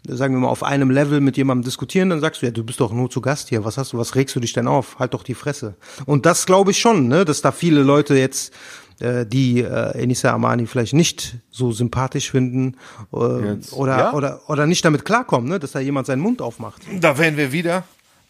sagen 0.08 0.34
wir 0.34 0.39
mal, 0.39 0.50
auf 0.50 0.63
einem 0.63 0.89
Level 0.89 1.21
mit 1.21 1.38
jemandem 1.38 1.63
diskutieren, 1.63 2.10
dann 2.10 2.21
sagst 2.21 2.41
du, 2.41 2.47
ja, 2.47 2.52
du 2.52 2.63
bist 2.63 2.80
doch 2.80 2.91
nur 2.91 3.10
zu 3.10 3.21
Gast 3.21 3.50
hier, 3.50 3.63
was 3.63 3.78
hast 3.78 3.93
du, 3.93 3.97
was 3.97 4.15
regst 4.15 4.36
du 4.36 4.39
dich 4.39 4.54
denn 4.54 4.67
auf? 4.67 4.97
Halt 4.97 5.13
doch 5.13 5.24
die 5.24 5.36
Fresse. 5.36 5.76
Und 6.06 6.26
das 6.26 6.45
glaube 6.47 6.71
ich 6.71 6.80
schon, 6.80 7.08
ne? 7.08 7.24
dass 7.24 7.41
da 7.41 7.52
viele 7.52 7.84
Leute 7.84 8.15
jetzt 8.15 8.52
äh, 9.01 9.25
die 9.25 9.61
äh, 9.61 9.91
Enisa 10.01 10.31
Amani 10.31 10.65
vielleicht 10.67 10.93
nicht 10.93 11.35
so 11.49 11.71
sympathisch 11.71 12.31
finden 12.31 12.77
äh, 13.13 13.53
Jetzt. 13.53 13.73
oder, 13.73 13.97
Ja? 13.97 14.13
oder, 14.13 14.41
oder 14.47 14.67
nicht 14.67 14.83
damit 14.85 15.05
klarkommen, 15.05 15.49
ne? 15.49 15.59
dass 15.59 15.71
da 15.71 15.79
jemand 15.79 16.07
seinen 16.07 16.21
Mund 16.21 16.41
aufmacht. 16.41 16.81
Da 16.99 17.17
wären 17.17 17.37
wir 17.37 17.51
wieder 17.51 17.83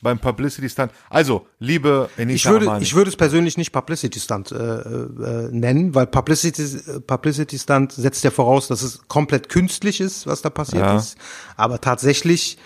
beim 0.04 0.18
Publicity 0.18 0.68
Stunt. 0.68 0.92
Also, 1.12 1.46
liebe 1.60 2.10
Enisa 2.18 2.36
Ich 2.36 2.46
würde, 2.52 2.66
Amani. 2.66 2.84
ich 2.84 2.96
würde 2.96 3.10
es 3.10 3.16
persönlich 3.16 3.56
nicht 3.58 3.72
Publicity 3.72 4.20
Stunt 4.20 4.52
äh, 4.52 4.56
äh, 4.56 5.50
nennen, 5.52 5.94
weil 5.94 6.08
Publicity, 6.08 6.66
Publicity 7.06 7.60
Stunt 7.60 7.92
setzt 7.92 8.24
ja 8.24 8.32
voraus, 8.32 8.68
dass 8.68 8.82
es 8.82 9.08
komplett 9.08 9.50
künstlich 9.50 10.02
ist, 10.02 10.26
was 10.26 10.42
da 10.42 10.50
passiert 10.50 10.82
Ja. 10.84 10.98
ist. 10.98 11.18
Aber 11.56 11.80
tatsächlich 11.82 12.58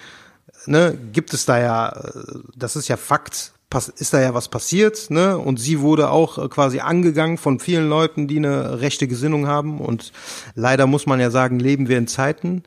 ne, 0.65 0.97
gibt 1.11 1.33
es 1.33 1.45
da 1.45 1.59
ja, 1.59 1.89
äh, 1.89 2.11
das 2.55 2.77
ist 2.77 2.87
ja 2.87 2.95
Fakt, 2.95 3.51
ist 3.97 4.13
da 4.13 4.21
ja 4.21 4.34
was 4.34 4.47
passiert, 4.47 5.10
ne? 5.10 5.38
Und 5.38 5.60
sie 5.60 5.80
wurde 5.82 6.10
auch 6.10 6.38
äh, 6.38 6.47
quasi 6.47 6.80
angegangen 6.80 7.38
von 7.38 7.60
vielen 7.60 7.89
Leuten, 7.89 8.28
die 8.28 8.38
eine 8.38 8.80
rechte 8.80 9.08
Gesinnung 9.08 9.47
haben. 9.47 9.80
Und 9.82 10.12
leider 10.56 10.88
muss 10.88 11.06
man 11.06 11.19
ja 11.19 11.30
sagen, 11.32 11.60
leben 11.60 11.88
wir 11.89 11.97
in 11.97 12.08
Zeiten, 12.08 12.63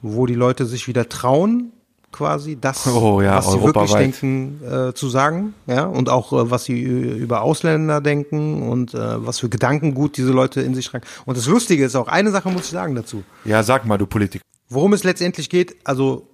wo 0.00 0.26
die 0.26 0.34
Leute 0.34 0.64
sich 0.64 0.88
wieder 0.88 1.08
trauen, 1.08 1.72
quasi 2.12 2.56
das, 2.58 2.86
Oh 2.86 3.20
ja, 3.20 3.36
was 3.36 3.52
sie 3.52 3.62
wirklich 3.62 3.92
denken, 3.92 4.60
äh, 4.64 4.94
zu 4.94 5.10
sagen, 5.10 5.52
ja, 5.66 5.84
und 5.84 6.08
auch 6.08 6.32
äh, 6.32 6.50
was 6.50 6.64
sie 6.64 6.82
ü- 6.82 7.16
über 7.16 7.42
Ausländer 7.42 8.00
denken 8.00 8.62
und 8.62 8.94
äh, 8.94 9.26
was 9.26 9.40
für 9.40 9.50
Gedankengut 9.50 10.16
diese 10.16 10.32
Leute 10.32 10.62
in 10.62 10.74
sich 10.74 10.86
tragen. 10.88 11.04
Und 11.26 11.36
das 11.36 11.46
Lustige 11.46 11.84
ist 11.84 11.94
auch, 11.96 12.08
eine 12.08 12.30
Sache 12.30 12.48
muss 12.48 12.62
ich 12.62 12.70
sagen 12.70 12.94
dazu. 12.94 13.24
Ja, 13.44 13.62
sag 13.62 13.84
mal, 13.84 13.98
du 13.98 14.06
Politik. 14.06 14.40
Worum 14.70 14.94
es 14.94 15.04
letztendlich 15.04 15.50
geht, 15.50 15.76
also 15.84 16.26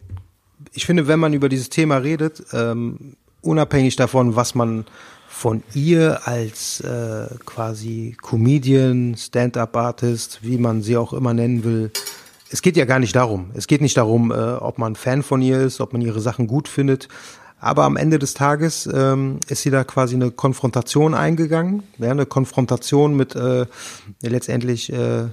ich 0.73 0.87
finde, 0.87 1.09
wenn 1.09 1.19
man 1.19 1.33
über 1.33 1.49
dieses 1.49 1.71
Thema 1.71 1.97
redet, 1.97 2.45
ähm, 2.53 3.17
unabhängig 3.45 3.97
davon, 3.97 4.37
was 4.37 4.55
man 4.55 4.85
von 5.29 5.63
ihr 5.75 6.27
als 6.27 6.81
äh, 6.81 7.27
quasi 7.45 8.17
Comedian, 8.23 9.17
Stand-up-Artist, 9.17 10.41
wie 10.43 10.59
man 10.59 10.83
sie 10.83 10.97
auch 10.97 11.13
immer 11.13 11.35
nennen 11.35 11.65
will, 11.65 11.91
es 12.51 12.63
geht 12.63 12.77
ja 12.77 12.85
gar 12.85 13.01
nicht 13.01 13.17
darum. 13.17 13.51
Es 13.55 13.67
geht 13.67 13.81
nicht 13.81 13.97
darum, 13.97 14.31
äh, 14.31 14.35
ob 14.35 14.79
man 14.79 14.95
Fan 14.95 15.25
von 15.25 15.43
ihr 15.43 15.61
ist, 15.61 15.81
ob 15.81 15.93
man 15.93 16.03
ihre 16.03 16.21
Sachen 16.21 16.47
gut 16.47 16.69
findet. 16.69 17.09
Aber 17.59 17.85
am 17.85 17.97
Ende 17.97 18.19
des 18.19 18.35
Tages 18.35 18.89
ähm, 18.93 19.41
ist 19.49 19.63
sie 19.63 19.71
da 19.71 19.85
quasi 19.85 20.15
eine 20.15 20.31
Konfrontation 20.31 21.15
eingegangen, 21.15 21.83
ja, 21.99 22.11
eine 22.11 22.27
Konfrontation 22.27 23.17
mit 23.17 23.35
äh, 23.35 23.67
letztendlich 24.21 24.93
äh, 24.93 25.25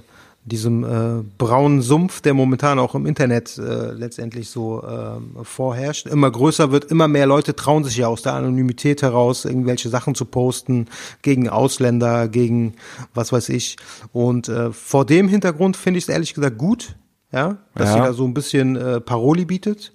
diesem 0.44 0.82
äh, 0.84 1.22
braunen 1.38 1.82
Sumpf, 1.82 2.20
der 2.20 2.34
momentan 2.34 2.78
auch 2.80 2.94
im 2.96 3.06
Internet 3.06 3.58
äh, 3.58 3.92
letztendlich 3.92 4.50
so 4.50 4.82
äh, 4.82 5.44
vorherrscht, 5.44 6.06
immer 6.08 6.30
größer 6.30 6.72
wird, 6.72 6.86
immer 6.86 7.06
mehr 7.06 7.26
Leute 7.26 7.54
trauen 7.54 7.84
sich 7.84 7.96
ja 7.96 8.08
aus 8.08 8.22
der 8.22 8.34
Anonymität 8.34 9.02
heraus, 9.02 9.44
irgendwelche 9.44 9.88
Sachen 9.88 10.14
zu 10.16 10.24
posten 10.24 10.86
gegen 11.22 11.48
Ausländer, 11.48 12.26
gegen 12.28 12.74
was 13.14 13.32
weiß 13.32 13.50
ich. 13.50 13.76
Und 14.12 14.48
äh, 14.48 14.72
vor 14.72 15.06
dem 15.06 15.28
Hintergrund 15.28 15.76
finde 15.76 15.98
ich 15.98 16.04
es 16.04 16.08
ehrlich 16.08 16.34
gesagt 16.34 16.58
gut, 16.58 16.96
ja, 17.30 17.58
dass 17.76 17.90
Ja. 17.90 17.94
sie 17.94 18.00
da 18.00 18.12
so 18.12 18.24
ein 18.24 18.34
bisschen 18.34 18.74
äh, 18.76 19.00
Paroli 19.00 19.44
bietet 19.44 19.92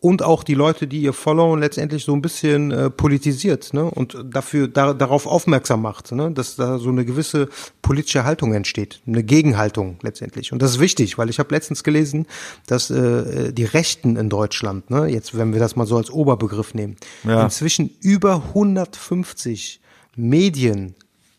und 0.00 0.22
auch 0.22 0.42
die 0.42 0.54
Leute, 0.54 0.86
die 0.86 1.02
ihr 1.02 1.12
followen, 1.12 1.60
letztendlich 1.60 2.04
so 2.04 2.14
ein 2.14 2.22
bisschen 2.22 2.70
äh, 2.70 2.88
politisiert 2.88 3.74
ne? 3.74 3.84
und 3.84 4.16
dafür 4.24 4.66
da, 4.66 4.94
darauf 4.94 5.26
aufmerksam 5.26 5.82
macht, 5.82 6.10
ne? 6.12 6.30
dass 6.30 6.56
da 6.56 6.78
so 6.78 6.88
eine 6.88 7.04
gewisse 7.04 7.48
politische 7.82 8.24
Haltung 8.24 8.54
entsteht, 8.54 9.02
eine 9.06 9.22
Gegenhaltung 9.22 9.98
letztendlich. 10.00 10.52
Und 10.52 10.62
das 10.62 10.72
ist 10.72 10.80
wichtig, 10.80 11.18
weil 11.18 11.28
ich 11.28 11.38
habe 11.38 11.54
letztens 11.54 11.84
gelesen, 11.84 12.26
dass 12.66 12.88
äh, 12.90 13.52
die 13.52 13.64
Rechten 13.64 14.16
in 14.16 14.30
Deutschland, 14.30 14.88
ne? 14.88 15.06
jetzt 15.06 15.36
wenn 15.36 15.52
wir 15.52 15.60
das 15.60 15.76
mal 15.76 15.86
so 15.86 15.98
als 15.98 16.10
Oberbegriff 16.10 16.72
nehmen, 16.72 16.96
Ja. 17.24 17.44
inzwischen 17.44 17.90
über 18.00 18.42
150 18.54 19.80
Medien, 20.16 20.94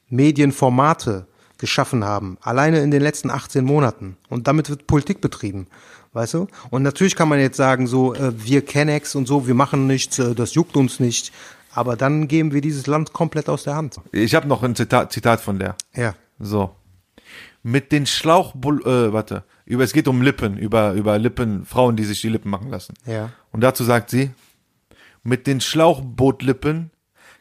Medienformate 0.09 1.25
geschaffen 1.57 2.03
haben, 2.03 2.37
alleine 2.41 2.81
in 2.81 2.91
den 2.91 3.01
letzten 3.01 3.29
18 3.29 3.63
Monaten. 3.65 4.17
Und 4.29 4.47
damit 4.47 4.69
wird 4.69 4.87
Politik 4.87 5.21
betrieben, 5.21 5.67
weißt 6.13 6.33
du? 6.35 6.47
Und 6.69 6.83
natürlich 6.83 7.15
kann 7.15 7.29
man 7.29 7.39
jetzt 7.39 7.57
sagen, 7.57 7.87
so, 7.87 8.13
äh, 8.13 8.31
wir 8.43 8.65
Kennex 8.65 9.15
und 9.15 9.27
so, 9.27 9.47
wir 9.47 9.53
machen 9.53 9.87
nichts, 9.87 10.19
äh, 10.19 10.35
das 10.35 10.53
juckt 10.53 10.75
uns 10.77 10.99
nicht. 10.99 11.31
Aber 11.73 11.95
dann 11.95 12.27
geben 12.27 12.51
wir 12.51 12.61
dieses 12.61 12.87
Land 12.87 13.13
komplett 13.13 13.47
aus 13.47 13.63
der 13.63 13.75
Hand. 13.75 13.95
Ich 14.11 14.35
habe 14.35 14.47
noch 14.47 14.61
ein 14.61 14.75
Zitat, 14.75 15.13
Zitat 15.13 15.39
von 15.39 15.57
der. 15.57 15.75
Ja. 15.95 16.15
So. 16.37 16.75
Mit 17.63 17.91
den 17.91 18.05
Schlauchbull, 18.05 18.81
äh, 18.81 19.13
warte, 19.13 19.43
über, 19.65 19.83
es 19.83 19.93
geht 19.93 20.07
um 20.07 20.21
Lippen, 20.21 20.57
über, 20.57 20.93
über 20.93 21.17
Lippen, 21.17 21.65
Frauen, 21.65 21.95
die 21.95 22.03
sich 22.03 22.19
die 22.19 22.29
Lippen 22.29 22.49
machen 22.49 22.69
lassen. 22.69 22.93
Ja. 23.05 23.31
Und 23.51 23.61
dazu 23.61 23.83
sagt 23.83 24.09
sie, 24.09 24.31
mit 25.23 25.47
den 25.47 25.61
Schlauchbootlippen 25.61 26.89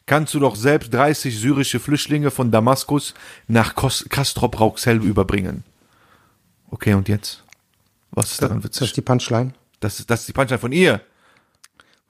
kannst 0.07 0.35
du 0.35 0.39
doch 0.39 0.55
selbst 0.55 0.93
30 0.93 1.39
syrische 1.39 1.81
Flüchtlinge 1.81 2.31
von 2.31 2.51
Damaskus 2.51 3.15
nach 3.49 3.75
Kastrop 3.75 4.61
Rauxel 4.61 5.03
überbringen. 5.03 5.65
Okay, 6.71 6.95
und 6.95 7.09
jetzt? 7.09 7.43
Was 8.13 8.33
ist 8.33 8.43
daran 8.43 8.61
Das 8.61 8.71
ist 8.71 8.81
witzig? 8.81 8.93
die 8.95 9.01
Punchline. 9.03 9.53
Das, 9.81 10.05
das 10.07 10.21
ist 10.21 10.29
die 10.29 10.33
Punchline 10.33 10.59
von 10.59 10.73
ihr. 10.73 11.01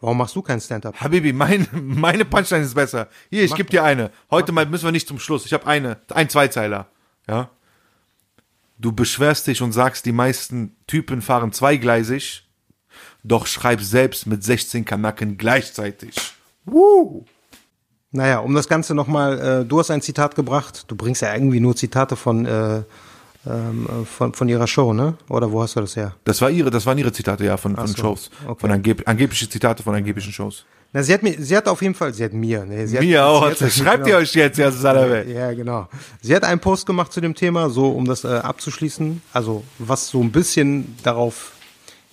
Warum 0.00 0.16
machst 0.16 0.34
du 0.34 0.42
kein 0.42 0.60
Stand-up? 0.60 0.98
Habibi, 1.00 1.32
mein, 1.32 1.68
meine 1.72 2.24
Punchline 2.24 2.64
ist 2.64 2.74
besser. 2.74 3.08
Hier, 3.28 3.44
ich 3.44 3.54
gebe 3.54 3.68
dir 3.68 3.84
eine. 3.84 4.10
Heute 4.30 4.52
mal 4.52 4.66
müssen 4.66 4.84
wir 4.86 4.92
nicht 4.92 5.06
zum 5.08 5.18
Schluss. 5.18 5.44
Ich 5.44 5.52
habe 5.52 5.66
eine, 5.66 5.98
ein 6.08 6.28
Zweizeiler. 6.28 6.86
Ja. 7.28 7.50
Du 8.78 8.92
beschwerst 8.92 9.46
dich 9.46 9.60
und 9.60 9.72
sagst, 9.72 10.06
die 10.06 10.12
meisten 10.12 10.74
Typen 10.86 11.20
fahren 11.20 11.52
zweigleisig, 11.52 12.48
doch 13.22 13.46
schreib 13.46 13.82
selbst 13.82 14.26
mit 14.26 14.42
16 14.42 14.86
Kanaken 14.86 15.36
gleichzeitig. 15.36 16.14
Woo! 16.64 17.26
Naja, 18.10 18.38
um 18.38 18.54
das 18.54 18.68
Ganze 18.68 18.94
nochmal, 18.94 19.38
äh, 19.38 19.64
du 19.66 19.78
hast 19.78 19.90
ein 19.90 20.00
Zitat 20.00 20.34
gebracht. 20.34 20.84
Du 20.88 20.96
bringst 20.96 21.20
ja 21.20 21.32
irgendwie 21.34 21.60
nur 21.60 21.76
Zitate 21.76 22.16
von, 22.16 22.46
äh, 22.46 22.82
ähm, 23.46 23.86
äh, 23.86 24.04
von, 24.04 24.34
von 24.34 24.48
ihrer 24.48 24.66
Show, 24.66 24.92
ne? 24.92 25.14
Oder 25.28 25.50
wo 25.50 25.62
hast 25.62 25.76
du 25.76 25.80
das 25.80 25.96
her? 25.96 26.14
Das 26.24 26.40
war 26.42 26.50
ihre, 26.50 26.70
das 26.70 26.84
waren 26.86 26.98
ihre 26.98 27.12
Zitate, 27.12 27.44
ja, 27.44 27.56
von, 27.56 27.74
von 27.74 27.86
so, 27.86 27.96
Shows. 27.96 28.30
okay. 28.46 28.60
Von 28.60 28.70
angeb 28.70 29.08
angebliche 29.08 29.48
Zitate 29.48 29.82
von 29.82 29.94
angeblichen 29.94 30.32
Shows. 30.32 30.64
Na, 30.92 31.02
sie 31.02 31.14
hat 31.14 31.22
mir, 31.22 31.40
sie 31.40 31.56
hat 31.56 31.68
auf 31.68 31.80
jeden 31.82 31.94
Fall, 31.94 32.12
sie 32.12 32.24
hat 32.24 32.32
mir, 32.32 32.66
nee, 32.66 32.84
sie 32.84 32.96
hat, 32.98 33.04
Mir 33.04 33.24
auch. 33.24 33.42
hat, 33.42 33.58
Schreibt 33.72 34.08
ihr 34.08 34.16
euch 34.16 34.34
jetzt, 34.34 34.58
ja, 34.58 34.70
Salame. 34.72 35.24
Ja, 35.24 35.52
genau. 35.52 35.88
Sie 36.20 36.34
hat 36.34 36.42
einen 36.42 36.60
Post 36.60 36.84
gemacht 36.84 37.12
zu 37.12 37.20
dem 37.20 37.34
Thema, 37.34 37.70
so 37.70 37.90
um 37.90 38.06
das 38.06 38.24
äh, 38.24 38.28
abzuschließen, 38.28 39.22
also 39.32 39.62
was 39.78 40.08
so 40.08 40.20
ein 40.20 40.32
bisschen 40.32 40.96
darauf 41.04 41.52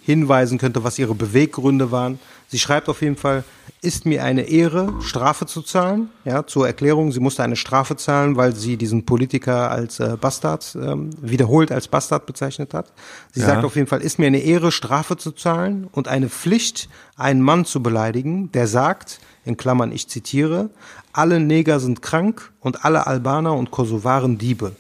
hinweisen 0.04 0.60
könnte, 0.60 0.84
was 0.84 1.00
ihre 1.00 1.16
Beweggründe 1.16 1.92
waren. 1.92 2.20
Sie 2.48 2.60
schreibt 2.60 2.88
auf 2.88 3.02
jeden 3.02 3.18
Fall, 3.18 3.44
ist 3.82 4.06
mir 4.08 4.24
eine 4.24 4.42
Ehre, 4.44 4.92
Strafe 5.02 5.46
zu 5.46 5.62
zahlen. 5.62 6.10
Ja, 6.26 6.46
zur 6.48 6.66
Erklärung, 6.66 7.12
sie 7.12 7.20
musste 7.20 7.44
eine 7.44 7.56
Strafe 7.56 7.96
zahlen, 7.96 8.36
weil 8.36 8.56
sie 8.56 8.76
diesen 8.76 9.06
Politiker 9.06 9.70
als 9.70 10.00
äh, 10.00 10.18
Bastard 10.20 10.76
ähm, 10.82 11.12
wiederholt 11.22 11.72
als 11.72 11.88
Bastard 11.88 12.26
bezeichnet 12.26 12.74
hat. 12.74 12.92
Sie 13.34 13.42
Ja. 13.42 13.46
sagt 13.48 13.64
auf 13.66 13.76
jeden 13.76 13.88
Fall, 13.88 14.02
ist 14.02 14.18
mir 14.18 14.26
eine 14.28 14.40
Ehre, 14.40 14.72
Strafe 14.72 15.16
zu 15.16 15.32
zahlen 15.32 15.88
und 15.92 16.08
eine 16.08 16.28
Pflicht, 16.30 16.90
einen 17.16 17.42
Mann 17.42 17.66
zu 17.66 17.84
beleidigen, 17.84 18.52
der 18.52 18.68
sagt, 18.68 19.20
in 19.46 19.58
Klammern, 19.58 19.92
ich 19.92 20.08
zitiere, 20.10 20.72
alle 21.14 21.40
Neger 21.40 21.80
sind 21.80 22.02
krank 22.02 22.52
und 22.60 22.84
alle 22.84 23.06
Albaner 23.08 23.54
und 23.54 23.70
Kosovaren 23.72 24.38
Diebe. 24.40 24.76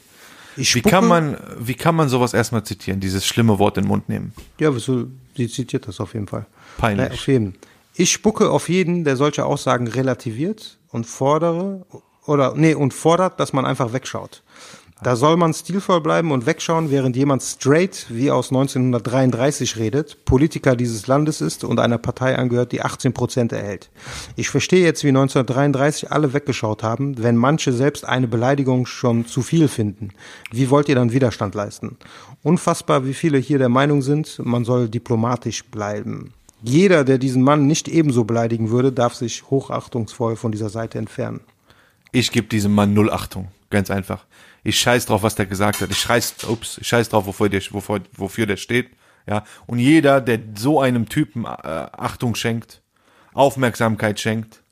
Ich 0.60 0.74
Wie 0.74 0.80
spucke- 0.80 0.90
kann 0.90 1.08
man, 1.08 1.38
wie 1.60 1.76
kann 1.76 1.94
man 1.96 2.10
sowas 2.10 2.34
erstmal 2.34 2.64
zitieren, 2.64 3.00
dieses 3.00 3.28
schlimme 3.28 3.60
Wort 3.60 3.78
in 3.78 3.84
den 3.84 3.90
Mund 3.90 4.10
nehmen? 4.10 4.34
Ja, 4.60 4.74
wieso? 4.74 5.06
Sie 5.36 5.48
zitiert 5.48 5.88
das 5.88 6.00
auf 6.00 6.16
jeden 6.16 6.28
Fall. 6.28 6.48
Peinlich. 6.80 7.08
Na, 7.10 7.14
auf 7.14 7.28
jeden. 7.28 7.54
Ich 8.00 8.12
spucke 8.12 8.52
auf 8.52 8.70
jeden, 8.70 9.06
der 9.06 9.16
solche 9.16 9.44
Aussagen 9.44 9.88
relativiert 9.88 10.78
und 10.92 11.08
fordere 11.08 11.84
oder 12.28 12.54
nee 12.56 12.76
und 12.76 12.94
fordert, 12.94 13.40
dass 13.40 13.54
man 13.54 13.66
einfach 13.66 13.92
wegschaut. 13.92 14.44
Da 15.02 15.16
soll 15.16 15.36
man 15.36 15.52
stilvoll 15.52 16.02
bleiben 16.02 16.32
und 16.32 16.46
wegschauen, 16.46 16.92
während 16.92 17.16
jemand 17.16 17.42
straight 17.42 18.06
wie 18.10 18.30
aus 18.30 18.50
1933 18.50 19.78
redet, 19.78 20.26
Politiker 20.26 20.76
dieses 20.76 21.08
Landes 21.08 21.42
ist 21.42 21.64
und 21.64 21.80
einer 21.80 21.98
Partei 21.98 22.36
angehört, 22.36 22.72
die 22.72 22.84
18 22.84 23.14
Prozent 23.14 23.52
erhält. 23.52 23.90
Ich 24.36 24.50
verstehe 24.50 24.84
jetzt, 24.84 25.04
wie 25.04 25.10
1933 25.10 26.12
alle 26.12 26.34
weggeschaut 26.34 26.84
haben, 26.84 27.22
wenn 27.22 27.36
manche 27.36 27.74
selbst 27.74 28.06
eine 28.06 28.28
Beleidigung 28.28 28.86
schon 28.86 29.26
zu 29.26 29.42
viel 29.42 29.68
finden. 29.68 30.10
Wie 30.52 30.70
wollt 30.70 30.88
ihr 30.88 30.96
dann 30.96 31.12
Widerstand 31.12 31.56
leisten? 31.56 31.98
Unfassbar, 32.44 33.06
wie 33.08 33.16
viele 33.16 33.40
hier 33.40 33.58
der 33.58 33.70
Meinung 33.70 34.04
sind, 34.04 34.40
man 34.44 34.66
soll 34.66 34.88
diplomatisch 34.88 35.66
bleiben. 35.66 36.34
Jeder, 36.62 37.04
der 37.04 37.18
diesen 37.18 37.44
Mann 37.44 37.68
nicht 37.68 37.88
ebenso 37.88 38.24
beleidigen 38.24 38.70
würde, 38.70 38.92
darf 38.92 39.14
sich 39.14 39.50
hochachtungsvoll 39.50 40.36
von 40.36 40.52
dieser 40.52 40.70
Seite 40.70 40.98
entfernen. 40.98 41.42
Ich 42.12 42.32
gebe 42.32 42.48
diesem 42.48 42.74
Mann 42.74 42.94
null 42.94 43.12
Achtung. 43.12 43.50
Ganz 43.70 43.92
einfach. 43.92 44.26
Ich 44.64 44.80
scheiß 44.80 45.06
drauf, 45.06 45.24
was 45.24 45.36
der 45.36 45.46
gesagt 45.46 45.82
hat. 45.82 45.92
Ich 45.92 46.00
scheiß, 46.00 46.44
ups, 46.50 46.78
ich 46.80 46.88
scheiß 46.88 47.10
drauf, 47.10 47.26
wofür 47.28 47.50
der, 47.50 47.62
wofür, 47.72 48.02
wofür 48.14 48.46
der 48.46 48.58
steht. 48.58 48.90
Ja. 49.28 49.44
Und 49.66 49.80
jeder, 49.80 50.22
der 50.22 50.40
so 50.56 50.80
einem 50.80 51.10
Typen 51.10 51.46
äh, 51.46 51.48
Achtung 51.48 52.36
schenkt, 52.36 52.82
Aufmerksamkeit 53.34 54.20
schenkt, 54.20 54.64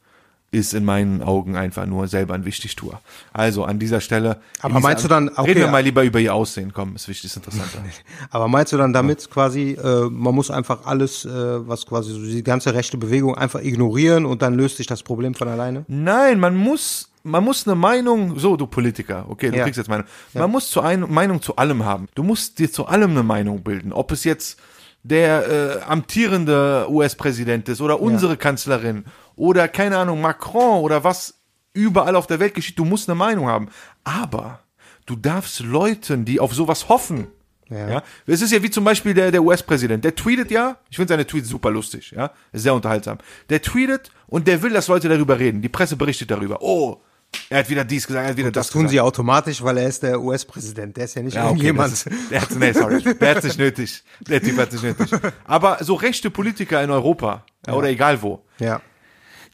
ist 0.55 0.73
in 0.73 0.85
meinen 0.85 1.21
Augen 1.21 1.55
einfach 1.57 1.85
nur 1.85 2.07
selber 2.07 2.33
ein 2.33 2.45
Wichtigtuer. 2.45 3.01
Also 3.33 3.65
an 3.65 3.77
dieser 3.77 3.99
Stelle. 3.99 4.37
Aber 4.61 4.79
meinst 4.79 5.03
du 5.03 5.07
dann- 5.09 5.29
okay, 5.29 5.41
reden 5.41 5.59
wir 5.59 5.65
ja. 5.65 5.71
mal 5.71 5.83
lieber 5.83 6.03
über 6.03 6.19
ihr 6.19 6.33
Aussehen. 6.33 6.71
Komm, 6.73 6.95
ist 6.95 7.07
wichtig, 7.07 7.25
ist 7.31 7.35
interessanter. 7.35 7.79
Aber 8.29 8.47
meinst 8.47 8.71
du 8.73 8.77
dann 8.77 8.93
damit 8.93 9.29
quasi, 9.29 9.71
äh, 9.73 10.09
man 10.09 10.33
muss 10.33 10.49
einfach 10.49 10.85
alles, 10.85 11.25
äh, 11.25 11.29
was 11.67 11.85
quasi 11.85 12.13
so 12.13 12.21
die 12.21 12.43
ganze 12.43 12.73
rechte 12.73 12.97
Bewegung 12.97 13.35
einfach 13.35 13.61
ignorieren 13.61 14.25
und 14.25 14.41
dann 14.41 14.53
löst 14.55 14.77
sich 14.77 14.87
das 14.87 15.03
Problem 15.03 15.35
von 15.35 15.47
alleine? 15.49 15.83
Nein, 15.87 16.39
man 16.39 16.55
muss, 16.55 17.09
man 17.23 17.43
muss 17.43 17.67
eine 17.67 17.75
Meinung, 17.75 18.39
so 18.39 18.55
du 18.55 18.65
Politiker, 18.67 19.25
okay, 19.27 19.51
du 19.51 19.57
Ja. 19.57 19.63
kriegst 19.63 19.77
jetzt 19.77 19.89
Meinung. 19.89 20.05
Man 20.33 20.49
muss 20.49 20.69
zu 20.69 20.81
ein, 20.81 21.01
Meinung 21.11 21.41
zu 21.41 21.55
allem 21.57 21.83
haben. 21.83 22.07
Du 22.15 22.23
musst 22.23 22.59
dir 22.59 22.71
zu 22.71 22.85
allem 22.85 23.11
eine 23.11 23.23
Meinung 23.23 23.61
bilden. 23.63 23.91
Ob 23.91 24.11
es 24.11 24.23
jetzt 24.23 24.57
der 25.03 25.47
äh, 25.47 25.81
amtierende 25.87 26.87
US-Präsident 26.89 27.69
ist 27.69 27.79
oder 27.81 28.01
unsere 28.01 28.37
Kanzlerin 28.37 29.05
oder 29.35 29.67
keine 29.67 29.97
Ahnung, 29.97 30.21
Macron 30.21 30.81
oder 30.81 31.03
was 31.03 31.35
überall 31.73 32.15
auf 32.15 32.27
der 32.27 32.39
Welt 32.39 32.53
geschieht, 32.53 32.79
du 32.79 32.85
musst 32.85 33.09
eine 33.09 33.15
Meinung 33.15 33.47
haben. 33.47 33.69
Aber 34.03 34.61
du 35.05 35.15
darfst 35.15 35.59
Leuten, 35.59 36.25
die 36.25 36.39
auf 36.39 36.53
sowas 36.53 36.87
hoffen, 36.89 37.27
Ja. 37.69 37.89
Ja. 37.89 38.03
Es 38.27 38.41
ist 38.41 38.51
ja 38.51 38.61
wie 38.61 38.69
zum 38.69 38.83
Beispiel 38.83 39.13
der, 39.15 39.31
der 39.31 39.41
US-Präsident, 39.43 40.03
der 40.05 40.13
tweetet 40.15 40.51
ja, 40.51 40.77
ich 40.89 40.97
finde 40.97 41.13
seine 41.13 41.25
Tweets 41.25 41.49
super 41.49 41.71
lustig, 41.71 42.11
ja, 42.15 42.31
sehr 42.53 42.73
unterhaltsam. 42.75 43.17
Der 43.49 43.61
tweetet 43.61 44.11
und 44.27 44.47
der 44.47 44.61
will, 44.61 44.71
dass 44.71 44.87
Leute 44.87 45.09
darüber 45.09 45.39
reden. 45.39 45.61
Die 45.63 45.69
Presse 45.69 45.95
berichtet 45.95 46.29
darüber. 46.29 46.61
Oh, 46.61 47.01
er 47.49 47.59
hat 47.59 47.69
wieder 47.69 47.83
dies 47.83 48.05
gesagt, 48.07 48.23
er 48.23 48.29
hat 48.29 48.37
wieder 48.37 48.51
Das 48.51 48.67
das, 48.67 48.71
tun 48.71 48.83
gesagt. 48.83 48.91
sie 48.91 49.01
automatisch, 49.01 49.61
weil 49.63 49.77
er 49.79 49.87
ist 49.87 50.03
der 50.03 50.21
US-Präsident. 50.21 50.95
Der 50.95 51.05
ist 51.05 51.15
ja 51.15 51.23
nicht 51.23 51.33
Ja, 51.33 51.41
okay, 51.45 51.49
irgendjemand. 51.49 51.91
das 51.91 52.05
ist, 52.05 52.31
der 52.31 52.41
hat, 52.41 52.51
nee, 52.51 52.71
sorry, 52.71 53.01
der 53.03 53.35
hat 53.35 53.43
nicht 53.43 53.57
nötig. 53.57 54.03
Der 54.21 54.41
Typ 54.41 54.57
hat 54.57 54.71
nicht 54.71 54.83
nötig. 54.83 55.11
Aber 55.45 55.83
so 55.83 55.95
rechte 55.95 56.29
Politiker 56.29 56.81
in 56.83 56.91
Europa, 56.91 57.43
ja. 57.67 57.73
oder 57.73 57.89
egal 57.89 58.21
wo, 58.21 58.45
ja. 58.59 58.79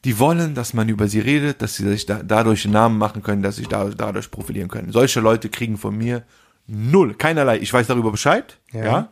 Die 0.05 0.17
wollen, 0.19 0.55
dass 0.55 0.73
man 0.73 0.89
über 0.89 1.07
sie 1.07 1.19
redet, 1.19 1.61
dass 1.61 1.75
sie 1.75 1.87
sich 1.87 2.05
da, 2.05 2.21
dadurch 2.23 2.65
einen 2.65 2.73
Namen 2.73 2.97
machen 2.97 3.21
können, 3.23 3.43
dass 3.43 3.55
sie 3.55 3.61
sich 3.61 3.69
da, 3.69 3.85
dadurch 3.89 4.31
profilieren 4.31 4.67
können. 4.69 4.91
Solche 4.91 5.19
Leute 5.19 5.49
kriegen 5.49 5.77
von 5.77 5.95
mir 5.97 6.23
null, 6.67 7.13
keinerlei. 7.15 7.59
Ich 7.59 7.71
weiß 7.71 7.87
darüber 7.87 8.11
Bescheid, 8.11 8.57
Ja. 8.71 8.83
ja. 8.83 9.09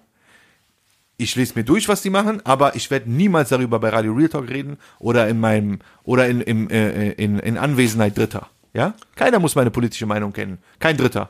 Ich 1.21 1.35
lese 1.35 1.53
mir 1.55 1.65
durch, 1.65 1.89
was 1.89 2.01
die 2.01 2.09
machen, 2.09 2.39
aber 2.45 2.77
ich 2.77 2.89
werde 2.91 3.11
niemals 3.11 3.49
darüber 3.49 3.77
bei 3.79 3.89
Radio 3.89 4.13
Real 4.13 4.29
Talk 4.29 4.47
reden 4.47 4.77
oder 4.99 5.27
in 5.27 5.37
meinem 5.37 5.79
oder 6.03 6.29
in, 6.29 6.39
im, 6.39 6.69
äh, 6.69 7.11
in, 7.11 7.39
in 7.39 7.57
Anwesenheit 7.57 8.17
Dritter. 8.17 8.47
Ja? 8.73 8.93
Keiner 9.17 9.39
muss 9.39 9.53
meine 9.53 9.69
politische 9.69 10.05
Meinung 10.05 10.31
kennen. 10.31 10.59
Kein 10.79 10.95
Dritter. 10.95 11.29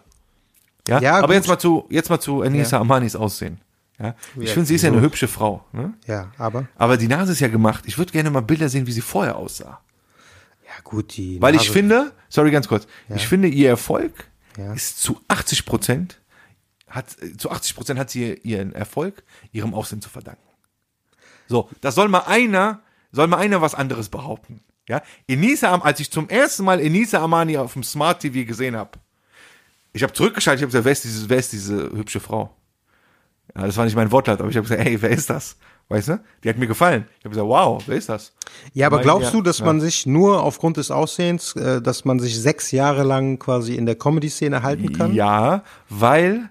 Ja, 0.87 1.01
Ja, 1.01 1.15
aber 1.17 1.27
gut. 1.27 1.35
jetzt 1.37 1.47
mal 1.47 1.57
zu, 1.57 1.87
jetzt 1.89 2.09
mal 2.11 2.19
zu 2.19 2.43
Anissa 2.43 2.77
Amanis 2.79 3.15
Aussehen. 3.15 3.59
Ja? 3.99 4.15
Ich 4.39 4.47
Ja, 4.47 4.53
finde, 4.53 4.67
sie 4.67 4.75
ist 4.75 4.81
ja 4.83 4.91
eine 4.91 5.01
hübsche 5.01 5.27
Frau. 5.27 5.65
Ne? 5.73 5.93
Ja, 6.07 6.31
aber. 6.37 6.67
Aber 6.75 6.97
die 6.97 7.07
Nase 7.07 7.31
ist 7.33 7.39
ja 7.41 7.47
gemacht. 7.49 7.83
Ich 7.87 7.97
würde 7.97 8.11
gerne 8.11 8.29
mal 8.29 8.41
Bilder 8.41 8.69
sehen, 8.69 8.87
wie 8.87 8.91
sie 8.91 9.01
vorher 9.01 9.35
aussah. 9.35 9.81
Ja, 10.65 10.73
gut, 10.83 11.17
die. 11.17 11.41
Weil 11.41 11.55
ich 11.55 11.61
Nase- 11.63 11.71
finde, 11.73 12.11
sorry, 12.29 12.51
ganz 12.51 12.67
kurz, 12.67 12.87
ich 13.13 13.27
finde, 13.27 13.47
ihr 13.47 13.69
Erfolg 13.69 14.29
Ja. 14.57 14.73
ist 14.73 15.01
zu 15.01 15.19
80 15.27 15.65
Prozent, 15.65 16.21
hat, 16.87 17.05
zu 17.37 17.51
80 17.51 17.75
Prozent 17.75 17.99
hat 17.99 18.09
sie 18.09 18.33
ihren 18.43 18.73
Erfolg 18.73 19.23
ihrem 19.51 19.73
Aussehen 19.73 20.01
zu 20.01 20.09
verdanken. 20.09 20.41
So, 21.47 21.69
das 21.81 21.95
soll 21.95 22.07
mal 22.07 22.19
einer, 22.27 22.81
soll 23.11 23.27
mal 23.27 23.37
einer 23.37 23.61
was 23.61 23.73
anderes 23.75 24.09
behaupten. 24.09 24.61
Ja, 24.87 25.01
Enisa, 25.27 25.75
als 25.75 25.99
ich 25.99 26.09
zum 26.11 26.29
ersten 26.29 26.63
Mal 26.63 26.79
Enisa 26.79 27.21
Amani 27.21 27.57
auf 27.57 27.73
dem 27.73 27.83
Smart 27.83 28.21
TV 28.21 28.47
gesehen 28.47 28.75
habe, 28.75 28.91
ich 29.93 30.03
habe 30.03 30.13
zurückgeschaltet, 30.13 30.59
ich 30.59 30.63
habe 30.63 30.69
gesagt, 30.71 30.85
wer 30.85 30.91
ist, 30.91 31.03
diese, 31.03 31.29
wer 31.29 31.37
ist 31.37 31.51
diese 31.51 31.91
hübsche 31.91 32.19
Frau? 32.19 32.55
Ja, 33.55 33.65
das 33.65 33.77
war 33.77 33.85
nicht 33.85 33.95
mein 33.95 34.11
Wortlaut, 34.11 34.39
aber 34.39 34.49
ich 34.49 34.57
habe 34.57 34.67
gesagt, 34.67 34.87
ey, 34.87 35.01
wer 35.01 35.09
ist 35.09 35.29
das? 35.29 35.57
Weißt 35.89 36.09
du? 36.09 36.21
Die 36.43 36.49
hat 36.49 36.57
mir 36.57 36.67
gefallen. 36.67 37.05
Ich 37.17 37.25
habe 37.25 37.29
gesagt, 37.29 37.47
wow, 37.47 37.81
wer 37.87 37.97
ist 37.97 38.09
das? 38.09 38.33
Ja, 38.73 38.85
aber 38.87 39.01
glaubst 39.01 39.33
du, 39.33 39.41
dass 39.41 39.59
ja. 39.59 39.65
man 39.65 39.81
sich 39.81 40.05
nur 40.05 40.43
aufgrund 40.43 40.77
des 40.77 40.91
Aussehens, 40.91 41.55
äh, 41.55 41.81
dass 41.81 42.05
man 42.05 42.19
sich 42.19 42.39
sechs 42.39 42.71
Jahre 42.71 43.03
lang 43.03 43.39
quasi 43.39 43.75
in 43.75 43.87
der 43.87 43.95
Comedy-Szene 43.95 44.61
halten 44.61 44.93
kann? 44.93 45.13
Ja, 45.15 45.63
weil 45.89 46.49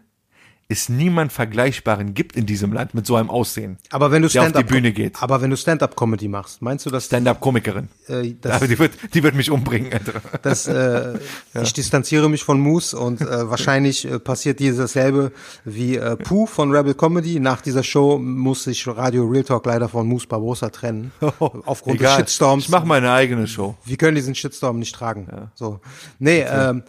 es 0.71 0.91
niemand 0.91 1.33
Vergleichbaren 1.33 2.13
gibt 2.13 2.37
in 2.37 2.45
diesem 2.45 2.75
Land 2.75 2.93
mit 2.93 3.07
so 3.07 3.17
einem 3.17 3.31
Aussehen. 3.31 3.79
Aber 3.89 4.11
wenn 4.11 4.21
du 4.21 4.29
der 4.29 4.43
auf 4.43 4.49
die 4.49 4.51
Stand-up 4.51 4.71
Bühne 4.71 4.93
geht. 4.93 5.23
aber 5.23 5.41
wenn 5.41 5.49
du 5.49 5.57
Stand-up-Comedy 5.57 6.29
machst, 6.29 6.61
meinst 6.61 6.85
du, 6.85 6.91
dass 6.91 7.07
Stand-up-Komikerin. 7.07 7.89
äh, 8.09 8.35
das, 8.41 8.57
Aber 8.57 8.69
die 8.69 8.79
wird, 8.79 8.93
die 9.15 9.23
wird 9.23 9.35
mich 9.35 9.51
umbringen, 9.51 9.91
Alter. 9.95 10.21
das 10.43 10.67
äh, 10.67 11.19
ich 11.63 11.73
distanziere 11.73 12.29
mich 12.29 12.45
von 12.45 12.61
Moose 12.61 12.99
und 12.99 13.23
äh, 13.23 13.49
wahrscheinlich 13.49 14.05
äh, 14.05 14.19
passiert 14.19 14.61
dir 14.61 14.77
dasselbe 14.77 15.33
wie 15.65 15.97
äh, 15.97 16.17
Pooh 16.17 16.45
von 16.45 16.71
Rebel 16.71 16.93
Comedy. 16.93 17.41
Nach 17.41 17.63
dieser 17.63 17.83
Show 17.83 18.19
muss 18.19 18.65
sich 18.65 18.87
Radio 18.87 19.25
Real 19.25 19.45
Talk 19.45 19.65
leider 19.65 19.89
von 19.89 20.07
Moose 20.07 20.27
Barbosa 20.27 20.69
trennen 20.69 21.13
aufgrund 21.65 21.99
des 21.99 22.15
Shitstorms. 22.15 22.65
Ich 22.65 22.71
mache 22.71 22.87
meine 22.87 23.11
eigene 23.11 23.47
Show. 23.47 23.75
wir 23.87 23.97
können 23.97 24.17
diesen 24.17 24.35
Shitstorm 24.35 24.79
nicht 24.79 24.95
tragen. 24.95 25.51
So. 25.55 25.81
Nee, 26.19 26.45
ähm, 26.47 26.83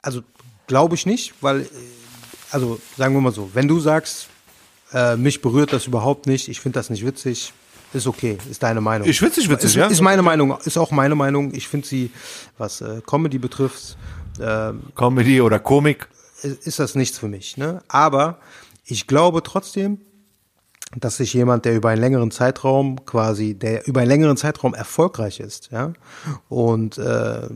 also 0.00 0.22
glaube 0.66 0.94
ich 0.94 1.04
nicht, 1.04 1.34
weil, 1.42 1.62
äh, 1.62 1.66
also 2.50 2.80
sagen 2.96 3.14
wir 3.14 3.20
mal 3.20 3.32
so, 3.32 3.50
wenn 3.54 3.68
du 3.68 3.80
sagst, 3.80 4.28
äh, 4.92 5.16
mich 5.16 5.42
berührt 5.42 5.72
das 5.72 5.86
überhaupt 5.86 6.26
nicht, 6.26 6.48
ich 6.48 6.60
finde 6.60 6.78
das 6.78 6.90
nicht 6.90 7.04
witzig, 7.04 7.52
ist 7.92 8.06
okay, 8.06 8.38
ist 8.50 8.62
deine 8.62 8.80
Meinung. 8.80 9.08
Ich 9.08 9.18
find's 9.18 9.36
nicht 9.36 9.48
witzig, 9.48 9.70
ist, 9.70 9.76
ja. 9.76 9.86
Ist 9.86 10.00
meine 10.00 10.22
Meinung, 10.22 10.58
ist 10.64 10.76
auch 10.76 10.90
meine 10.90 11.14
Meinung. 11.14 11.54
Ich 11.54 11.68
finde 11.68 11.86
sie, 11.86 12.10
was 12.58 12.80
äh, 12.80 13.00
Comedy 13.06 13.38
betrifft, 13.38 13.96
ähm, 14.40 14.82
Comedy 14.94 15.40
oder 15.40 15.58
Komik. 15.58 16.08
ist 16.42 16.66
ist 16.66 16.78
das 16.78 16.94
nichts 16.94 17.18
für 17.18 17.28
mich. 17.28 17.56
Ne? 17.56 17.82
Aber 17.88 18.38
ich 18.84 19.06
glaube 19.06 19.42
trotzdem, 19.42 20.00
dass 20.96 21.18
sich 21.18 21.34
jemand, 21.34 21.64
der 21.64 21.76
über 21.76 21.90
einen 21.90 22.00
längeren 22.00 22.30
Zeitraum 22.30 23.04
quasi, 23.04 23.54
der 23.54 23.86
über 23.86 24.00
einen 24.00 24.08
längeren 24.08 24.36
Zeitraum 24.36 24.74
erfolgreich 24.74 25.40
ist, 25.40 25.70
ja, 25.70 25.92
und 26.48 26.96
äh, 26.96 27.48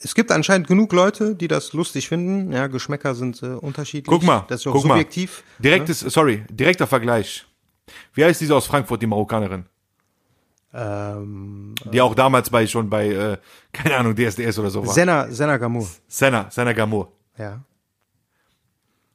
es 0.00 0.14
gibt 0.14 0.30
anscheinend 0.30 0.66
genug 0.68 0.92
Leute, 0.92 1.34
die 1.34 1.48
das 1.48 1.72
lustig 1.72 2.08
finden. 2.08 2.52
Ja, 2.52 2.66
Geschmäcker 2.68 3.14
sind 3.14 3.42
äh, 3.42 3.46
unterschiedlich. 3.46 4.06
Guck 4.06 4.22
mal, 4.22 4.44
das 4.48 4.60
ist 4.60 4.66
auch 4.66 4.72
guck 4.72 4.82
subjektiv. 4.82 5.42
mal. 5.58 5.62
Direktes, 5.62 6.00
sorry, 6.00 6.44
direkter 6.50 6.86
Vergleich. 6.86 7.46
Wie 8.14 8.24
heißt 8.24 8.40
diese 8.40 8.54
aus 8.54 8.66
Frankfurt, 8.66 9.02
die 9.02 9.06
Marokkanerin? 9.06 9.64
Ähm, 10.74 11.74
Die 11.92 12.00
auch 12.00 12.14
damals 12.14 12.50
bei, 12.50 12.66
schon 12.66 12.90
bei, 12.90 13.08
äh, 13.08 13.38
keine 13.72 13.96
Ahnung, 13.96 14.14
DSDS 14.14 14.58
oder 14.58 14.70
so 14.70 14.86
war. 14.86 14.92
Senna, 14.92 15.28
Senna 15.30 15.56
Gamour. 15.56 15.88
Senna, 16.06 16.50
Senna 16.50 16.72
Gamour. 16.74 17.10
Ja. 17.38 17.60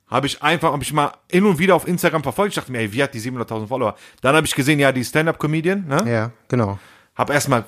habe 0.08 0.28
ich 0.28 0.42
einfach, 0.42 0.72
habe 0.72 0.82
ich 0.84 0.94
mal 0.94 1.12
hin 1.30 1.46
und 1.46 1.60
wieder 1.60 1.76
auf 1.76 1.88
Instagram 1.88 2.24
verfolgt. 2.24 2.50
Ich 2.52 2.56
dachte 2.56 2.72
mir, 2.72 2.80
ey, 2.80 2.92
wie 2.94 3.04
hat 3.04 3.14
die 3.14 3.20
700.000 3.22 3.68
Follower? 3.68 3.96
Dann 4.22 4.36
habe 4.36 4.46
ich 4.48 4.56
gesehen, 4.56 4.80
ja, 4.80 4.92
die 4.92 5.04
Stand-Up-Comedian, 5.04 5.86
ne? 5.88 6.12
Ja, 6.12 6.32
genau. 6.48 6.80
Hab 7.16 7.30
erstmal, 7.30 7.66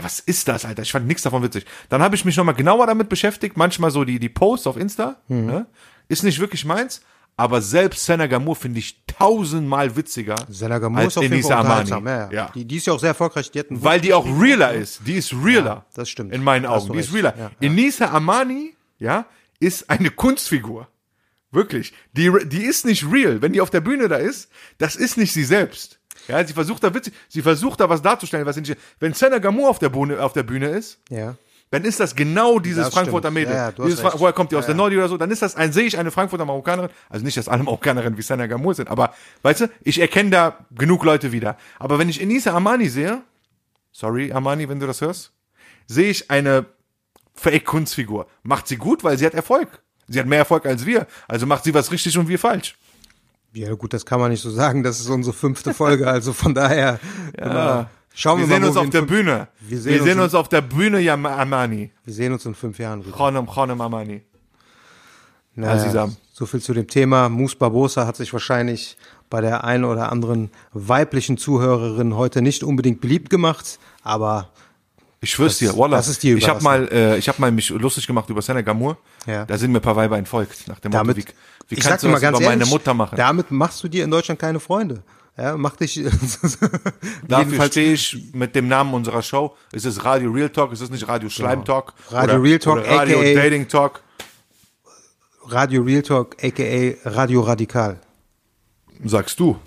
was 0.00 0.20
ist 0.20 0.46
das, 0.48 0.64
Alter? 0.64 0.82
Ich 0.82 0.92
fand 0.92 1.06
nichts 1.06 1.22
davon 1.24 1.42
witzig. 1.42 1.64
Dann 1.88 2.02
habe 2.02 2.14
ich 2.14 2.24
mich 2.24 2.36
nochmal 2.36 2.54
genauer 2.54 2.86
damit 2.86 3.08
beschäftigt. 3.08 3.56
Manchmal 3.56 3.90
so 3.90 4.04
die, 4.04 4.20
die 4.20 4.28
Posts 4.28 4.66
auf 4.68 4.76
Insta, 4.76 5.16
Mhm. 5.28 5.46
ne? 5.46 5.66
Ist 6.08 6.22
nicht 6.22 6.38
wirklich 6.38 6.64
meins. 6.64 7.00
Aber 7.36 7.62
selbst 7.62 8.04
Senna 8.04 8.26
Gamour 8.26 8.54
finde 8.54 8.80
ich 8.80 9.02
tausendmal 9.06 9.96
witziger 9.96 10.36
als 10.98 11.12
ist 11.14 11.16
auf 11.18 11.22
jeden 11.22 11.42
Fall. 11.42 11.88
Ja, 11.88 12.30
ja. 12.30 12.30
Ja. 12.32 12.50
Die, 12.54 12.64
die 12.66 12.76
ist 12.76 12.86
ja 12.86 12.92
auch 12.92 12.98
sehr 13.00 13.10
erfolgreich. 13.10 13.50
Die 13.50 13.62
Weil 13.70 14.00
die 14.00 14.12
auch 14.12 14.26
realer 14.26 14.72
ist. 14.72 15.00
Die 15.06 15.14
ist 15.14 15.32
realer. 15.32 15.86
das 15.94 16.10
stimmt. 16.10 16.34
In 16.34 16.42
meinen 16.44 16.66
Augen. 16.66 16.92
Die 16.92 16.98
ist 16.98 17.14
realer. 17.14 17.34
Ja, 17.38 17.44
ja. 17.44 17.50
Enisa 17.60 18.06
Amani, 18.10 18.74
ja, 18.98 19.26
ist 19.58 19.88
eine 19.88 20.10
Kunstfigur. 20.10 20.88
Wirklich. 21.52 21.92
Die, 22.12 22.30
die 22.46 22.62
ist 22.62 22.84
nicht 22.84 23.10
real. 23.10 23.40
Wenn 23.42 23.52
die 23.52 23.60
auf 23.60 23.70
der 23.70 23.80
Bühne 23.80 24.08
da 24.08 24.16
ist, 24.16 24.50
das 24.78 24.94
ist 24.96 25.16
nicht 25.16 25.32
sie 25.32 25.44
selbst. 25.44 25.99
Ja, 26.28 26.44
sie 26.46 26.52
versucht 26.52 26.82
da 26.84 26.92
witzig, 26.94 27.14
sie 27.28 27.42
versucht 27.42 27.80
da 27.80 27.88
was 27.88 28.02
darzustellen, 28.02 28.46
was 28.46 28.56
nicht, 28.56 28.76
wenn 29.00 29.12
Senna 29.14 29.38
Gamour 29.38 29.68
auf 29.70 29.78
der 29.78 29.88
Bühne, 29.88 30.22
auf 30.22 30.32
der 30.32 30.42
Bühne 30.42 30.68
ist, 30.68 30.98
ja. 31.08 31.34
dann 31.70 31.84
ist 31.84 31.98
das 32.00 32.14
genau 32.14 32.58
dieses 32.58 32.84
Das 32.86 32.94
Frankfurter. 32.94 33.30
Mädel. 33.30 33.54
Ja, 33.54 33.72
dieses. 33.72 34.00
Fra- 34.00 34.14
woher 34.16 34.32
kommt 34.32 34.52
die 34.52 34.56
aus 34.56 34.66
der. 34.66 34.74
Nordi 34.74 34.96
oder 34.96 35.08
so? 35.08 35.16
Dann 35.16 35.30
ist 35.30 35.42
das 35.42 35.56
ein, 35.56 35.72
sehe 35.72 35.84
ich 35.84 35.98
eine 35.98 36.10
Frankfurter 36.10 36.44
Marokkanerin. 36.44 36.90
Also 37.08 37.24
nicht, 37.24 37.36
dass 37.36 37.48
alle 37.48 37.62
Marokkanerinnen 37.62 38.16
wie 38.18 38.22
Senna 38.22 38.46
Gamour 38.46 38.74
sind, 38.74 38.88
aber 38.88 39.14
weißt 39.42 39.62
du, 39.62 39.70
ich 39.82 40.00
erkenne 40.00 40.30
da 40.30 40.58
genug 40.70 41.04
Leute 41.04 41.32
wieder. 41.32 41.56
Aber 41.78 41.98
wenn 41.98 42.08
ich 42.08 42.20
Enisa 42.20 42.52
Amani 42.54 42.88
sehe, 42.88 43.22
sorry 43.92 44.32
Amani, 44.32 44.68
wenn 44.68 44.78
du 44.80 44.86
das 44.86 45.00
hörst, 45.00 45.32
sehe 45.86 46.10
ich 46.10 46.30
eine 46.30 46.66
Fake-Kunstfigur. 47.34 48.26
Macht 48.42 48.68
sie 48.68 48.76
gut, 48.76 49.02
weil 49.04 49.16
sie 49.18 49.26
hat 49.26 49.34
Erfolg. 49.34 49.68
Sie 50.08 50.18
hat 50.18 50.26
mehr 50.26 50.38
Erfolg 50.40 50.66
als 50.66 50.84
wir. 50.86 51.06
Also 51.28 51.46
macht 51.46 51.64
sie 51.64 51.72
was 51.72 51.90
richtig 51.90 52.16
und 52.18 52.28
wir 52.28 52.38
falsch. 52.38 52.76
Ja, 53.52 53.74
gut, 53.74 53.92
das 53.92 54.06
kann 54.06 54.20
man 54.20 54.30
nicht 54.30 54.42
so 54.42 54.50
sagen. 54.50 54.82
Das 54.82 55.00
ist 55.00 55.08
unsere 55.08 55.34
fünfte 55.34 55.74
Folge. 55.74 56.08
Also 56.08 56.32
von 56.32 56.54
daher, 56.54 57.00
genau. 57.36 57.86
schauen 58.14 58.40
wir, 58.40 58.48
wir 58.48 58.54
sehen 58.54 58.62
mal, 58.62 58.68
uns 58.68 58.76
wo 58.76 58.80
auf 58.80 58.90
der 58.90 59.02
Bühne. 59.02 59.48
Wir 59.60 59.70
Wir 59.70 59.80
sehen 59.80 60.04
sehen, 60.04 60.18
uns 60.18 60.24
uns, 60.24 60.34
auf 60.34 60.48
der 60.48 60.60
Bühne, 60.60 61.00
ja, 61.00 61.14
Amani. 61.14 61.90
Wir 62.04 62.14
sehen 62.14 62.32
uns 62.32 62.46
in 62.46 62.54
fünf 62.54 62.78
Jahren 62.78 63.04
wieder. 63.04 63.16
Khonem, 63.16 63.46
Khonem 63.46 63.80
Amani. 63.80 64.22
Naja, 65.56 66.08
so 66.32 66.46
viel 66.46 66.62
zu 66.62 66.72
dem 66.72 66.86
Thema. 66.86 67.28
Mus 67.28 67.54
Barbosa 67.54 68.06
hat 68.06 68.16
sich 68.16 68.32
wahrscheinlich 68.32 68.96
bei 69.28 69.40
der 69.40 69.64
einen 69.64 69.84
oder 69.84 70.10
anderen 70.10 70.50
weiblichen 70.72 71.36
Zuhörerin 71.36 72.16
heute 72.16 72.40
nicht 72.40 72.62
unbedingt 72.62 73.00
beliebt 73.00 73.30
gemacht, 73.30 73.78
aber 74.02 74.50
Ich 75.22 75.30
schwör's 75.32 75.58
Das- 75.58 75.70
dir, 75.72 75.76
Wallah. 75.78 75.98
das 75.98 76.08
ist 76.08 76.22
die 76.22 76.32
ich 76.32 76.48
habe 76.48 76.62
mal, 76.62 76.88
äh, 76.90 77.18
ich 77.18 77.28
habe 77.28 77.40
mal 77.40 77.52
mich 77.52 77.68
lustig 77.68 78.06
gemacht 78.06 78.28
über 78.30 78.40
Senna 78.40 78.62
Gamour. 78.62 78.96
Ja. 79.26 79.44
Da 79.44 79.58
sind 79.58 79.70
mir 79.72 79.78
ein 79.78 79.82
paar 79.82 79.96
Weiber 79.96 80.16
entfolgt 80.16 80.66
nach 80.66 80.80
dem 80.80 80.92
damit, 80.92 81.16
Motto, 81.18 81.28
wie, 81.68 81.76
wie 81.76 81.80
kannst 81.80 82.02
du 82.04 82.08
mal 82.08 82.14
das 82.14 82.22
ganz 82.22 82.38
über 82.38 82.48
meine 82.48 82.64
Mutter 82.66 82.94
machen? 82.94 83.16
damit 83.16 83.50
machst 83.50 83.82
du 83.84 83.88
dir 83.88 84.04
in 84.04 84.10
Deutschland 84.10 84.40
keine 84.40 84.60
Freunde. 84.60 85.02
Ja, 85.36 85.56
mach 85.56 85.76
dich, 85.76 86.02
Dafür 87.28 87.64
stehe 87.66 87.92
ich 87.92 88.30
mit 88.32 88.54
dem 88.54 88.68
Namen 88.68 88.92
unserer 88.94 89.22
Show. 89.22 89.56
Ist 89.72 89.86
es 89.86 90.04
Radio 90.04 90.30
Real 90.30 90.48
Talk? 90.50 90.72
Ist 90.72 90.80
es 90.80 90.90
nicht 90.90 91.06
Radio 91.06 91.28
Schleim 91.30 91.64
Talk? 91.64 91.94
Genau. 92.08 92.20
Radio 92.20 92.34
oder, 92.36 92.42
Real 92.42 92.58
Talk, 92.58 92.78
oder 92.78 92.90
Radio 92.90 93.20
aka 93.20 93.34
Dating 93.34 93.68
Talk. 93.68 94.02
Radio 95.46 95.82
Real 95.82 96.02
Talk, 96.02 96.36
aka 96.42 96.94
Radio 97.04 97.40
Radikal. 97.42 98.00
Sagst 99.04 99.38
du. 99.40 99.58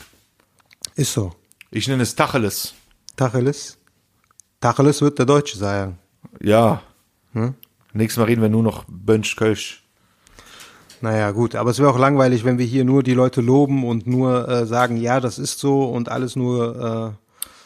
Ist 0.96 1.14
so. 1.14 1.34
Ich 1.72 1.88
nenne 1.88 2.04
es 2.04 2.14
Tacheles. 2.16 2.74
Tacheles. 3.16 3.78
Tacheles 4.64 5.02
wird 5.02 5.20
der 5.20 5.26
Deutsche 5.26 5.58
sagen. 5.58 6.00
Ja. 6.42 6.82
Hm? 7.34 7.54
Nächstes 7.94 8.18
Mal 8.20 8.26
reden 8.26 8.42
wir 8.42 8.50
nur 8.50 8.64
noch 8.64 8.86
Bönsch 8.88 9.36
Kölsch. 9.36 9.84
Naja, 11.02 11.32
gut, 11.32 11.56
aber 11.56 11.72
es 11.72 11.80
wäre 11.80 11.90
auch 11.90 12.00
langweilig, 12.00 12.46
wenn 12.46 12.58
wir 12.58 12.66
hier 12.66 12.86
nur 12.86 13.04
die 13.04 13.14
Leute 13.14 13.42
loben 13.42 13.84
und 13.86 14.08
nur 14.08 14.48
äh, 14.48 14.66
sagen, 14.66 14.96
ja, 14.96 15.20
das 15.20 15.38
ist 15.38 15.60
so 15.60 15.84
und 15.90 16.08
alles 16.08 16.36
nur, 16.38 17.18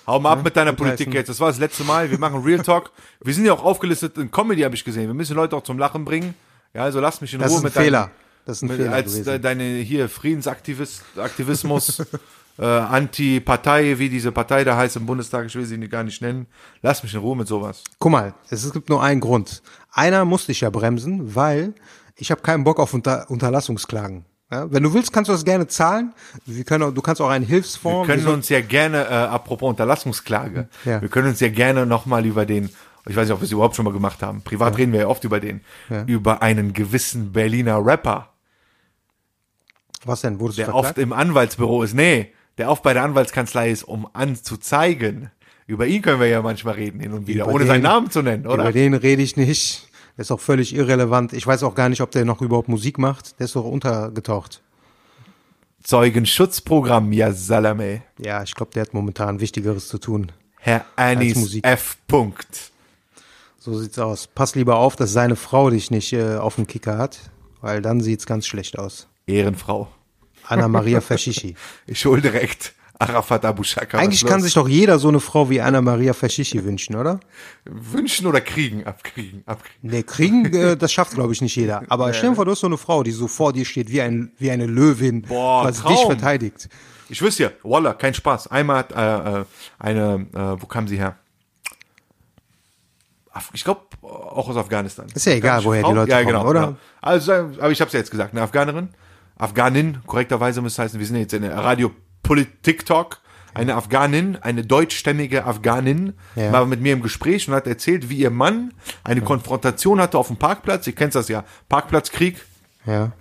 Hau 0.07 0.19
mal 0.21 0.31
ab 0.31 0.43
mit 0.43 0.55
deiner 0.55 0.71
Politik 0.73 1.13
jetzt. 1.13 1.27
Das 1.27 1.39
war 1.41 1.49
das 1.49 1.59
letzte 1.59 1.83
Mal. 1.83 2.09
Wir 2.09 2.17
machen 2.17 2.41
Real 2.41 2.61
Talk. 2.63 2.91
Wir 3.21 3.33
sind 3.33 3.45
ja 3.45 3.51
auch 3.53 3.63
aufgelistet 3.63 4.17
in 4.17 4.31
Comedy, 4.31 4.61
habe 4.61 4.73
ich 4.73 4.85
gesehen. 4.85 5.07
Wir 5.07 5.13
müssen 5.13 5.35
Leute 5.35 5.55
auch 5.55 5.63
zum 5.63 5.77
Lachen 5.77 6.05
bringen. 6.05 6.33
Ja, 6.73 6.83
also 6.83 7.01
lass 7.01 7.19
mich 7.19 7.33
in 7.33 7.41
Das 7.41 7.51
Ruhe 7.51 7.57
ist 7.57 7.61
ein 7.61 7.65
mit 7.65 7.75
deinen- 7.75 7.83
Fehler. 7.83 8.11
Das 8.45 8.57
ist 8.57 8.63
ein 8.63 8.69
Fehler 8.69 8.93
als 8.93 9.11
gewesen. 9.11 9.25
de, 9.25 9.39
deine 9.39 9.63
hier 9.79 10.07
Friedensaktivismus, 10.07 11.01
Aktivismus, 11.17 11.97
äh, 12.59 12.65
Anti-Partei, 12.65 13.99
wie 13.99 14.09
diese 14.09 14.31
Partei 14.31 14.63
da 14.63 14.75
heißt 14.77 14.95
im 14.95 15.05
Bundestag, 15.05 15.45
ich 15.45 15.55
will 15.55 15.65
sie 15.65 15.77
gar 15.87 16.03
nicht 16.03 16.21
nennen. 16.21 16.47
Lass 16.81 17.03
mich 17.03 17.13
in 17.13 17.19
Ruhe 17.19 17.35
mit 17.35 17.47
sowas. 17.47 17.83
Guck 17.99 18.11
mal, 18.11 18.33
es 18.49 18.71
gibt 18.73 18.89
nur 18.89 19.01
einen 19.03 19.19
Grund. 19.21 19.61
Einer 19.91 20.25
musste 20.25 20.51
ich 20.51 20.61
ja 20.61 20.69
bremsen, 20.69 21.35
weil 21.35 21.73
ich 22.15 22.31
habe 22.31 22.41
keinen 22.41 22.63
Bock 22.63 22.79
auf 22.79 22.93
Unter 22.93 23.29
Unterlassungsklagen. 23.29 24.25
Ja, 24.51 24.71
wenn 24.71 24.81
du 24.81 24.93
willst, 24.93 25.11
kannst 25.11 25.27
du 25.27 25.33
das 25.33 25.43
gerne 25.43 25.67
zahlen. 25.67 26.13
Wir 26.45 26.63
können, 26.63 26.95
du 26.95 27.01
kannst 27.01 27.21
auch 27.21 27.29
einen 27.29 27.45
Wir 27.47 27.55
Hilfsfonds. 27.55 28.07
können 28.07 28.23
wir 28.25 28.31
uns 28.33 28.47
ja 28.47 28.61
gerne, 28.61 29.03
äh, 29.03 29.09
apropos 29.09 29.69
Unterlassungsklage, 29.69 30.69
Ja. 30.85 31.01
wir 31.01 31.09
können 31.09 31.27
uns 31.27 31.41
ja 31.41 31.49
gerne 31.49 31.85
nochmal 31.85 32.25
über 32.25 32.45
den, 32.45 32.69
ich 33.07 33.15
weiß 33.15 33.27
nicht, 33.27 33.33
ob 33.33 33.41
wir 33.41 33.45
es 33.45 33.51
überhaupt 33.51 33.75
schon 33.75 33.83
mal 33.83 33.91
gemacht 33.93 34.23
haben, 34.23 34.41
privat 34.43 34.77
reden 34.77 34.93
wir 34.93 35.01
ja 35.01 35.07
oft 35.07 35.25
über 35.25 35.41
den, 35.41 35.59
Ja. 35.89 36.03
über 36.05 36.41
einen 36.41 36.71
gewissen 36.71 37.33
Berliner 37.33 37.85
Rapper, 37.85 38.29
was 40.05 40.21
denn? 40.21 40.39
Wurdest 40.39 40.59
du 40.59 40.61
der 40.63 40.71
verklagt? 40.71 40.91
oft 40.91 40.97
im 40.97 41.11
Anwaltsbüro 41.11 41.83
ist. 41.83 41.93
Nee, 41.93 42.31
der 42.57 42.69
oft 42.69 42.83
bei 42.83 42.93
der 42.93 43.03
Anwaltskanzlei 43.03 43.69
ist, 43.71 43.83
um 43.83 44.07
anzuzeigen. 44.13 45.31
Über 45.67 45.85
ihn 45.87 46.01
können 46.01 46.19
wir 46.19 46.27
ja 46.27 46.41
manchmal 46.41 46.75
reden, 46.75 46.99
hin 47.01 47.13
und 47.13 47.27
wieder, 47.27 47.43
Über 47.43 47.53
ohne 47.53 47.63
den- 47.65 47.67
seinen 47.67 47.83
Namen 47.83 48.09
zu 48.09 48.21
nennen, 48.21 48.47
oder? 48.47 48.63
Über 48.63 48.71
den 48.71 48.93
rede 48.93 49.21
ich 49.21 49.35
nicht. 49.37 49.89
Der 50.17 50.21
ist 50.23 50.31
auch 50.31 50.39
völlig 50.39 50.73
irrelevant. 50.73 51.33
Ich 51.33 51.45
weiß 51.45 51.61
auch 51.63 51.75
gar 51.75 51.89
nicht, 51.89 52.01
ob 52.01 52.09
der 52.11 52.25
noch 52.25 52.41
überhaupt 52.41 52.69
Musik 52.69 52.97
macht. 52.97 53.39
Der 53.39 53.45
ist 53.45 53.55
doch 53.55 53.65
untergetaucht. 53.65 54.61
Zeugenschutzprogramm, 55.83 57.11
ja 57.13 57.31
Salame. 57.31 58.01
Ja, 58.19 58.43
ich 58.43 58.55
glaube, 58.55 58.71
der 58.73 58.81
hat 58.83 58.93
momentan 58.93 59.39
Wichtigeres 59.39 59.87
zu 59.87 59.97
tun. 59.99 60.31
Herr 60.59 60.85
Anis. 60.95 61.59
F. 61.63 61.97
Punkt. 62.07 62.71
So 63.59 63.77
sieht's 63.77 63.99
aus. 63.99 64.27
Pass 64.27 64.55
lieber 64.55 64.77
auf, 64.77 64.95
dass 64.95 65.13
seine 65.13 65.35
Frau 65.35 65.69
dich 65.69 65.91
nicht 65.91 66.13
äh, 66.13 66.37
auf 66.37 66.55
dem 66.55 66.67
Kicker 66.67 66.97
hat, 66.97 67.19
weil 67.61 67.81
dann 67.81 68.01
sieht's 68.01 68.25
ganz 68.25 68.47
schlecht 68.47 68.77
aus. 68.79 69.07
Ehrenfrau. 69.27 69.87
Anna 70.47 70.67
Maria 70.67 71.01
Fashishi. 71.01 71.55
Ich 71.87 72.05
hol 72.05 72.21
direkt 72.21 72.73
Arafat 72.99 73.45
Abu 73.45 73.63
Shaka. 73.63 73.99
Eigentlich 73.99 74.25
kann 74.25 74.41
sich 74.41 74.53
doch 74.53 74.67
jeder 74.67 74.97
so 74.97 75.07
eine 75.07 75.19
Frau 75.19 75.49
wie 75.49 75.61
Anna 75.61 75.81
Maria 75.81 76.13
Fashishi 76.13 76.63
wünschen, 76.63 76.95
oder? 76.95 77.19
wünschen 77.65 78.25
oder 78.25 78.41
kriegen, 78.41 78.85
abkriegen, 78.85 79.43
abkriegen. 79.45 79.89
Nee, 79.89 80.03
kriegen, 80.03 80.45
äh, 80.53 80.75
das 80.75 80.91
schafft, 80.91 81.13
glaube 81.13 81.33
ich, 81.33 81.41
nicht 81.41 81.55
jeder. 81.55 81.83
Aber 81.89 82.11
stell 82.13 82.31
dir 82.31 82.35
vor, 82.35 82.45
du 82.45 82.51
hast 82.51 82.61
so 82.61 82.67
eine 82.67 82.77
Frau, 82.77 83.03
die 83.03 83.11
so 83.11 83.27
vor 83.27 83.53
dir 83.53 83.65
steht 83.65 83.91
wie, 83.91 84.01
ein, 84.01 84.31
wie 84.39 84.49
eine 84.49 84.65
Löwin, 84.65 85.21
Boah, 85.21 85.65
was 85.65 85.79
Traum. 85.79 85.93
dich 85.93 86.05
verteidigt. 86.05 86.69
Ich 87.09 87.21
wüsste 87.21 87.43
ja, 87.43 87.49
Wallah, 87.63 87.93
kein 87.93 88.13
Spaß. 88.13 88.47
Einmal 88.47 88.77
hat 88.77 88.91
äh, 88.91 89.41
äh, 89.41 89.45
eine, 89.79 90.27
äh, 90.33 90.61
wo 90.61 90.65
kam 90.65 90.87
sie 90.87 90.97
her? 90.97 91.17
Ich 93.53 93.63
glaube, 93.63 93.81
auch 94.01 94.49
aus 94.49 94.57
Afghanistan. 94.57 95.05
Ist 95.13 95.27
ja 95.27 95.33
egal, 95.33 95.63
woher 95.63 95.83
die? 95.83 95.91
Leute 95.91 96.09
ja, 96.09 96.17
kommen, 96.23 96.27
genau, 96.27 96.49
oder? 96.49 96.61
Genau. 96.61 96.77
Also, 97.01 97.31
aber 97.33 97.69
ich 97.69 97.79
habe 97.79 97.87
es 97.87 97.93
ja 97.93 97.99
jetzt 97.99 98.09
gesagt, 98.09 98.33
eine 98.33 98.41
Afghanerin, 98.41 98.89
Afghanin, 99.37 99.99
korrekterweise 100.05 100.61
müsste 100.61 100.83
heißen, 100.83 100.99
wir 100.99 101.05
sind 101.07 101.17
jetzt 101.17 101.33
in 101.33 101.43
der 101.43 101.55
Radio-Politik-Talk. 101.57 103.19
Eine 103.53 103.73
Afghanin, 103.75 104.35
eine 104.35 104.63
deutschstämmige 104.63 105.45
Afghanin, 105.45 106.13
Ja. 106.35 106.51
war 106.51 106.65
mit 106.67 106.79
mir 106.79 106.93
im 106.93 107.01
Gespräch 107.01 107.47
und 107.47 107.55
hat 107.55 107.65
erzählt, 107.65 108.07
wie 108.09 108.17
ihr 108.17 108.29
Mann 108.29 108.71
eine 109.03 109.21
Konfrontation 109.21 109.99
hatte 109.99 110.17
auf 110.19 110.27
dem 110.27 110.37
Parkplatz. 110.37 110.85
Ihr 110.85 110.93
kennt 110.93 111.15
das 111.15 111.27
ja, 111.27 111.43
Parkplatzkrieg 111.67 112.43
Ja. 112.85 113.13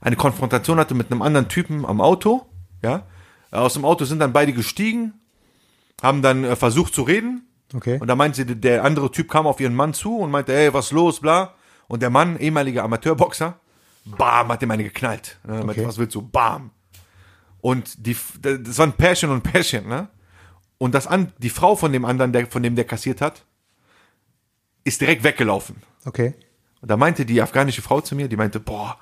eine 0.00 0.14
Konfrontation 0.16 0.78
hatte 0.78 0.94
mit 0.94 1.10
einem 1.10 1.22
anderen 1.22 1.48
Typen 1.48 1.84
am 1.84 2.00
Auto, 2.00 2.46
ja. 2.82 3.06
Aus 3.50 3.72
dem 3.74 3.84
Auto 3.84 4.04
sind 4.04 4.20
dann 4.20 4.32
beide 4.32 4.52
gestiegen, 4.52 5.14
haben 6.02 6.22
dann 6.22 6.44
äh, 6.44 6.54
versucht 6.54 6.94
zu 6.94 7.02
reden. 7.02 7.48
Okay. 7.74 7.98
Und 8.00 8.06
da 8.06 8.14
meinte 8.14 8.36
sie, 8.36 8.44
der 8.56 8.84
andere 8.84 9.10
Typ 9.10 9.28
kam 9.28 9.48
auf 9.48 9.58
ihren 9.60 9.74
Mann 9.74 9.92
zu 9.92 10.18
und 10.18 10.30
meinte, 10.30 10.54
ey, 10.54 10.72
was 10.72 10.92
los, 10.92 11.18
bla. 11.20 11.54
Und 11.88 12.00
der 12.02 12.10
Mann, 12.10 12.38
ehemaliger 12.38 12.84
Amateurboxer, 12.84 13.58
bam, 14.04 14.48
hat 14.48 14.62
ihm 14.62 14.70
eine 14.70 14.84
geknallt. 14.84 15.38
Ne, 15.44 15.54
meinte, 15.54 15.72
Okay. 15.72 15.86
Was 15.86 15.98
willst 15.98 16.14
du? 16.14 16.22
Bam. 16.22 16.70
Und 17.60 18.06
die, 18.06 18.16
das 18.40 18.78
waren 18.78 18.92
Pärchen 18.92 19.30
und 19.30 19.42
Pärchen, 19.42 19.88
ne? 19.88 20.08
Und 20.78 20.94
das 20.94 21.06
an, 21.06 21.32
die 21.38 21.50
Frau 21.50 21.76
von 21.76 21.92
dem 21.92 22.06
anderen, 22.06 22.32
der, 22.32 22.46
von 22.46 22.62
dem 22.62 22.74
der 22.74 22.86
kassiert 22.86 23.20
hat, 23.20 23.44
ist 24.84 25.00
direkt 25.00 25.24
weggelaufen. 25.24 25.76
Okay. 26.06 26.34
Und 26.80 26.90
da 26.90 26.96
meinte 26.96 27.26
die 27.26 27.42
afghanische 27.42 27.82
Frau 27.82 28.00
zu 28.00 28.14
mir, 28.16 28.28
die 28.28 28.36
meinte, 28.36 28.60
boah, 28.60 28.98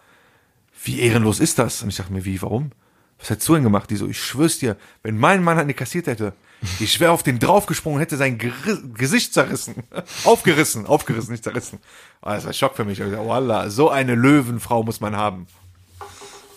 wie 0.82 1.00
ehrenlos 1.00 1.38
ist 1.38 1.58
das? 1.58 1.82
Und 1.82 1.90
ich 1.90 1.96
dachte 1.96 2.12
mir, 2.12 2.24
wie, 2.24 2.42
warum? 2.42 2.72
Was 3.18 3.30
hättest 3.30 3.48
du 3.48 3.54
denn 3.54 3.62
gemacht? 3.62 3.90
Die 3.90 3.96
so, 3.96 4.08
ich 4.08 4.20
schwör's 4.20 4.58
dir, 4.58 4.76
wenn 5.02 5.16
mein 5.16 5.42
Mann 5.42 5.58
eine 5.58 5.74
kassiert 5.74 6.08
hätte, 6.08 6.34
ich 6.80 6.98
wäre 7.00 7.12
auf 7.12 7.22
den 7.22 7.38
draufgesprungen 7.38 7.96
und 7.96 8.02
hätte 8.02 8.16
sein 8.16 8.38
Geri- 8.38 8.92
Gesicht 8.94 9.32
zerrissen. 9.34 9.82
aufgerissen, 10.24 10.86
aufgerissen, 10.86 11.32
nicht 11.32 11.44
zerrissen. 11.44 11.78
Oh, 12.22 12.30
das 12.30 12.44
war 12.44 12.50
ein 12.50 12.54
Schock 12.54 12.74
für 12.76 12.84
mich. 12.84 12.98
Ich 13.00 13.10
dachte, 13.10 13.26
Wallah, 13.26 13.70
so 13.70 13.90
eine 13.90 14.14
Löwenfrau 14.14 14.82
muss 14.82 15.00
man 15.00 15.16
haben. 15.16 15.46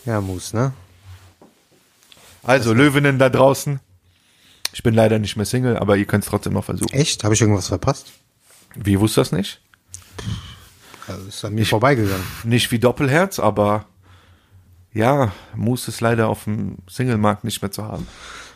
Ja, 0.06 0.20
muss, 0.22 0.54
ne? 0.54 0.74
Also, 2.43 2.74
Löwinnen 2.74 3.20
da 3.20 3.30
draußen. 3.30 3.80
Ich 4.74 4.82
bin 4.84 4.93
leider 4.95 5.20
nicht 5.20 5.36
mehr 5.36 5.45
Single, 5.45 5.78
aber 5.78 5.97
ihr 5.97 6.06
könnt 6.06 6.24
es 6.24 6.30
trotzdem 6.30 6.54
noch 6.54 6.64
versuchen. 6.66 6.93
Echt? 6.93 7.24
Habe 7.24 7.34
ich 7.36 7.41
irgendwas 7.41 7.68
verpasst? 7.68 8.08
Wie 8.76 8.99
wusst 8.99 9.18
du 9.18 9.22
das 9.22 9.32
nicht? 9.32 9.62
Also 11.08 11.28
ist 11.28 11.43
an 11.45 11.54
mir 11.54 11.66
vorbeigegangen. 11.66 12.26
Nicht 12.43 12.72
wie 12.72 12.80
Doppelherz, 12.80 13.38
aber 13.38 13.86
ja, 14.93 15.34
Moose 15.56 15.91
ist 15.91 16.02
leider 16.02 16.30
auf 16.30 16.45
dem 16.45 16.78
Singlemarkt 16.89 17.43
nicht 17.43 17.62
mehr 17.62 17.72
zu 17.72 17.84
haben. 17.84 18.08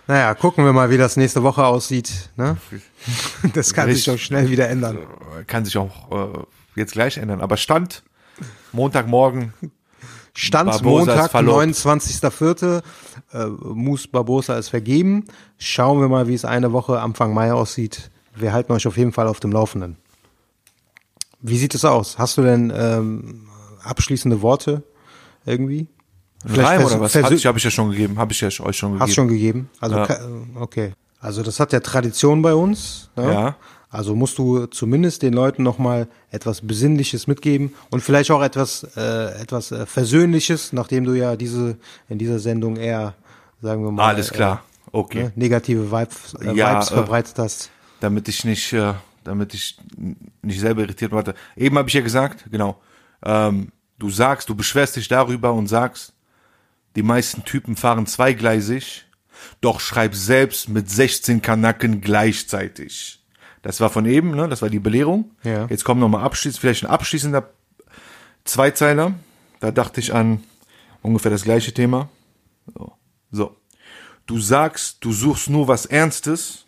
Naja, 0.07 0.33
gucken 0.35 0.65
wir 0.65 0.73
mal, 0.73 0.89
wie 0.89 0.97
das 0.97 1.17
nächste 1.17 1.43
Woche 1.43 1.65
aussieht. 1.65 2.29
Ne? 2.35 2.57
Das 3.53 3.73
kann 3.75 3.87
sich 3.87 3.97
Richtig. 3.97 4.13
auch 4.13 4.17
schnell 4.17 4.49
wieder 4.49 4.67
ändern. 4.69 4.97
Kann 5.45 5.63
sich 5.63 5.77
auch 5.77 6.11
äh, 6.11 6.39
jetzt 6.75 6.93
gleich 6.93 7.17
ändern. 7.17 7.39
Aber 7.41 7.55
Stand 7.57 8.01
Montagmorgen, 8.71 9.53
Stand 10.33 10.71
Barbosa 10.71 11.11
Montag, 11.13 11.31
verlobt. 11.31 11.61
29.04. 11.61 12.81
Äh, 13.31 13.45
Mus 13.45 14.07
Barbosa 14.07 14.57
ist 14.57 14.69
vergeben. 14.69 15.25
Schauen 15.59 16.01
wir 16.01 16.09
mal, 16.09 16.27
wie 16.27 16.33
es 16.33 16.45
eine 16.45 16.73
Woche 16.73 16.99
Anfang 16.99 17.33
Mai 17.33 17.53
aussieht. 17.53 18.09
Wir 18.35 18.51
halten 18.51 18.73
euch 18.73 18.87
auf 18.87 18.97
jeden 18.97 19.11
Fall 19.11 19.27
auf 19.27 19.39
dem 19.39 19.51
Laufenden. 19.51 19.97
Wie 21.41 21.57
sieht 21.57 21.75
es 21.75 21.85
aus? 21.85 22.17
Hast 22.17 22.37
du 22.37 22.41
denn 22.41 22.73
ähm, 22.75 23.47
abschließende 23.83 24.41
Worte 24.41 24.81
irgendwie? 25.45 25.87
Reim 26.45 26.79
vers- 26.81 26.91
oder 26.91 27.01
was? 27.01 27.15
Habe 27.15 27.33
ich, 27.35 27.63
ja 27.63 27.69
schon 27.71 27.91
gegeben. 27.91 28.17
Habe 28.17 28.31
ich 28.33 28.41
ja 28.41 28.47
euch 28.47 28.55
schon 28.77 28.91
gegeben. 28.91 28.99
Hast 28.99 29.13
schon 29.15 29.27
gegeben? 29.27 29.69
Also 29.79 29.95
Ja. 29.97 30.05
ka- 30.05 30.19
okay. 30.59 30.93
Also 31.19 31.41
das 31.43 31.59
hat 31.59 31.73
ja 31.73 31.79
Tradition 31.79 32.41
bei 32.41 32.53
uns. 32.53 33.09
Ne? 33.15 33.31
Ja. 33.33 33.55
Also 33.89 34.15
musst 34.15 34.37
du 34.37 34.65
zumindest 34.67 35.21
den 35.21 35.33
Leuten 35.33 35.63
noch 35.63 35.77
mal 35.77 36.07
etwas 36.29 36.61
Besinnliches 36.61 37.27
mitgeben 37.27 37.73
und 37.91 38.01
vielleicht 38.01 38.29
auch 38.31 38.41
etwas 38.43 38.83
äh, 38.97 39.41
etwas 39.41 39.71
äh, 39.71 39.85
Versöhnliches, 39.85 40.73
nachdem 40.73 41.05
du 41.05 41.13
ja 41.13 41.35
diese 41.37 41.77
in 42.09 42.17
dieser 42.17 42.39
Sendung 42.39 42.75
eher 42.75 43.13
sagen 43.61 43.83
wir 43.83 43.91
mal 43.91 44.09
Alles 44.09 44.31
klar. 44.31 44.63
Okay. 44.91 45.19
Äh, 45.19 45.23
ne, 45.23 45.31
negative 45.35 45.91
Vibes, 45.91 46.33
äh, 46.41 46.53
Ja, 46.53 46.73
Vibes 46.75 46.91
äh, 46.91 46.93
verbreitet 46.93 47.35
hast. 47.39 47.69
damit 48.01 48.27
ich 48.27 48.43
nicht, 48.43 48.73
äh, 48.73 48.93
damit 49.23 49.53
ich 49.53 49.77
nicht 50.41 50.59
selber 50.59 50.81
irritiert 50.81 51.11
warte. 51.13 51.33
Eben 51.55 51.77
habe 51.77 51.87
ich 51.87 51.93
ja 51.95 52.01
gesagt, 52.01 52.45
genau. 52.51 52.77
Ähm, 53.23 53.69
du 53.97 54.09
sagst, 54.09 54.49
du 54.49 54.55
beschwerst 54.55 54.97
dich 54.97 55.07
darüber 55.07 55.53
und 55.53 55.67
sagst, 55.67 56.11
die 56.95 57.03
meisten 57.03 57.43
Typen 57.43 57.75
fahren 57.75 58.07
zweigleisig, 58.07 59.05
doch 59.61 59.79
schreib 59.79 60.15
selbst 60.15 60.69
mit 60.69 60.89
16 60.89 61.41
Kanaken 61.41 62.01
gleichzeitig. 62.01 63.23
Das 63.61 63.81
war 63.81 63.89
von 63.89 64.05
eben, 64.05 64.35
ne? 64.35 64.47
Das 64.47 64.61
war 64.61 64.69
die 64.69 64.79
Belehrung. 64.79 65.31
Ja. 65.43 65.65
Jetzt 65.67 65.83
kommt 65.83 65.99
nochmal 65.99 66.23
abschließend, 66.23 66.61
vielleicht 66.61 66.83
ein 66.83 66.89
abschließender 66.89 67.49
Zweizeiler. 68.43 69.15
Da 69.59 69.71
dachte 69.71 69.99
ich 69.99 70.13
an 70.13 70.43
ungefähr 71.01 71.31
das 71.31 71.43
gleiche 71.43 71.73
Thema. 71.73 72.09
So. 72.73 72.93
so. 73.31 73.55
Du 74.27 74.39
sagst, 74.39 74.97
du 75.01 75.11
suchst 75.11 75.49
nur 75.49 75.67
was 75.67 75.85
Ernstes, 75.85 76.65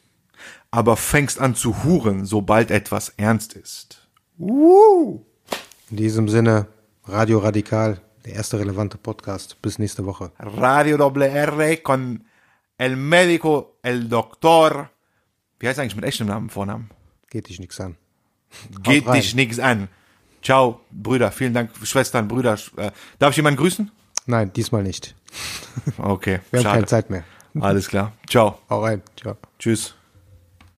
aber 0.72 0.98
fängst 0.98 1.40
an 1.40 1.56
zu 1.56 1.84
huren, 1.84 2.26
sobald 2.26 2.72
etwas 2.72 3.10
ernst 3.18 3.54
ist. 3.54 4.08
Uh. 4.40 5.22
In 5.90 5.98
diesem 5.98 6.30
Sinne 6.30 6.68
Radio 7.06 7.40
Radikal, 7.40 8.02
der 8.28 8.36
erste 8.36 8.60
relevante 8.60 8.98
Podcast. 8.98 9.62
Bis 9.62 9.80
nächste 9.80 10.06
Woche. 10.06 10.32
Radio 10.40 10.98
Doble 10.98 11.28
R 11.30 11.78
con 11.78 12.26
el 12.78 12.96
médico, 12.98 13.78
el 13.84 14.10
doctor. 14.10 14.90
Wie 15.60 15.68
heißt 15.68 15.80
eigentlich 15.80 15.96
mit 15.96 16.06
echtem 16.06 16.28
Namen, 16.28 16.50
Vornamen? 16.50 16.90
Geht 17.30 17.48
dich 17.48 17.60
nichts 17.60 17.80
an. 17.80 17.96
Geht 18.84 19.08
dich 19.08 19.34
nix 19.34 19.60
an. 19.60 19.88
Ciao, 20.44 20.82
Brüder. 20.92 21.32
Vielen 21.32 21.54
Dank, 21.54 21.72
Schwestern, 21.84 22.28
Brüder. 22.28 22.58
Äh, 22.76 22.92
darf 23.18 23.32
ich 23.32 23.38
jemanden 23.38 23.60
grüßen? 23.60 23.92
Nein, 24.26 24.52
diesmal 24.54 24.84
nicht. 24.84 25.16
Okay, 25.98 26.40
Wir 26.52 26.60
haben 26.60 26.64
schade. 26.64 26.76
keine 26.76 26.86
Zeit 26.88 27.10
mehr. 27.10 27.24
Alles 27.60 27.88
klar. 27.88 28.12
Ciao. 28.28 28.60
Hau 28.70 28.84
rein. 28.84 29.02
Ciao. 29.16 29.38
Tschüss. 29.60 29.96